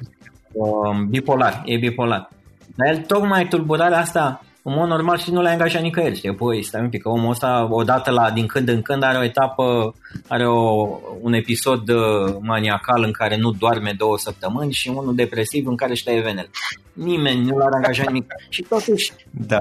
Uh, 0.52 0.98
bipolar, 1.08 1.62
e 1.64 1.76
bipolar. 1.76 2.28
Dar 2.74 2.88
el 2.88 2.98
tocmai 2.98 3.48
tulburarea 3.48 3.98
asta 3.98 4.42
în 4.62 4.74
mod 4.74 4.88
normal 4.88 5.18
și 5.18 5.30
nu 5.30 5.42
l-ai 5.42 5.52
angajat 5.52 5.82
nicăieri, 5.82 6.16
știi? 6.16 6.34
Păi, 6.34 6.62
stai 6.62 6.80
un 6.80 6.88
pic, 6.88 7.02
că 7.02 7.08
omul 7.08 7.30
ăsta 7.30 7.68
odată 7.70 8.10
la, 8.10 8.30
din 8.30 8.46
când 8.46 8.68
în 8.68 8.82
când 8.82 9.02
are 9.02 9.18
o 9.18 9.24
etapă, 9.24 9.94
are 10.28 10.46
o, 10.46 10.88
un 11.20 11.32
episod 11.32 11.88
uh, 11.88 12.36
maniacal 12.40 13.02
în 13.02 13.12
care 13.12 13.36
nu 13.36 13.50
doarme 13.50 13.94
două 13.98 14.18
săptămâni 14.18 14.72
și 14.72 14.88
unul 14.88 15.14
depresiv 15.14 15.66
în 15.66 15.76
care 15.76 15.90
își 15.90 16.04
taie 16.04 16.20
venele. 16.20 16.50
Nimeni 16.92 17.44
nu 17.44 17.56
l-ar 17.56 17.72
angaja 17.72 18.02
nimic. 18.06 18.26
Și 18.48 18.62
totuși, 18.62 19.12
da. 19.30 19.58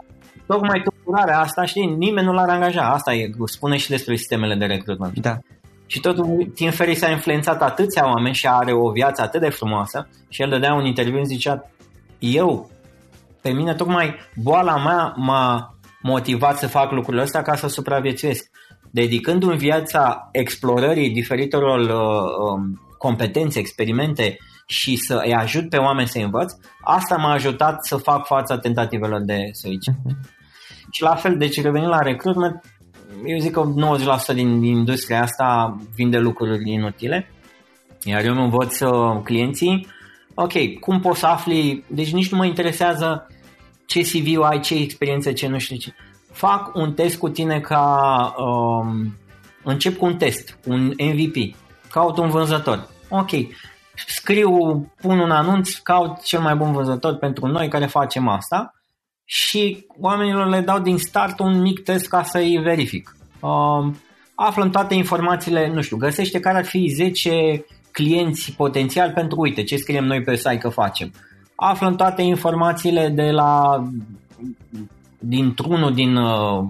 Tocmai 0.48 0.82
tulburarea 0.82 1.40
asta, 1.40 1.66
știi, 1.66 1.86
nimeni 1.86 2.26
nu 2.26 2.34
l-ar 2.34 2.50
angaja. 2.50 2.82
Asta 2.82 3.14
e, 3.14 3.30
spune 3.46 3.78
și 3.78 3.90
despre 3.90 4.16
sistemele 4.16 4.56
de 4.56 4.66
recrutment. 4.66 5.20
Da. 5.20 5.38
Și 5.86 6.00
totul 6.00 6.52
Tim 6.54 6.72
Ferriss 6.72 7.02
a 7.02 7.10
influențat 7.10 7.62
atâția 7.62 8.08
oameni 8.08 8.36
și 8.36 8.48
are 8.48 8.74
o 8.74 8.92
viață 8.92 9.22
atât 9.22 9.42
de 9.42 9.50
frumoasă 9.50 10.08
și 10.30 10.42
el 10.42 10.50
dădea 10.50 10.74
un 10.74 10.86
interviu 10.86 11.18
și 11.18 11.26
zicea 11.26 11.70
eu 12.20 12.70
pe 13.42 13.50
mine 13.50 13.74
tocmai 13.74 14.16
boala 14.36 14.78
mea 14.78 15.14
m-a 15.16 15.76
motivat 16.02 16.58
să 16.58 16.68
fac 16.68 16.92
lucrurile 16.92 17.22
astea 17.22 17.42
ca 17.42 17.56
să 17.56 17.68
supraviețuiesc. 17.68 18.50
Dedicându-mi 18.92 19.58
viața 19.58 20.30
explorării 20.32 21.10
diferitelor 21.10 21.80
uh, 21.80 22.52
um, 22.52 22.82
competențe, 22.98 23.60
experimente 23.60 24.38
și 24.66 24.96
să 24.96 25.22
îi 25.26 25.34
ajut 25.34 25.70
pe 25.70 25.78
oameni 25.78 26.08
să 26.08 26.20
învăț, 26.20 26.54
asta 26.82 27.16
m-a 27.16 27.32
ajutat 27.32 27.86
să 27.86 27.98
fac 27.98 28.26
fața 28.26 28.58
tentativelor 28.58 29.22
de 29.22 29.50
switch. 29.52 29.90
Uh-huh. 29.90 30.42
Și 30.92 31.02
la 31.02 31.16
fel, 31.16 31.38
deci 31.38 31.62
revenind 31.62 31.90
la 31.90 32.00
recruitment, 32.00 32.64
eu 33.26 33.38
zic 33.38 33.52
că 33.52 33.74
90% 34.32 34.34
din, 34.34 34.60
din 34.60 34.76
industria 34.76 35.22
asta 35.22 35.78
vinde 35.96 36.18
lucruri 36.18 36.72
inutile, 36.72 37.32
iar 38.04 38.24
eu 38.24 38.32
îmi 38.32 38.44
învăț 38.44 38.80
uh, 38.80 39.22
clienții, 39.24 39.88
ok, 40.34 40.80
cum 40.80 41.00
poți 41.00 41.20
să 41.20 41.26
afli, 41.26 41.84
deci 41.88 42.14
nici 42.14 42.32
nu 42.32 42.38
mă 42.38 42.46
interesează 42.46 43.28
ce 43.86 44.02
CV 44.02 44.42
ai, 44.42 44.60
ce 44.60 44.76
experiență, 44.76 45.32
ce 45.32 45.48
nu 45.48 45.58
știu 45.58 45.76
ce. 45.76 45.94
Fac 46.32 46.76
un 46.76 46.94
test 46.94 47.18
cu 47.18 47.30
tine 47.30 47.60
ca... 47.60 48.36
Um, 48.38 49.18
încep 49.64 49.98
cu 49.98 50.06
un 50.06 50.16
test, 50.18 50.60
un 50.66 50.94
MVP. 50.98 51.56
Caut 51.90 52.18
un 52.18 52.30
vânzător. 52.30 52.90
Ok. 53.10 53.32
Scriu, 54.08 54.52
pun 55.02 55.20
un 55.20 55.32
anunț, 55.32 55.74
caut 55.74 56.24
cel 56.24 56.40
mai 56.40 56.56
bun 56.56 56.72
vânzător 56.72 57.16
pentru 57.16 57.48
noi 57.48 57.68
care 57.68 57.86
facem 57.86 58.28
asta 58.28 58.74
și 59.26 59.86
oamenilor 60.00 60.48
le 60.48 60.62
dau 60.62 60.80
din 60.80 60.98
start 60.98 61.40
un 61.40 61.62
mic 61.62 61.84
test 61.84 62.08
ca 62.08 62.24
să-i 62.24 62.60
verific. 62.64 63.16
Um, 63.40 63.96
aflăm 64.36 64.70
toate 64.70 64.94
informațiile, 64.94 65.68
nu 65.68 65.82
știu, 65.82 65.98
găsește 65.98 66.40
care 66.40 66.58
ar 66.58 66.66
fi 66.66 66.88
10 66.88 67.66
clienți 67.92 68.52
potențial 68.52 69.12
pentru, 69.12 69.40
uite, 69.40 69.64
ce 69.64 69.76
scriem 69.76 70.06
noi 70.06 70.22
pe 70.22 70.36
site 70.36 70.58
că 70.58 70.70
facem 70.70 71.12
aflăm 71.56 71.96
toate 71.96 72.22
informațiile 72.22 73.10
de 73.10 73.32
la 73.32 73.84
dintr-unul 75.20 75.94
din 75.94 76.16
uh, 76.16 76.64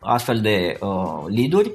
astfel 0.00 0.40
de 0.40 0.76
uh, 0.80 1.24
lead 1.26 1.72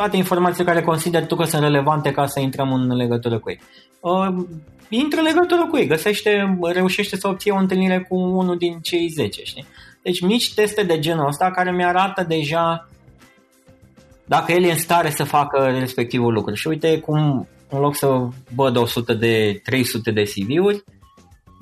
toate 0.00 0.16
informațiile 0.16 0.72
care 0.72 0.84
consider 0.84 1.26
tu 1.26 1.36
că 1.36 1.44
sunt 1.44 1.62
relevante 1.62 2.10
ca 2.10 2.26
să 2.26 2.40
intrăm 2.40 2.72
în 2.72 2.96
legătură 2.96 3.38
cu 3.38 3.50
ei. 3.50 3.60
Uh, 4.00 4.44
intră 4.88 5.18
în 5.18 5.24
legătură 5.24 5.66
cu 5.66 5.76
ei, 5.76 5.86
găsește, 5.86 6.58
reușește 6.72 7.16
să 7.16 7.28
obție 7.28 7.52
o 7.52 7.56
întâlnire 7.56 8.06
cu 8.08 8.16
unul 8.16 8.56
din 8.56 8.78
cei 8.82 9.08
10, 9.08 9.42
știi? 9.44 9.66
Deci 10.02 10.20
mici 10.20 10.54
teste 10.54 10.82
de 10.82 10.98
genul 10.98 11.26
ăsta 11.26 11.50
care 11.50 11.72
mi 11.72 11.84
arată 11.84 12.24
deja 12.28 12.88
dacă 14.24 14.52
el 14.52 14.64
e 14.64 14.70
în 14.70 14.78
stare 14.78 15.10
să 15.10 15.24
facă 15.24 15.76
respectivul 15.78 16.32
lucru. 16.32 16.54
Și 16.54 16.68
uite 16.68 16.98
cum 16.98 17.48
în 17.68 17.80
loc 17.80 17.96
să 17.96 18.28
văd 18.54 18.76
100 18.76 19.14
de 19.14 19.60
300 19.64 20.10
de 20.10 20.22
CV-uri, 20.22 20.84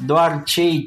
doar 0.07 0.43
cei 0.43 0.85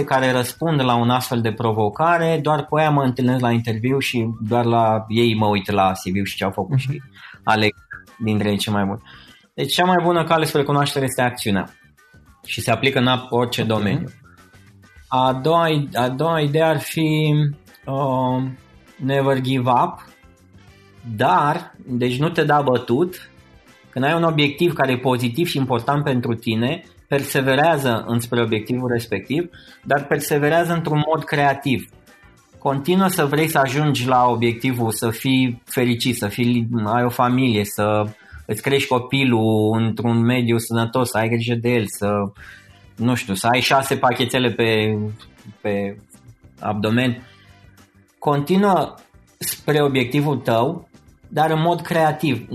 5-6 0.00 0.04
care 0.04 0.32
răspund 0.32 0.80
la 0.80 0.94
un 0.94 1.10
astfel 1.10 1.40
de 1.40 1.52
provocare, 1.52 2.38
doar 2.42 2.64
cu 2.64 2.76
aia 2.76 2.90
mă 2.90 3.02
întâlnesc 3.02 3.40
la 3.40 3.50
interviu 3.50 3.98
și 3.98 4.28
doar 4.40 4.64
la 4.64 5.04
ei 5.08 5.34
mă 5.34 5.46
uit 5.46 5.70
la 5.70 5.92
CV 5.92 6.24
și 6.24 6.36
ce 6.36 6.44
au 6.44 6.50
făcut 6.50 6.78
și 6.78 6.88
mhm. 6.88 7.10
aleg 7.44 7.74
dintre 8.18 8.50
ei 8.50 8.58
ce 8.58 8.70
mai 8.70 8.84
mult. 8.84 9.00
Deci 9.54 9.72
cea 9.72 9.84
mai 9.84 10.02
bună 10.02 10.24
cale 10.24 10.44
spre 10.44 10.62
cunoaștere 10.62 11.04
este 11.04 11.22
acțiunea 11.22 11.74
și 12.46 12.60
se 12.60 12.70
aplică 12.70 12.98
în 12.98 13.08
orice 13.30 13.62
okay. 13.62 13.76
domeniu. 13.76 14.08
A 15.08 15.32
doua, 15.32 15.66
a 15.94 16.08
doua 16.08 16.40
idee 16.40 16.62
ar 16.62 16.80
fi 16.80 17.34
uh, 17.84 18.42
never 18.96 19.40
give 19.40 19.70
up, 19.70 20.04
dar, 21.16 21.74
deci 21.86 22.18
nu 22.18 22.28
te 22.28 22.44
da 22.44 22.62
bătut, 22.62 23.30
când 23.90 24.04
ai 24.04 24.14
un 24.14 24.22
obiectiv 24.22 24.72
care 24.72 24.92
e 24.92 24.98
pozitiv 24.98 25.46
și 25.46 25.56
important 25.56 26.04
pentru 26.04 26.34
tine, 26.34 26.82
perseverează 27.08 28.04
înspre 28.06 28.42
obiectivul 28.42 28.88
respectiv, 28.88 29.50
dar 29.84 30.06
perseverează 30.06 30.72
într-un 30.72 31.02
mod 31.12 31.24
creativ. 31.24 31.88
Continuă 32.58 33.08
să 33.08 33.24
vrei 33.24 33.48
să 33.48 33.58
ajungi 33.58 34.06
la 34.06 34.26
obiectivul, 34.26 34.90
să 34.90 35.10
fii 35.10 35.62
fericit, 35.64 36.16
să 36.16 36.28
fii, 36.28 36.68
ai 36.84 37.04
o 37.04 37.08
familie, 37.08 37.64
să 37.64 38.04
îți 38.46 38.62
crești 38.62 38.88
copilul 38.88 39.76
într-un 39.78 40.20
mediu 40.20 40.58
sănătos, 40.58 41.10
să 41.10 41.18
ai 41.18 41.28
grijă 41.28 41.54
de 41.54 41.68
el, 41.68 41.84
să, 41.86 42.08
nu 42.96 43.14
știu, 43.14 43.34
să 43.34 43.46
ai 43.46 43.60
șase 43.60 43.96
pachetele 43.96 44.50
pe, 44.50 44.98
pe 45.60 45.98
abdomen. 46.60 47.22
Continuă 48.18 48.94
spre 49.38 49.82
obiectivul 49.82 50.36
tău, 50.36 50.88
dar 51.28 51.50
în 51.50 51.60
mod 51.60 51.80
creativ 51.80 52.46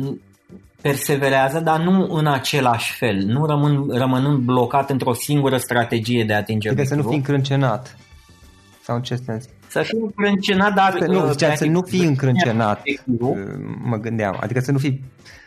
perseverează, 0.81 1.59
dar 1.59 1.79
nu 1.79 2.07
în 2.13 2.27
același 2.27 2.97
fel, 2.97 3.15
nu 3.25 3.45
rămân, 3.45 3.85
rămânând 3.89 4.37
blocat 4.37 4.89
într-o 4.89 5.13
singură 5.13 5.57
strategie 5.57 6.23
de 6.23 6.33
a 6.33 6.37
atinge 6.37 6.69
adică 6.69 6.83
să 6.83 6.95
nu 6.95 7.03
fii 7.03 7.15
încrâncenat. 7.15 7.97
Sau 8.83 8.95
în 8.95 9.01
ce 9.01 9.15
sens? 9.15 9.45
Să 9.67 9.81
fii 9.81 9.99
încrâncenat, 10.01 10.73
dar... 10.73 10.95
Să, 10.99 11.05
nu, 11.05 11.23
uh, 11.23 11.31
zicea, 11.31 11.55
să 11.55 11.65
nu 11.65 11.81
fii 11.81 12.05
încrâncenat, 12.05 12.81
uh, 13.19 13.37
mă 13.83 13.97
gândeam. 13.97 14.37
Adică 14.39 14.59
să 14.59 14.71
nu 14.71 14.77
fii 14.77 15.03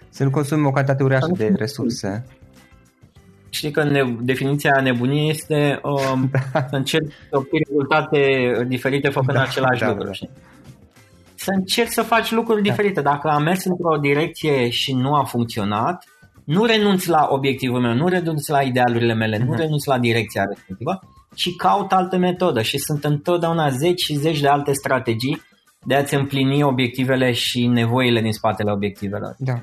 să 0.09 0.25
nu 0.25 0.31
consumi 0.31 0.67
o 0.67 0.71
cantitate 0.71 1.03
uriașă 1.03 1.33
de 1.37 1.53
resurse. 1.57 2.25
Știi 3.51 3.71
că 3.71 3.85
ne, 3.85 4.17
definiția 4.21 4.81
nebuniei 4.83 5.31
este 5.31 5.81
um, 5.83 6.31
da. 6.53 6.67
să 6.69 6.77
încerci 6.77 7.13
să 7.31 7.37
obții 7.37 7.65
rezultate 7.69 8.19
diferite 8.67 9.09
făcând 9.09 9.37
da, 9.37 9.43
același 9.43 9.81
da, 9.81 9.89
lucru. 9.89 10.05
Da 10.05 10.29
să 11.45 11.51
încerci 11.55 11.91
să 11.91 12.03
faci 12.03 12.31
lucruri 12.31 12.63
da. 12.63 12.71
diferite. 12.71 13.01
Dacă 13.01 13.29
am 13.29 13.43
mers 13.43 13.65
într-o 13.65 13.97
direcție 14.01 14.69
și 14.69 14.95
nu 14.95 15.15
a 15.15 15.25
funcționat, 15.25 16.05
nu 16.45 16.65
renunți 16.65 17.09
la 17.09 17.27
obiectivul 17.31 17.81
meu, 17.81 17.95
nu 17.95 18.09
renunți 18.09 18.51
la 18.51 18.63
idealurile 18.63 19.15
mele, 19.15 19.37
uh-huh. 19.37 19.45
nu 19.45 19.51
mhm. 19.51 19.61
renunți 19.61 19.89
la 19.89 19.99
direcția 19.99 20.45
respectivă, 20.45 21.01
ci 21.35 21.57
caut 21.57 21.93
altă 21.93 22.17
metodă 22.17 22.63
și 22.63 22.79
sunt 22.79 23.05
întotdeauna 23.05 23.69
zeci 23.69 24.03
și 24.03 24.15
zeci 24.15 24.41
de 24.41 24.49
alte 24.49 24.73
strategii 24.73 25.43
de 25.87 25.95
a-ți 25.95 26.15
împlini 26.15 26.63
obiectivele 26.63 27.33
și 27.33 27.67
nevoile 27.67 28.21
din 28.21 28.33
spatele 28.33 28.71
obiectivelor. 28.73 29.35
Da. 29.39 29.55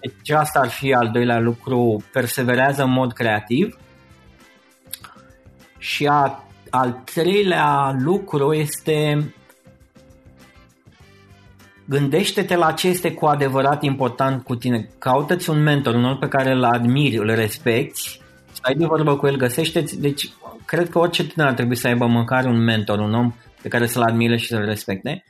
Deci 0.00 0.30
asta 0.30 0.60
ar 0.60 0.68
fi 0.68 0.94
al 0.94 1.10
doilea 1.10 1.38
lucru, 1.38 2.02
perseverează 2.12 2.82
în 2.82 2.90
mod 2.90 3.12
creativ. 3.12 3.78
Și 5.78 6.06
a, 6.06 6.44
al 6.70 7.02
treilea 7.04 7.96
lucru 7.98 8.52
este 8.52 9.30
Gândește-te 11.88 12.56
la 12.56 12.72
ce 12.72 12.88
este 12.88 13.12
cu 13.12 13.26
adevărat 13.26 13.82
important 13.82 14.44
cu 14.44 14.54
tine. 14.54 14.88
Caută-ți 14.98 15.50
un 15.50 15.62
mentor, 15.62 15.94
un 15.94 16.04
om 16.04 16.18
pe 16.18 16.28
care 16.28 16.50
îl 16.52 16.64
admiri, 16.64 17.16
îl 17.16 17.34
respecti, 17.34 18.20
ai 18.60 18.74
de 18.74 18.86
vorbă 18.86 19.16
cu 19.16 19.26
el, 19.26 19.36
găsește-ți. 19.36 20.00
Deci, 20.00 20.28
cred 20.64 20.88
că 20.88 20.98
orice 20.98 21.26
tânăr 21.26 21.48
ar 21.48 21.54
trebui 21.54 21.76
să 21.76 21.86
aibă 21.86 22.06
măcar 22.06 22.44
un 22.44 22.64
mentor, 22.64 22.98
un 22.98 23.14
om 23.14 23.34
pe 23.62 23.68
care 23.68 23.86
să-l 23.86 24.02
admire 24.02 24.36
și 24.36 24.46
să-l 24.46 24.64
respecte. 24.64 25.24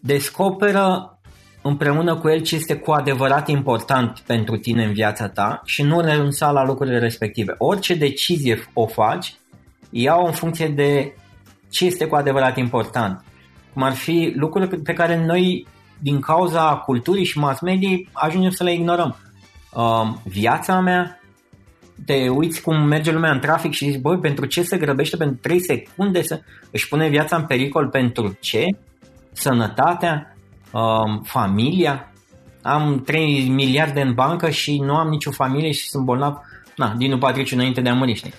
descoperă 0.00 1.18
împreună 1.62 2.16
cu 2.16 2.28
el 2.28 2.40
ce 2.40 2.54
este 2.54 2.76
cu 2.76 2.90
adevărat 2.90 3.48
important 3.48 4.18
pentru 4.26 4.56
tine 4.56 4.84
în 4.84 4.92
viața 4.92 5.28
ta 5.28 5.60
și 5.64 5.82
nu 5.82 6.00
renunța 6.00 6.50
la 6.50 6.64
lucrurile 6.64 6.98
respective. 6.98 7.54
Orice 7.58 7.94
decizie 7.94 8.64
o 8.72 8.86
faci, 8.86 9.34
ia-o 9.90 10.26
în 10.26 10.32
funcție 10.32 10.68
de 10.68 11.14
ce 11.70 11.84
este 11.84 12.06
cu 12.06 12.14
adevărat 12.14 12.56
important. 12.56 13.24
Cum 13.74 13.82
ar 13.82 13.92
fi 13.92 14.32
lucruri 14.36 14.80
pe 14.80 14.92
care 14.92 15.24
noi, 15.24 15.66
din 15.98 16.20
cauza 16.20 16.76
culturii 16.76 17.24
și 17.24 17.38
mass 17.38 17.60
media, 17.60 17.96
ajungem 18.12 18.50
să 18.50 18.64
le 18.64 18.72
ignorăm. 18.72 19.16
Uh, 19.74 20.12
viața 20.24 20.80
mea, 20.80 21.20
te 22.04 22.28
uiți 22.28 22.62
cum 22.62 22.86
merge 22.86 23.12
lumea 23.12 23.30
în 23.30 23.40
trafic 23.40 23.72
și 23.72 23.90
zici, 23.90 24.00
băi, 24.00 24.18
pentru 24.18 24.46
ce 24.46 24.62
se 24.62 24.76
grăbește 24.76 25.16
pentru 25.16 25.36
3 25.36 25.60
secunde 25.60 26.22
să 26.22 26.40
își 26.70 26.88
pune 26.88 27.08
viața 27.08 27.36
în 27.36 27.44
pericol 27.44 27.88
pentru 27.88 28.36
ce? 28.40 28.66
Sănătatea? 29.32 30.36
Um, 30.72 31.22
familia? 31.22 32.12
Am 32.62 33.02
3 33.04 33.48
miliarde 33.48 34.00
în 34.00 34.14
bancă 34.14 34.50
și 34.50 34.78
nu 34.78 34.94
am 34.94 35.08
nicio 35.08 35.30
familie 35.30 35.70
și 35.70 35.88
sunt 35.88 36.04
bolnav. 36.04 36.38
Na, 36.76 36.94
Dinu 36.96 37.18
Patriciu 37.18 37.54
înainte 37.54 37.80
de 37.80 37.88
a 37.88 37.94
muri, 37.94 38.14
știi? 38.14 38.34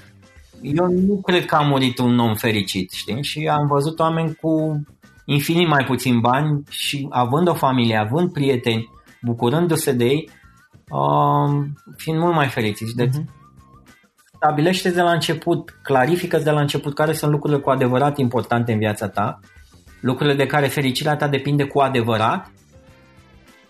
Eu 0.62 0.88
nu 0.88 1.22
cred 1.24 1.46
că 1.46 1.56
a 1.56 1.62
murit 1.62 1.98
un 1.98 2.20
om 2.20 2.36
fericit, 2.36 2.92
știi? 2.92 3.24
Și 3.24 3.48
am 3.48 3.68
văzut 3.68 4.00
oameni 4.00 4.36
cu 4.36 4.82
infinit 5.26 5.68
mai 5.68 5.84
puțin 5.84 6.20
bani 6.20 6.64
și 6.70 7.08
având 7.10 7.48
o 7.48 7.54
familie, 7.54 7.96
având 7.96 8.32
prieteni, 8.32 8.90
bucurându-se 9.22 9.92
de 9.92 10.06
ei, 10.06 10.30
um, 10.90 11.74
fiind 11.98 12.20
mult 12.20 12.34
mai 12.34 12.48
fericiți. 12.48 12.96
Deci, 12.96 13.10
uh-huh 13.10 13.44
stabilește 14.46 14.90
de 14.90 15.02
la 15.02 15.12
început, 15.12 15.80
clarifică 15.84 16.38
de 16.38 16.52
la 16.52 16.60
început 16.60 16.94
care 16.94 17.14
sunt 17.14 17.32
lucrurile 17.32 17.60
cu 17.60 17.70
adevărat 17.70 18.18
importante 18.18 18.72
în 18.72 18.78
viața 18.78 19.08
ta, 19.08 19.40
lucrurile 20.02 20.36
de 20.36 20.46
care 20.46 20.68
fericirea 20.68 21.16
ta 21.16 21.28
depinde 21.28 21.64
cu 21.64 21.80
adevărat 21.80 22.52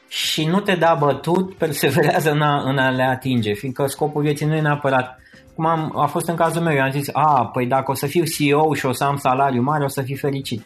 și 0.08 0.46
nu 0.46 0.60
te 0.60 0.76
da 0.76 0.98
bătut, 1.00 1.54
perseverează 1.54 2.32
în 2.32 2.42
a, 2.42 2.62
în 2.70 2.78
a 2.78 2.90
le 2.90 3.04
atinge, 3.04 3.54
fiindcă 3.54 3.86
scopul 3.88 4.22
vieții 4.22 4.46
nu 4.46 4.56
e 4.56 4.62
neapărat 4.62 5.20
cum 5.56 5.66
am, 5.66 6.00
a 6.00 6.06
fost 6.06 6.28
în 6.28 6.36
cazul 6.36 6.62
meu, 6.62 6.74
eu 6.74 6.82
am 6.82 6.92
zis, 6.92 7.10
a, 7.14 7.46
păi 7.46 7.68
dacă 7.68 7.92
o 7.92 7.94
să 7.94 8.08
fiu 8.08 8.24
CEO 8.24 8.74
și 8.74 8.86
o 8.86 8.92
să 8.92 9.04
am 9.04 9.18
salariu 9.18 9.62
mare, 9.62 9.84
o 9.84 9.88
să 9.88 10.02
fiu 10.02 10.16
fericit. 10.16 10.66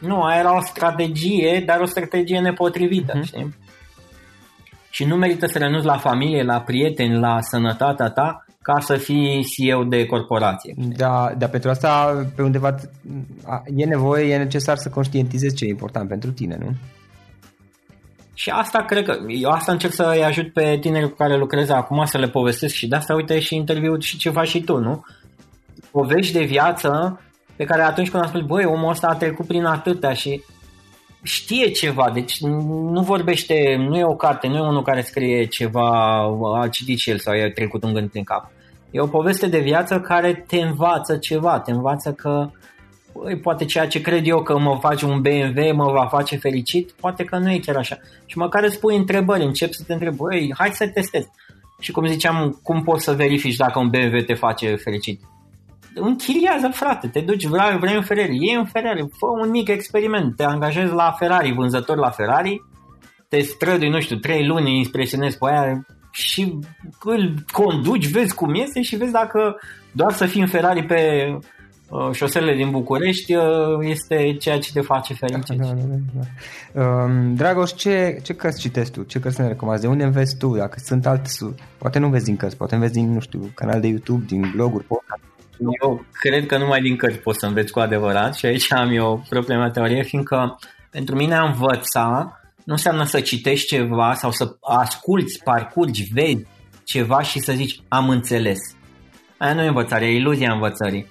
Nu, 0.00 0.22
aia 0.22 0.38
era 0.38 0.56
o 0.56 0.60
strategie, 0.60 1.62
dar 1.66 1.80
o 1.80 1.84
strategie 1.84 2.40
nepotrivită, 2.40 3.18
uh-huh. 3.18 3.24
știi? 3.24 3.54
Și 4.90 5.04
nu 5.04 5.16
merită 5.16 5.46
să 5.46 5.58
renunți 5.58 5.86
la 5.86 5.96
familie, 5.96 6.42
la 6.42 6.60
prieteni, 6.60 7.18
la 7.18 7.40
sănătatea 7.40 8.08
ta, 8.08 8.44
ca 8.62 8.80
să 8.80 8.96
fii 8.96 9.44
CEO 9.44 9.84
de 9.84 10.06
corporație. 10.06 10.74
Da, 10.96 11.32
dar 11.38 11.48
pentru 11.48 11.70
asta 11.70 12.22
pe 12.36 12.42
undeva 12.42 12.74
e 13.76 13.84
nevoie, 13.84 14.32
e 14.32 14.36
necesar 14.36 14.76
să 14.76 14.90
conștientizezi 14.90 15.54
ce 15.54 15.64
e 15.64 15.68
important 15.68 16.08
pentru 16.08 16.32
tine, 16.32 16.56
nu? 16.60 16.70
Și 18.34 18.50
asta 18.50 18.84
cred 18.84 19.04
că, 19.04 19.16
eu 19.28 19.50
asta 19.50 19.72
încerc 19.72 19.92
să 19.92 20.12
îi 20.14 20.24
ajut 20.24 20.52
pe 20.52 20.78
tineri 20.80 21.08
cu 21.08 21.16
care 21.16 21.36
lucrez 21.36 21.68
acum 21.68 22.04
să 22.04 22.18
le 22.18 22.28
povestesc 22.28 22.74
și 22.74 22.88
de 22.88 22.96
asta 22.96 23.14
uite 23.14 23.38
și 23.38 23.54
interviul 23.54 24.00
și 24.00 24.16
ce 24.16 24.30
faci 24.30 24.48
și 24.48 24.60
tu, 24.60 24.78
nu? 24.78 25.04
Povești 25.90 26.32
de 26.32 26.44
viață 26.44 27.20
pe 27.60 27.66
care 27.66 27.82
atunci 27.82 28.10
când 28.10 28.22
am 28.22 28.28
spus, 28.28 28.40
băi, 28.40 28.64
omul 28.64 28.90
ăsta 28.90 29.06
a 29.06 29.14
trecut 29.14 29.46
prin 29.46 29.64
atâtea 29.64 30.12
și 30.12 30.42
știe 31.22 31.70
ceva, 31.70 32.10
deci 32.14 32.40
nu 32.92 33.02
vorbește, 33.02 33.76
nu 33.88 33.96
e 33.98 34.04
o 34.04 34.14
carte, 34.14 34.46
nu 34.46 34.56
e 34.56 34.60
unul 34.60 34.82
care 34.82 35.00
scrie 35.00 35.46
ceva, 35.46 36.20
a 36.60 36.68
citit 36.68 36.98
și 36.98 37.10
el 37.10 37.18
sau 37.18 37.34
i-a 37.34 37.50
trecut 37.50 37.82
un 37.82 37.92
gând 37.92 38.10
prin 38.10 38.24
cap. 38.24 38.50
E 38.90 39.00
o 39.00 39.06
poveste 39.06 39.46
de 39.46 39.58
viață 39.58 40.00
care 40.00 40.44
te 40.46 40.56
învață 40.56 41.16
ceva, 41.16 41.60
te 41.60 41.70
învață 41.70 42.12
că 42.12 42.50
băi, 43.12 43.36
poate 43.36 43.64
ceea 43.64 43.86
ce 43.86 44.00
cred 44.00 44.26
eu 44.26 44.42
că 44.42 44.58
mă 44.58 44.78
face 44.80 45.04
un 45.04 45.20
BMW 45.20 45.74
mă 45.74 45.92
va 45.92 46.06
face 46.06 46.36
fericit, 46.36 46.92
poate 46.92 47.24
că 47.24 47.38
nu 47.38 47.52
e 47.52 47.58
chiar 47.58 47.76
așa. 47.76 47.98
Și 48.26 48.38
măcar 48.38 48.62
îți 48.62 48.80
pui 48.80 48.96
întrebări, 48.96 49.44
încep 49.44 49.72
să 49.72 49.82
te 49.86 49.92
întrebi, 49.92 50.16
băi, 50.16 50.54
hai 50.58 50.70
să 50.72 50.88
testez. 50.88 51.24
Și 51.80 51.92
cum 51.92 52.06
ziceam, 52.06 52.60
cum 52.62 52.82
poți 52.82 53.04
să 53.04 53.12
verifici 53.12 53.56
dacă 53.56 53.78
un 53.78 53.88
BMW 53.88 54.18
te 54.26 54.34
face 54.34 54.76
fericit? 54.76 55.20
Închiriază, 55.94 56.68
frate, 56.72 57.08
te 57.08 57.20
duci, 57.20 57.46
vrei, 57.46 57.78
vrei 57.80 57.96
un 57.96 58.02
Ferrari, 58.02 58.38
iei 58.40 58.56
un 58.56 58.64
Ferrari, 58.64 59.08
fă 59.18 59.26
un 59.42 59.50
mic 59.50 59.68
experiment, 59.68 60.36
te 60.36 60.44
angajezi 60.44 60.92
la 60.92 61.14
Ferrari, 61.18 61.52
vânzător 61.52 61.96
la 61.96 62.10
Ferrari, 62.10 62.62
te 63.28 63.40
strădui, 63.40 63.88
nu 63.88 64.00
știu, 64.00 64.16
trei 64.16 64.46
luni, 64.46 64.78
impresionezi 64.78 65.38
pe 65.38 65.46
aia 65.50 65.86
și 66.10 66.58
îl 67.04 67.34
conduci, 67.52 68.10
vezi 68.10 68.34
cum 68.34 68.54
este 68.54 68.82
și 68.82 68.96
vezi 68.96 69.12
dacă 69.12 69.56
doar 69.92 70.12
să 70.12 70.26
fii 70.26 70.40
în 70.40 70.46
Ferrari 70.46 70.86
pe 70.86 71.28
uh, 71.88 72.12
șoselele 72.12 72.56
din 72.56 72.70
București 72.70 73.34
uh, 73.34 73.44
este 73.80 74.36
ceea 74.40 74.58
ce 74.58 74.72
te 74.72 74.80
face 74.80 75.14
fericit. 75.14 75.56
Da, 75.56 75.66
da, 75.66 75.72
da, 75.72 76.22
da. 76.72 76.82
Um, 76.82 77.34
Dragoș, 77.34 77.70
ce, 77.70 78.18
ce 78.22 78.34
cărți 78.34 78.60
citești 78.60 78.92
tu? 78.92 79.02
Ce 79.02 79.20
cărți 79.20 79.40
ne 79.40 79.48
recomanzi? 79.48 79.82
De 79.82 79.88
unde 79.88 80.04
înveți 80.04 80.36
tu? 80.36 80.56
Dacă 80.56 80.78
sunt 80.84 81.06
alte, 81.06 81.30
poate 81.78 81.98
nu 81.98 82.08
vezi 82.08 82.24
din 82.24 82.36
cărți, 82.36 82.56
poate 82.56 82.74
înveți 82.74 82.92
din, 82.92 83.12
nu 83.12 83.20
știu, 83.20 83.50
canal 83.54 83.80
de 83.80 83.86
YouTube, 83.86 84.24
din 84.26 84.52
bloguri, 84.54 84.84
podcast 84.84 85.29
eu 85.82 86.04
cred 86.12 86.46
că 86.46 86.58
numai 86.58 86.80
din 86.80 86.96
cărți 86.96 87.18
poți 87.18 87.38
să 87.38 87.46
înveți 87.46 87.72
cu 87.72 87.78
adevărat 87.78 88.34
și 88.34 88.46
aici 88.46 88.72
am 88.72 88.90
eu 88.90 89.24
problema 89.28 89.70
teorie, 89.70 90.02
fiindcă 90.02 90.58
pentru 90.90 91.16
mine 91.16 91.34
a 91.34 91.44
învăța 91.44 92.40
nu 92.64 92.72
înseamnă 92.72 93.04
să 93.04 93.20
citești 93.20 93.66
ceva 93.66 94.14
sau 94.14 94.30
să 94.30 94.56
asculți, 94.60 95.42
parcurgi, 95.44 96.08
vezi 96.12 96.46
ceva 96.84 97.22
și 97.22 97.38
să 97.38 97.52
zici 97.52 97.80
am 97.88 98.08
înțeles. 98.08 98.58
Aia 99.38 99.54
nu 99.54 99.62
e 99.62 99.66
învățare, 99.66 100.06
e 100.06 100.16
iluzia 100.16 100.52
învățării. 100.52 101.06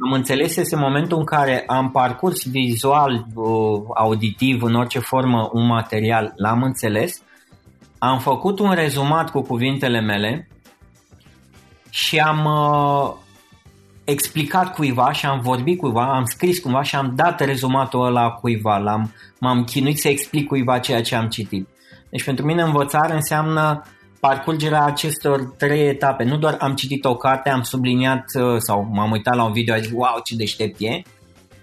Am 0.00 0.12
înțeles 0.12 0.56
este 0.56 0.76
momentul 0.76 1.18
în 1.18 1.24
care 1.24 1.64
am 1.66 1.90
parcurs 1.90 2.48
vizual, 2.48 3.26
auditiv, 3.94 4.62
în 4.62 4.74
orice 4.74 4.98
formă, 4.98 5.50
un 5.52 5.66
material, 5.66 6.32
l-am 6.36 6.62
înțeles, 6.62 7.22
am 7.98 8.18
făcut 8.18 8.58
un 8.58 8.72
rezumat 8.72 9.30
cu 9.30 9.42
cuvintele 9.42 10.00
mele 10.00 10.48
și 11.90 12.18
am 12.18 12.44
uh, 12.44 13.12
explicat 14.04 14.74
cuiva 14.74 15.12
și 15.12 15.26
am 15.26 15.40
vorbit 15.40 15.78
cuiva, 15.78 16.14
am 16.14 16.24
scris 16.24 16.58
cuiva 16.58 16.82
și 16.82 16.96
am 16.96 17.12
dat 17.16 17.40
rezumatul 17.40 18.06
ăla 18.06 18.30
cuiva, 18.30 18.78
l-am, 18.78 19.14
m-am 19.38 19.64
chinuit 19.64 19.98
să 19.98 20.08
explic 20.08 20.46
cuiva 20.46 20.78
ceea 20.78 21.02
ce 21.02 21.14
am 21.14 21.28
citit. 21.28 21.68
Deci 22.10 22.24
pentru 22.24 22.44
mine 22.44 22.62
învățare 22.62 23.14
înseamnă 23.14 23.82
parcurgerea 24.20 24.84
acestor 24.84 25.44
trei 25.58 25.88
etape. 25.88 26.24
Nu 26.24 26.36
doar 26.36 26.56
am 26.60 26.74
citit 26.74 27.04
o 27.04 27.16
carte, 27.16 27.50
am 27.50 27.62
subliniat 27.62 28.24
uh, 28.34 28.56
sau 28.58 28.88
m-am 28.92 29.10
uitat 29.10 29.34
la 29.34 29.44
un 29.44 29.52
video, 29.52 29.74
și 29.74 29.82
zis, 29.82 29.92
wow, 29.92 30.20
ce 30.24 30.36
deștept 30.36 30.76
e. 30.78 31.02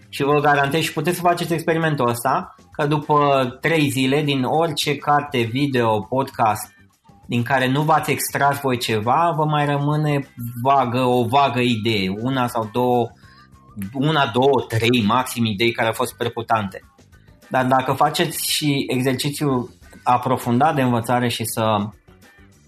Și 0.09 0.23
vă 0.23 0.39
garantez 0.39 0.81
și 0.81 0.93
puteți 0.93 1.15
să 1.15 1.21
faceți 1.21 1.53
experimentul 1.53 2.09
ăsta, 2.09 2.55
că 2.71 2.85
după 2.85 3.47
trei 3.61 3.89
zile 3.89 4.21
din 4.21 4.43
orice 4.43 4.95
carte, 4.95 5.41
video, 5.41 6.01
podcast 6.01 6.78
din 7.29 7.43
care 7.43 7.67
nu 7.67 7.81
v-ați 7.81 8.11
extras 8.11 8.59
voi 8.59 8.77
ceva, 8.77 9.33
vă 9.35 9.45
mai 9.45 9.65
rămâne 9.65 10.33
vagă, 10.61 10.99
o 10.99 11.23
vagă 11.23 11.59
idee, 11.59 12.09
una 12.21 12.47
sau 12.47 12.69
două, 12.71 13.09
una, 13.93 14.29
două, 14.33 14.65
trei 14.67 15.03
maxim 15.05 15.45
idei 15.45 15.71
care 15.71 15.87
au 15.87 15.93
fost 15.93 16.17
percutante. 16.17 16.81
Dar 17.49 17.65
dacă 17.65 17.93
faceți 17.93 18.51
și 18.51 18.85
exercițiul 18.87 19.69
aprofundat 20.03 20.75
de 20.75 20.81
învățare 20.81 21.27
și 21.27 21.45
să 21.45 21.77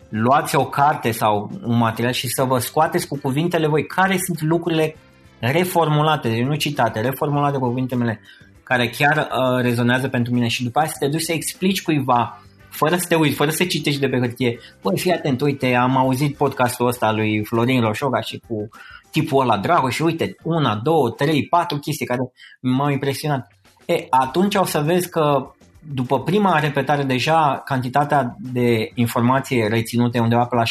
luați 0.10 0.56
o 0.56 0.66
carte 0.66 1.12
sau 1.12 1.52
un 1.64 1.78
material 1.78 2.14
și 2.14 2.28
să 2.28 2.44
vă 2.44 2.58
scoateți 2.58 3.08
cu 3.08 3.18
cuvintele 3.18 3.68
voi 3.68 3.86
care 3.86 4.18
sunt 4.18 4.42
lucrurile 4.42 4.96
reformulate, 5.40 6.30
deci 6.30 6.46
nu 6.46 6.56
citate, 6.56 7.00
reformulate 7.00 7.58
cu 7.58 7.68
cuvintele 7.68 8.04
mele, 8.04 8.22
care 8.64 8.90
chiar 8.90 9.18
uh, 9.18 9.62
rezonează 9.62 10.08
pentru 10.08 10.34
mine 10.34 10.48
și 10.48 10.64
după 10.64 10.80
aceea 10.80 10.94
să 10.94 11.06
te 11.06 11.12
duci 11.12 11.22
să 11.22 11.32
explici 11.32 11.82
cuiva 11.82 12.42
fără 12.72 12.96
să 12.96 13.06
te 13.08 13.16
uiți, 13.16 13.36
fără 13.36 13.52
să 13.52 13.66
citești 13.66 14.00
de 14.00 14.08
pe 14.08 14.18
hârtie, 14.18 14.60
băi, 14.82 14.98
fii 14.98 15.12
atent, 15.12 15.42
uite, 15.42 15.76
am 15.76 15.98
auzit 15.98 16.36
podcastul 16.36 16.88
ăsta 16.88 17.12
lui 17.12 17.46
Florin 17.46 17.82
Roșoga 17.82 18.22
și 18.22 18.42
cu 18.48 18.70
tipul 19.12 19.42
ăla 19.42 19.58
Drago 19.58 19.90
și 19.90 20.02
uite, 20.02 20.36
una, 20.44 20.76
două, 20.76 21.10
trei, 21.10 21.48
patru 21.48 21.78
chestii 21.78 22.06
care 22.06 22.20
m-au 22.62 22.90
impresionat. 22.90 23.48
E, 23.86 24.06
atunci 24.10 24.56
o 24.56 24.66
să 24.66 24.80
vezi 24.80 25.10
că 25.10 25.52
după 25.94 26.22
prima 26.24 26.60
repetare 26.60 27.04
deja 27.04 27.62
cantitatea 27.66 28.36
de 28.40 28.92
informație 28.94 29.68
reținute 29.68 30.20
undeva 30.20 30.46
pe 30.46 30.56
la 30.56 30.64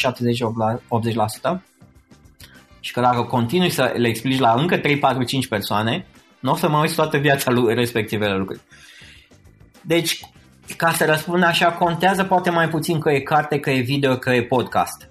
70-80% 1.57 1.61
și 2.79 2.91
că 2.91 3.01
dacă 3.01 3.21
continui 3.21 3.69
să 3.69 3.93
le 3.97 4.07
explici 4.07 4.39
la 4.39 4.53
încă 4.53 4.77
3, 4.77 4.97
4, 4.97 5.23
5 5.23 5.47
persoane, 5.47 6.05
nu 6.39 6.51
o 6.51 6.55
să 6.55 6.69
mai 6.69 6.81
uiți 6.81 6.95
toată 6.95 7.17
viața 7.17 7.51
lui 7.51 7.73
respectivele 7.73 8.37
lucruri. 8.37 8.61
Deci, 9.81 10.19
ca 10.75 10.91
să 10.91 11.05
răspund 11.05 11.43
așa, 11.43 11.71
contează 11.71 12.23
poate 12.23 12.49
mai 12.49 12.69
puțin 12.69 12.99
că 12.99 13.11
e 13.11 13.19
carte, 13.19 13.59
că 13.59 13.69
e 13.69 13.79
video, 13.79 14.15
că 14.15 14.29
e 14.29 14.43
podcast. 14.43 15.09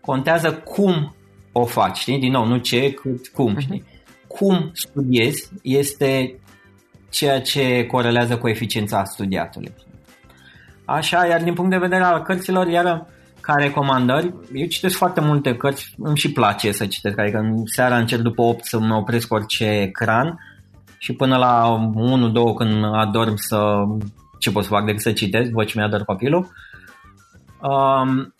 Contează 0.00 0.52
cum 0.52 1.14
o 1.52 1.64
faci, 1.64 1.96
știi? 1.96 2.18
Din 2.18 2.30
nou, 2.30 2.46
nu 2.46 2.56
ce, 2.56 2.92
cât 2.92 3.28
cum, 3.28 3.50
mhm. 3.50 3.60
știi? 3.60 3.84
Cum 4.26 4.70
studiezi 4.72 5.48
este 5.62 6.38
ceea 7.10 7.40
ce 7.40 7.86
corelează 7.86 8.38
cu 8.38 8.48
eficiența 8.48 9.04
studiatului. 9.04 9.74
Așa, 10.84 11.26
iar 11.26 11.42
din 11.42 11.54
punct 11.54 11.70
de 11.70 11.76
vedere 11.76 12.02
al 12.02 12.22
cărților, 12.22 12.66
iar 12.66 13.06
ca 13.40 13.54
recomandări, 13.54 14.34
eu 14.54 14.66
citesc 14.66 14.96
foarte 14.96 15.20
multe 15.20 15.56
cărți, 15.56 15.94
îmi 15.98 16.16
și 16.16 16.32
place 16.32 16.72
să 16.72 16.86
citesc, 16.86 17.18
adică 17.18 17.38
în 17.38 17.66
seara 17.66 17.98
încerc 17.98 18.22
după 18.22 18.42
8 18.42 18.64
să 18.64 18.78
mă 18.78 18.94
opresc 18.94 19.32
orice 19.32 19.64
ecran 19.64 20.38
și 21.04 21.12
până 21.12 21.36
la 21.36 21.80
1-2 21.94 22.32
când 22.56 22.84
adorm 22.94 23.34
să 23.36 23.84
ce 24.38 24.50
pot 24.50 24.62
să 24.62 24.68
fac 24.68 24.84
decât 24.84 25.00
să 25.00 25.12
citesc 25.12 25.48
după 25.50 25.64
ce 25.64 25.78
mi-a 25.78 26.04
copilul. 26.04 26.48
Um, 27.60 28.34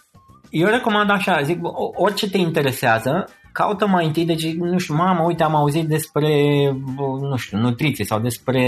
eu 0.51 0.69
recomand 0.69 1.11
așa, 1.11 1.43
zic, 1.43 1.59
orice 1.95 2.31
te 2.31 2.39
interesează, 2.39 3.29
caută 3.53 3.87
mai 3.87 4.07
întâi, 4.07 4.25
deci, 4.25 4.53
nu 4.53 4.79
știu, 4.79 4.95
mamă, 4.95 5.23
uite, 5.23 5.43
am 5.43 5.55
auzit 5.55 5.87
despre, 5.87 6.37
nu 7.21 7.37
știu, 7.37 7.59
nutriție 7.59 8.05
sau 8.05 8.21
despre 8.21 8.63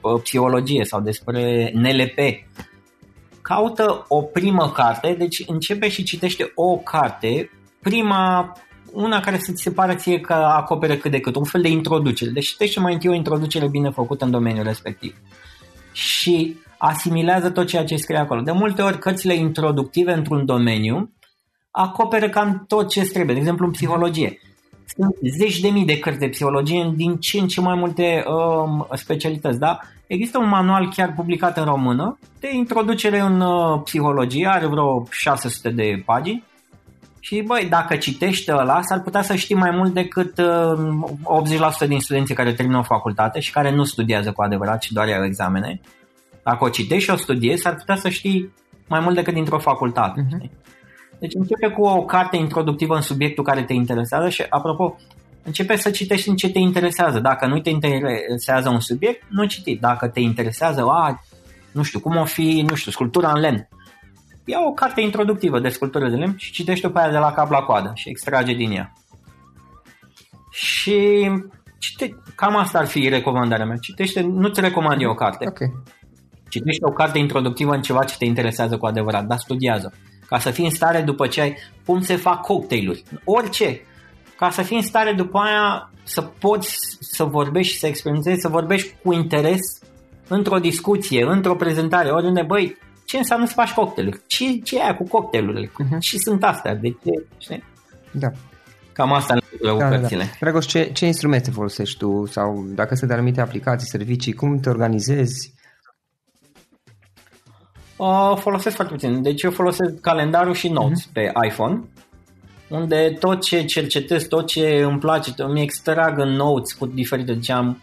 uh, 0.00 0.20
psihologie 0.22 0.84
sau 0.84 1.00
despre 1.00 1.72
NLP. 1.74 2.18
Caută 3.42 4.04
o 4.08 4.22
primă 4.22 4.70
carte, 4.74 5.14
deci 5.18 5.42
începe 5.46 5.88
și 5.88 6.02
citește 6.02 6.52
o 6.54 6.76
carte, 6.76 7.50
prima, 7.80 8.52
una 8.92 9.20
care 9.20 9.38
să 9.38 9.52
ți 9.52 9.62
se 9.62 9.70
pare 9.70 9.94
ție 9.94 10.20
că 10.20 10.32
acoperă 10.32 10.96
cât 10.96 11.10
de 11.10 11.20
cât, 11.20 11.36
un 11.36 11.44
fel 11.44 11.60
de 11.60 11.68
introducere. 11.68 12.30
Deci 12.30 12.46
citește 12.46 12.80
mai 12.80 12.92
întâi 12.92 13.10
o 13.10 13.14
introducere 13.14 13.68
bine 13.68 13.90
făcută 13.90 14.24
în 14.24 14.30
domeniul 14.30 14.64
respectiv. 14.64 15.16
Și 15.92 16.56
asimilează 16.78 17.50
tot 17.50 17.66
ceea 17.66 17.84
ce 17.84 17.96
scrie 17.96 18.18
acolo. 18.18 18.40
De 18.40 18.52
multe 18.52 18.82
ori 18.82 18.98
cărțile 18.98 19.34
introductive 19.34 20.12
într-un 20.12 20.44
domeniu 20.44 21.10
acoperă 21.70 22.28
cam 22.28 22.64
tot 22.68 22.88
ce 22.88 23.00
trebuie. 23.00 23.34
De 23.34 23.40
exemplu, 23.40 23.66
în 23.66 23.72
psihologie. 23.72 24.38
Sunt 24.84 25.16
zeci 25.38 25.60
de 25.60 25.68
mii 25.68 25.84
de 25.84 25.98
cărți 25.98 26.18
de 26.18 26.28
psihologie 26.28 26.92
din 26.96 27.16
ce 27.16 27.38
în 27.38 27.46
ce 27.46 27.60
mai 27.60 27.74
multe 27.74 28.24
um, 28.26 28.86
specialități, 28.94 29.58
da? 29.58 29.78
Există 30.06 30.38
un 30.38 30.48
manual 30.48 30.88
chiar 30.88 31.12
publicat 31.14 31.56
în 31.56 31.64
română 31.64 32.18
de 32.40 32.54
introducere 32.54 33.20
în 33.20 33.40
uh, 33.40 33.80
psihologie, 33.84 34.46
are 34.46 34.66
vreo 34.66 35.06
600 35.10 35.70
de 35.70 36.02
pagini 36.04 36.44
și 37.24 37.42
băi, 37.46 37.66
dacă 37.68 37.96
citești 37.96 38.52
ăla, 38.52 38.82
s-ar 38.82 39.00
putea 39.00 39.22
să 39.22 39.34
știi 39.34 39.54
mai 39.54 39.70
mult 39.70 39.94
decât 39.94 40.38
uh, 40.38 41.84
80% 41.84 41.88
din 41.88 42.00
studenții 42.00 42.34
care 42.34 42.52
termină 42.52 42.78
o 42.78 42.82
facultate 42.82 43.40
și 43.40 43.52
care 43.52 43.70
nu 43.70 43.84
studiază 43.84 44.32
cu 44.32 44.42
adevărat, 44.42 44.78
ci 44.78 44.90
doar 44.90 45.08
iau 45.08 45.24
examene. 45.24 45.80
Dacă 46.42 46.64
o 46.64 46.68
citești 46.68 47.04
și 47.04 47.10
o 47.10 47.16
studiezi, 47.16 47.62
s-ar 47.62 47.74
putea 47.74 47.96
să 47.96 48.08
știi 48.08 48.52
mai 48.88 49.00
mult 49.00 49.14
decât 49.14 49.34
dintr-o 49.34 49.58
facultate. 49.58 50.26
Uh-huh. 50.26 50.50
Deci 51.18 51.34
începe 51.34 51.68
cu 51.68 51.82
o 51.82 52.04
carte 52.04 52.36
introductivă 52.36 52.94
în 52.94 53.00
subiectul 53.00 53.44
care 53.44 53.62
te 53.62 53.72
interesează 53.72 54.28
și, 54.28 54.44
apropo, 54.48 54.96
începe 55.42 55.76
să 55.76 55.90
citești 55.90 56.28
în 56.28 56.36
ce 56.36 56.50
te 56.50 56.58
interesează. 56.58 57.20
Dacă 57.20 57.46
nu 57.46 57.58
te 57.58 57.70
interesează 57.70 58.68
un 58.68 58.80
subiect, 58.80 59.22
nu 59.28 59.44
citi. 59.44 59.76
Dacă 59.76 60.08
te 60.08 60.20
interesează, 60.20 60.80
a, 60.80 61.24
nu 61.72 61.82
știu, 61.82 62.00
cum 62.00 62.16
o 62.16 62.24
fi, 62.24 62.64
nu 62.68 62.74
știu, 62.74 62.90
sculptura 62.90 63.32
în 63.32 63.40
lemn. 63.40 63.68
Ia 64.44 64.58
o 64.68 64.72
carte 64.72 65.00
introductivă 65.00 65.60
de 65.60 65.68
sculptură 65.68 66.08
de 66.08 66.16
lemn 66.16 66.34
și 66.36 66.52
citește-o 66.52 66.90
pe 66.90 66.98
aia 66.98 67.10
de 67.10 67.18
la 67.18 67.32
cap 67.32 67.50
la 67.50 67.62
coadă 67.62 67.90
și 67.94 68.08
extrage 68.08 68.54
din 68.54 68.70
ea. 68.70 68.92
Și 70.50 71.30
cite, 71.78 72.18
cam 72.34 72.56
asta 72.56 72.78
ar 72.78 72.86
fi 72.86 73.08
recomandarea 73.08 73.66
mea. 73.66 73.76
Citește, 73.76 74.20
nu-ți 74.20 74.60
recomand 74.60 75.00
eu 75.02 75.10
o 75.10 75.14
carte. 75.14 75.46
Okay. 75.48 75.72
Citește 76.48 76.84
o 76.84 76.92
carte 76.92 77.18
introductivă 77.18 77.74
în 77.74 77.82
ceva 77.82 78.04
ce 78.04 78.16
te 78.18 78.24
interesează 78.24 78.76
cu 78.76 78.86
adevărat, 78.86 79.24
dar 79.24 79.38
studiază. 79.38 79.92
Ca 80.26 80.38
să 80.38 80.50
fii 80.50 80.64
în 80.64 80.70
stare 80.70 81.00
după 81.00 81.26
ce 81.26 81.40
ai, 81.40 81.56
cum 81.86 82.00
se 82.00 82.16
fac 82.16 82.40
cocktailuri, 82.40 83.02
orice, 83.24 83.80
ca 84.36 84.50
să 84.50 84.62
fii 84.62 84.76
în 84.76 84.82
stare 84.82 85.12
după 85.12 85.38
aia 85.38 85.90
să 86.02 86.22
poți 86.22 86.76
să 87.00 87.24
vorbești 87.24 87.72
și 87.72 87.78
să 87.78 87.86
experimentezi, 87.86 88.40
să 88.40 88.48
vorbești 88.48 88.96
cu 89.02 89.12
interes 89.12 89.60
într-o 90.28 90.58
discuție, 90.58 91.24
într-o 91.28 91.54
prezentare, 91.54 92.10
oriunde, 92.10 92.42
băi, 92.42 92.76
ce 93.12 93.18
înseamnă 93.18 93.46
să 93.46 93.52
faci 93.52 93.72
cocktailuri? 93.72 94.20
Ce, 94.26 94.58
ce 94.58 94.78
e 94.78 94.82
aia 94.82 94.96
cu 94.96 95.04
cocktailurile? 95.04 95.66
Uh-huh. 95.66 95.98
Ce 95.98 96.16
sunt 96.18 96.44
astea? 96.44 96.74
De 96.74 96.88
ce? 96.88 97.26
Știi? 97.38 97.64
Da. 98.10 98.30
Cam 98.92 99.12
asta 99.12 99.34
în 99.34 99.40
da, 99.78 99.88
da, 99.88 99.96
da. 99.98 100.08
Dragos, 100.40 100.66
ce, 100.66 100.90
ce 100.92 101.06
instrumente 101.06 101.50
folosești 101.50 101.98
tu? 101.98 102.26
Sau 102.26 102.66
dacă 102.74 102.94
sunt 102.94 103.10
anumite 103.10 103.40
aplicații, 103.40 103.88
servicii, 103.88 104.32
cum 104.32 104.58
te 104.60 104.68
organizezi? 104.68 105.54
Uh, 107.96 108.36
folosesc 108.36 108.74
foarte 108.74 108.94
puțin. 108.94 109.22
Deci 109.22 109.42
eu 109.42 109.50
folosesc 109.50 110.00
calendarul 110.00 110.54
și 110.54 110.68
Notes 110.68 111.06
uh-huh. 111.06 111.12
pe 111.12 111.32
iPhone, 111.46 111.80
unde 112.68 113.16
tot 113.20 113.42
ce 113.42 113.64
cercetez, 113.64 114.24
tot 114.24 114.46
ce 114.46 114.82
îmi 114.88 114.98
place, 114.98 115.32
îmi 115.36 115.62
extrag 115.62 116.18
în 116.18 116.28
Notes 116.28 116.72
cu 116.72 116.86
diferite, 116.86 117.32
deci 117.32 117.50
am 117.50 117.80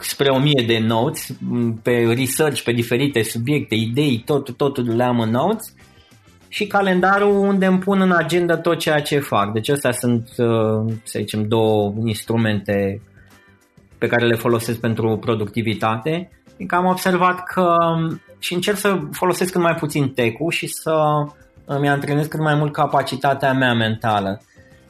spre 0.00 0.28
o 0.28 0.38
mie 0.38 0.64
de 0.66 0.78
notes 0.78 1.36
pe 1.82 2.14
research, 2.16 2.62
pe 2.62 2.72
diferite 2.72 3.22
subiecte, 3.22 3.74
idei, 3.74 4.22
tot, 4.24 4.56
totul 4.56 4.96
le 4.96 5.04
am 5.04 5.20
în 5.20 5.30
notes 5.30 5.74
și 6.48 6.66
calendarul 6.66 7.36
unde 7.36 7.66
îmi 7.66 7.78
pun 7.78 8.00
în 8.00 8.12
agenda 8.12 8.56
tot 8.56 8.78
ceea 8.78 9.00
ce 9.00 9.18
fac. 9.18 9.52
Deci 9.52 9.68
astea 9.68 9.92
sunt, 9.92 10.28
uh, 10.36 10.92
să 11.02 11.18
zicem, 11.18 11.48
două 11.48 11.94
instrumente 12.04 13.00
pe 13.98 14.06
care 14.06 14.26
le 14.26 14.34
folosesc 14.34 14.80
pentru 14.80 15.16
productivitate. 15.16 16.30
Adică 16.54 16.74
am 16.74 16.86
observat 16.86 17.44
că 17.44 17.76
și 18.38 18.54
încerc 18.54 18.76
să 18.76 18.98
folosesc 19.12 19.52
cât 19.52 19.60
mai 19.60 19.74
puțin 19.74 20.08
tech 20.08 20.36
și 20.48 20.66
să 20.66 20.94
îmi 21.64 21.88
antrenez 21.88 22.26
cât 22.26 22.40
mai 22.40 22.54
mult 22.54 22.72
capacitatea 22.72 23.52
mea 23.52 23.74
mentală. 23.74 24.40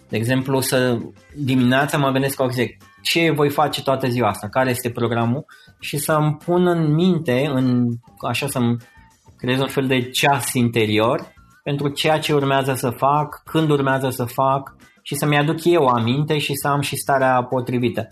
De 0.08 0.16
exemplu, 0.16 0.60
să 0.60 0.98
dimineața 1.34 1.98
mă 1.98 2.10
gândesc, 2.10 2.40
ok, 2.40 2.52
ce 3.06 3.30
voi 3.30 3.50
face 3.50 3.82
toată 3.82 4.08
ziua 4.08 4.28
asta, 4.28 4.48
care 4.48 4.70
este 4.70 4.90
programul 4.90 5.44
și 5.80 5.96
să-mi 5.96 6.36
pun 6.44 6.66
în 6.66 6.94
minte, 6.94 7.50
în, 7.54 7.88
așa 8.28 8.46
să-mi 8.46 8.76
creez 9.36 9.60
un 9.60 9.68
fel 9.68 9.86
de 9.86 10.10
ceas 10.10 10.52
interior 10.52 11.32
pentru 11.62 11.88
ceea 11.88 12.18
ce 12.18 12.34
urmează 12.34 12.74
să 12.74 12.90
fac, 12.90 13.42
când 13.44 13.70
urmează 13.70 14.10
să 14.10 14.24
fac 14.24 14.76
și 15.02 15.14
să-mi 15.14 15.38
aduc 15.38 15.64
eu 15.64 15.86
aminte 15.86 16.38
și 16.38 16.54
să 16.54 16.68
am 16.68 16.80
și 16.80 16.96
starea 16.96 17.42
potrivită. 17.42 18.08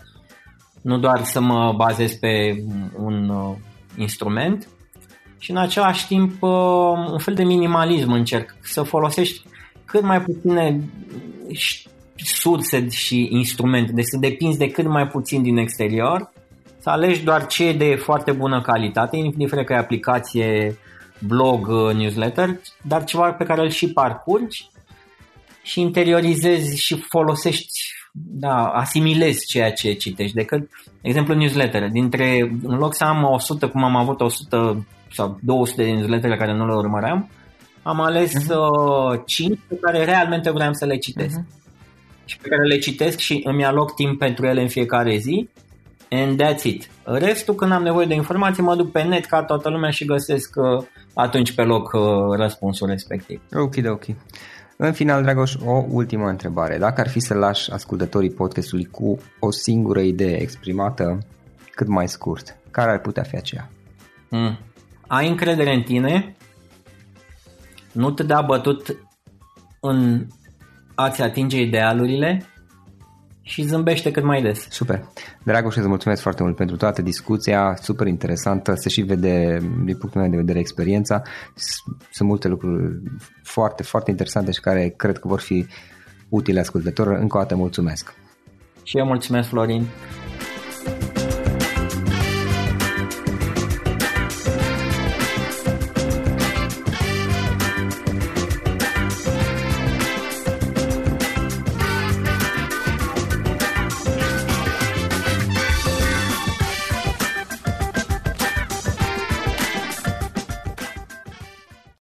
Nu 0.81 0.97
doar 0.97 1.23
să 1.23 1.41
mă 1.41 1.73
bazez 1.77 2.13
pe 2.13 2.55
un 2.97 3.29
uh, 3.29 3.55
instrument 3.97 4.67
și 5.37 5.51
în 5.51 5.57
același 5.57 6.07
timp 6.07 6.41
uh, 6.41 6.49
un 7.11 7.17
fel 7.17 7.33
de 7.33 7.43
minimalism 7.43 8.11
încerc, 8.11 8.55
să 8.61 8.81
folosești 8.81 9.45
cât 9.85 10.01
mai 10.01 10.21
puține 10.21 10.81
surse 12.15 12.89
și 12.89 13.27
instrumente, 13.31 13.91
deci 13.91 14.05
să 14.05 14.17
depinzi 14.19 14.57
de 14.57 14.71
cât 14.71 14.87
mai 14.87 15.07
puțin 15.07 15.41
din 15.41 15.57
exterior, 15.57 16.31
să 16.79 16.89
alegi 16.89 17.23
doar 17.23 17.45
ce 17.45 17.67
e 17.67 17.73
de 17.73 17.95
foarte 17.95 18.31
bună 18.31 18.61
calitate, 18.61 19.17
indiferent 19.17 19.67
că 19.67 19.73
e 19.73 19.77
aplicație, 19.77 20.77
blog, 21.19 21.67
uh, 21.67 21.93
newsletter, 21.93 22.59
dar 22.81 23.03
ceva 23.03 23.31
pe 23.31 23.43
care 23.43 23.61
îl 23.61 23.69
și 23.69 23.91
parcurgi 23.91 24.69
și 25.63 25.81
interiorizezi 25.81 26.81
și 26.81 27.03
folosești, 27.09 27.79
da, 28.13 28.67
asimilezi 28.67 29.45
ceea 29.45 29.71
ce 29.71 29.93
citești. 29.93 30.35
Decât, 30.35 30.59
de 30.85 31.09
exemplu, 31.09 31.33
newsletter. 31.33 31.89
Dintre, 31.89 32.39
în 32.63 32.77
loc 32.77 32.95
să 32.95 33.03
am 33.03 33.23
100, 33.23 33.67
cum 33.67 33.83
am 33.83 33.95
avut 33.95 34.21
100 34.21 34.85
sau 35.11 35.39
200 35.41 35.83
de 35.83 35.91
newsletter 35.91 36.37
care 36.37 36.53
nu 36.53 36.67
le 36.67 36.75
urmăream, 36.75 37.29
am 37.83 38.01
ales 38.01 38.33
uh-huh. 38.33 39.25
5 39.25 39.59
pe 39.67 39.77
care 39.81 40.03
realmente 40.03 40.51
vreau 40.51 40.73
să 40.73 40.85
le 40.85 40.97
citesc. 40.97 41.39
Uh-huh 41.39 41.64
și 42.25 42.37
pe 42.37 42.49
care 42.49 42.63
le 42.63 42.77
citesc 42.77 43.17
și 43.17 43.41
îmi 43.43 43.65
aloc 43.65 43.95
timp 43.95 44.19
pentru 44.19 44.45
ele 44.45 44.61
în 44.61 44.67
fiecare 44.67 45.17
zi 45.17 45.49
and 46.09 46.41
that's 46.43 46.63
it. 46.63 46.89
Restul, 47.03 47.55
când 47.55 47.71
am 47.71 47.83
nevoie 47.83 48.05
de 48.05 48.13
informații, 48.13 48.63
mă 48.63 48.75
duc 48.75 48.91
pe 48.91 49.01
net 49.01 49.25
ca 49.25 49.43
toată 49.43 49.69
lumea 49.69 49.89
și 49.89 50.05
găsesc 50.05 50.55
uh, 50.55 50.85
atunci 51.13 51.53
pe 51.53 51.61
loc 51.61 51.93
uh, 51.93 52.01
răspunsul 52.37 52.87
respectiv. 52.87 53.41
Ok, 53.53 53.73
ok. 53.89 54.05
În 54.77 54.93
final, 54.93 55.23
Dragoș, 55.23 55.55
o 55.65 55.83
ultimă 55.89 56.27
întrebare. 56.27 56.77
Dacă 56.77 57.01
ar 57.01 57.09
fi 57.09 57.19
să 57.19 57.33
lași 57.33 57.71
ascultătorii 57.71 58.31
podcastului 58.31 58.85
cu 58.85 59.19
o 59.39 59.51
singură 59.51 59.99
idee 59.99 60.41
exprimată 60.41 61.19
cât 61.71 61.87
mai 61.87 62.07
scurt, 62.07 62.57
care 62.71 62.91
ar 62.91 62.99
putea 62.99 63.23
fi 63.23 63.35
aceea? 63.35 63.69
Mm. 64.29 64.57
Ai 65.07 65.27
încredere 65.29 65.73
în 65.73 65.81
tine, 65.81 66.35
nu 67.91 68.11
te 68.11 68.23
da 68.23 68.41
bătut 68.41 68.97
în 69.79 70.25
a-ți 70.95 71.21
atinge 71.21 71.61
idealurile 71.61 72.45
și 73.41 73.63
zâmbește 73.63 74.11
cât 74.11 74.23
mai 74.23 74.41
des. 74.41 74.67
Super. 74.69 75.07
Dragoș, 75.43 75.75
îți 75.75 75.87
mulțumesc 75.87 76.21
foarte 76.21 76.43
mult 76.43 76.55
pentru 76.55 76.75
toată 76.75 77.01
discuția, 77.01 77.75
super 77.81 78.07
interesantă, 78.07 78.73
se 78.73 78.89
și 78.89 79.01
vede 79.01 79.57
din 79.83 79.97
punctul 79.97 80.21
meu 80.21 80.29
de 80.29 80.35
vedere 80.35 80.59
experiența. 80.59 81.21
Sunt 82.11 82.29
multe 82.29 82.47
lucruri 82.47 83.01
foarte, 83.43 83.83
foarte 83.83 84.11
interesante 84.11 84.51
și 84.51 84.59
care 84.59 84.93
cred 84.97 85.17
că 85.17 85.27
vor 85.27 85.39
fi 85.39 85.65
utile 86.29 86.59
ascultătorilor. 86.59 87.17
Încă 87.19 87.37
o 87.37 87.39
dată 87.39 87.55
mulțumesc. 87.55 88.13
Și 88.83 88.97
eu 88.97 89.05
mulțumesc, 89.05 89.47
Florin. 89.47 89.85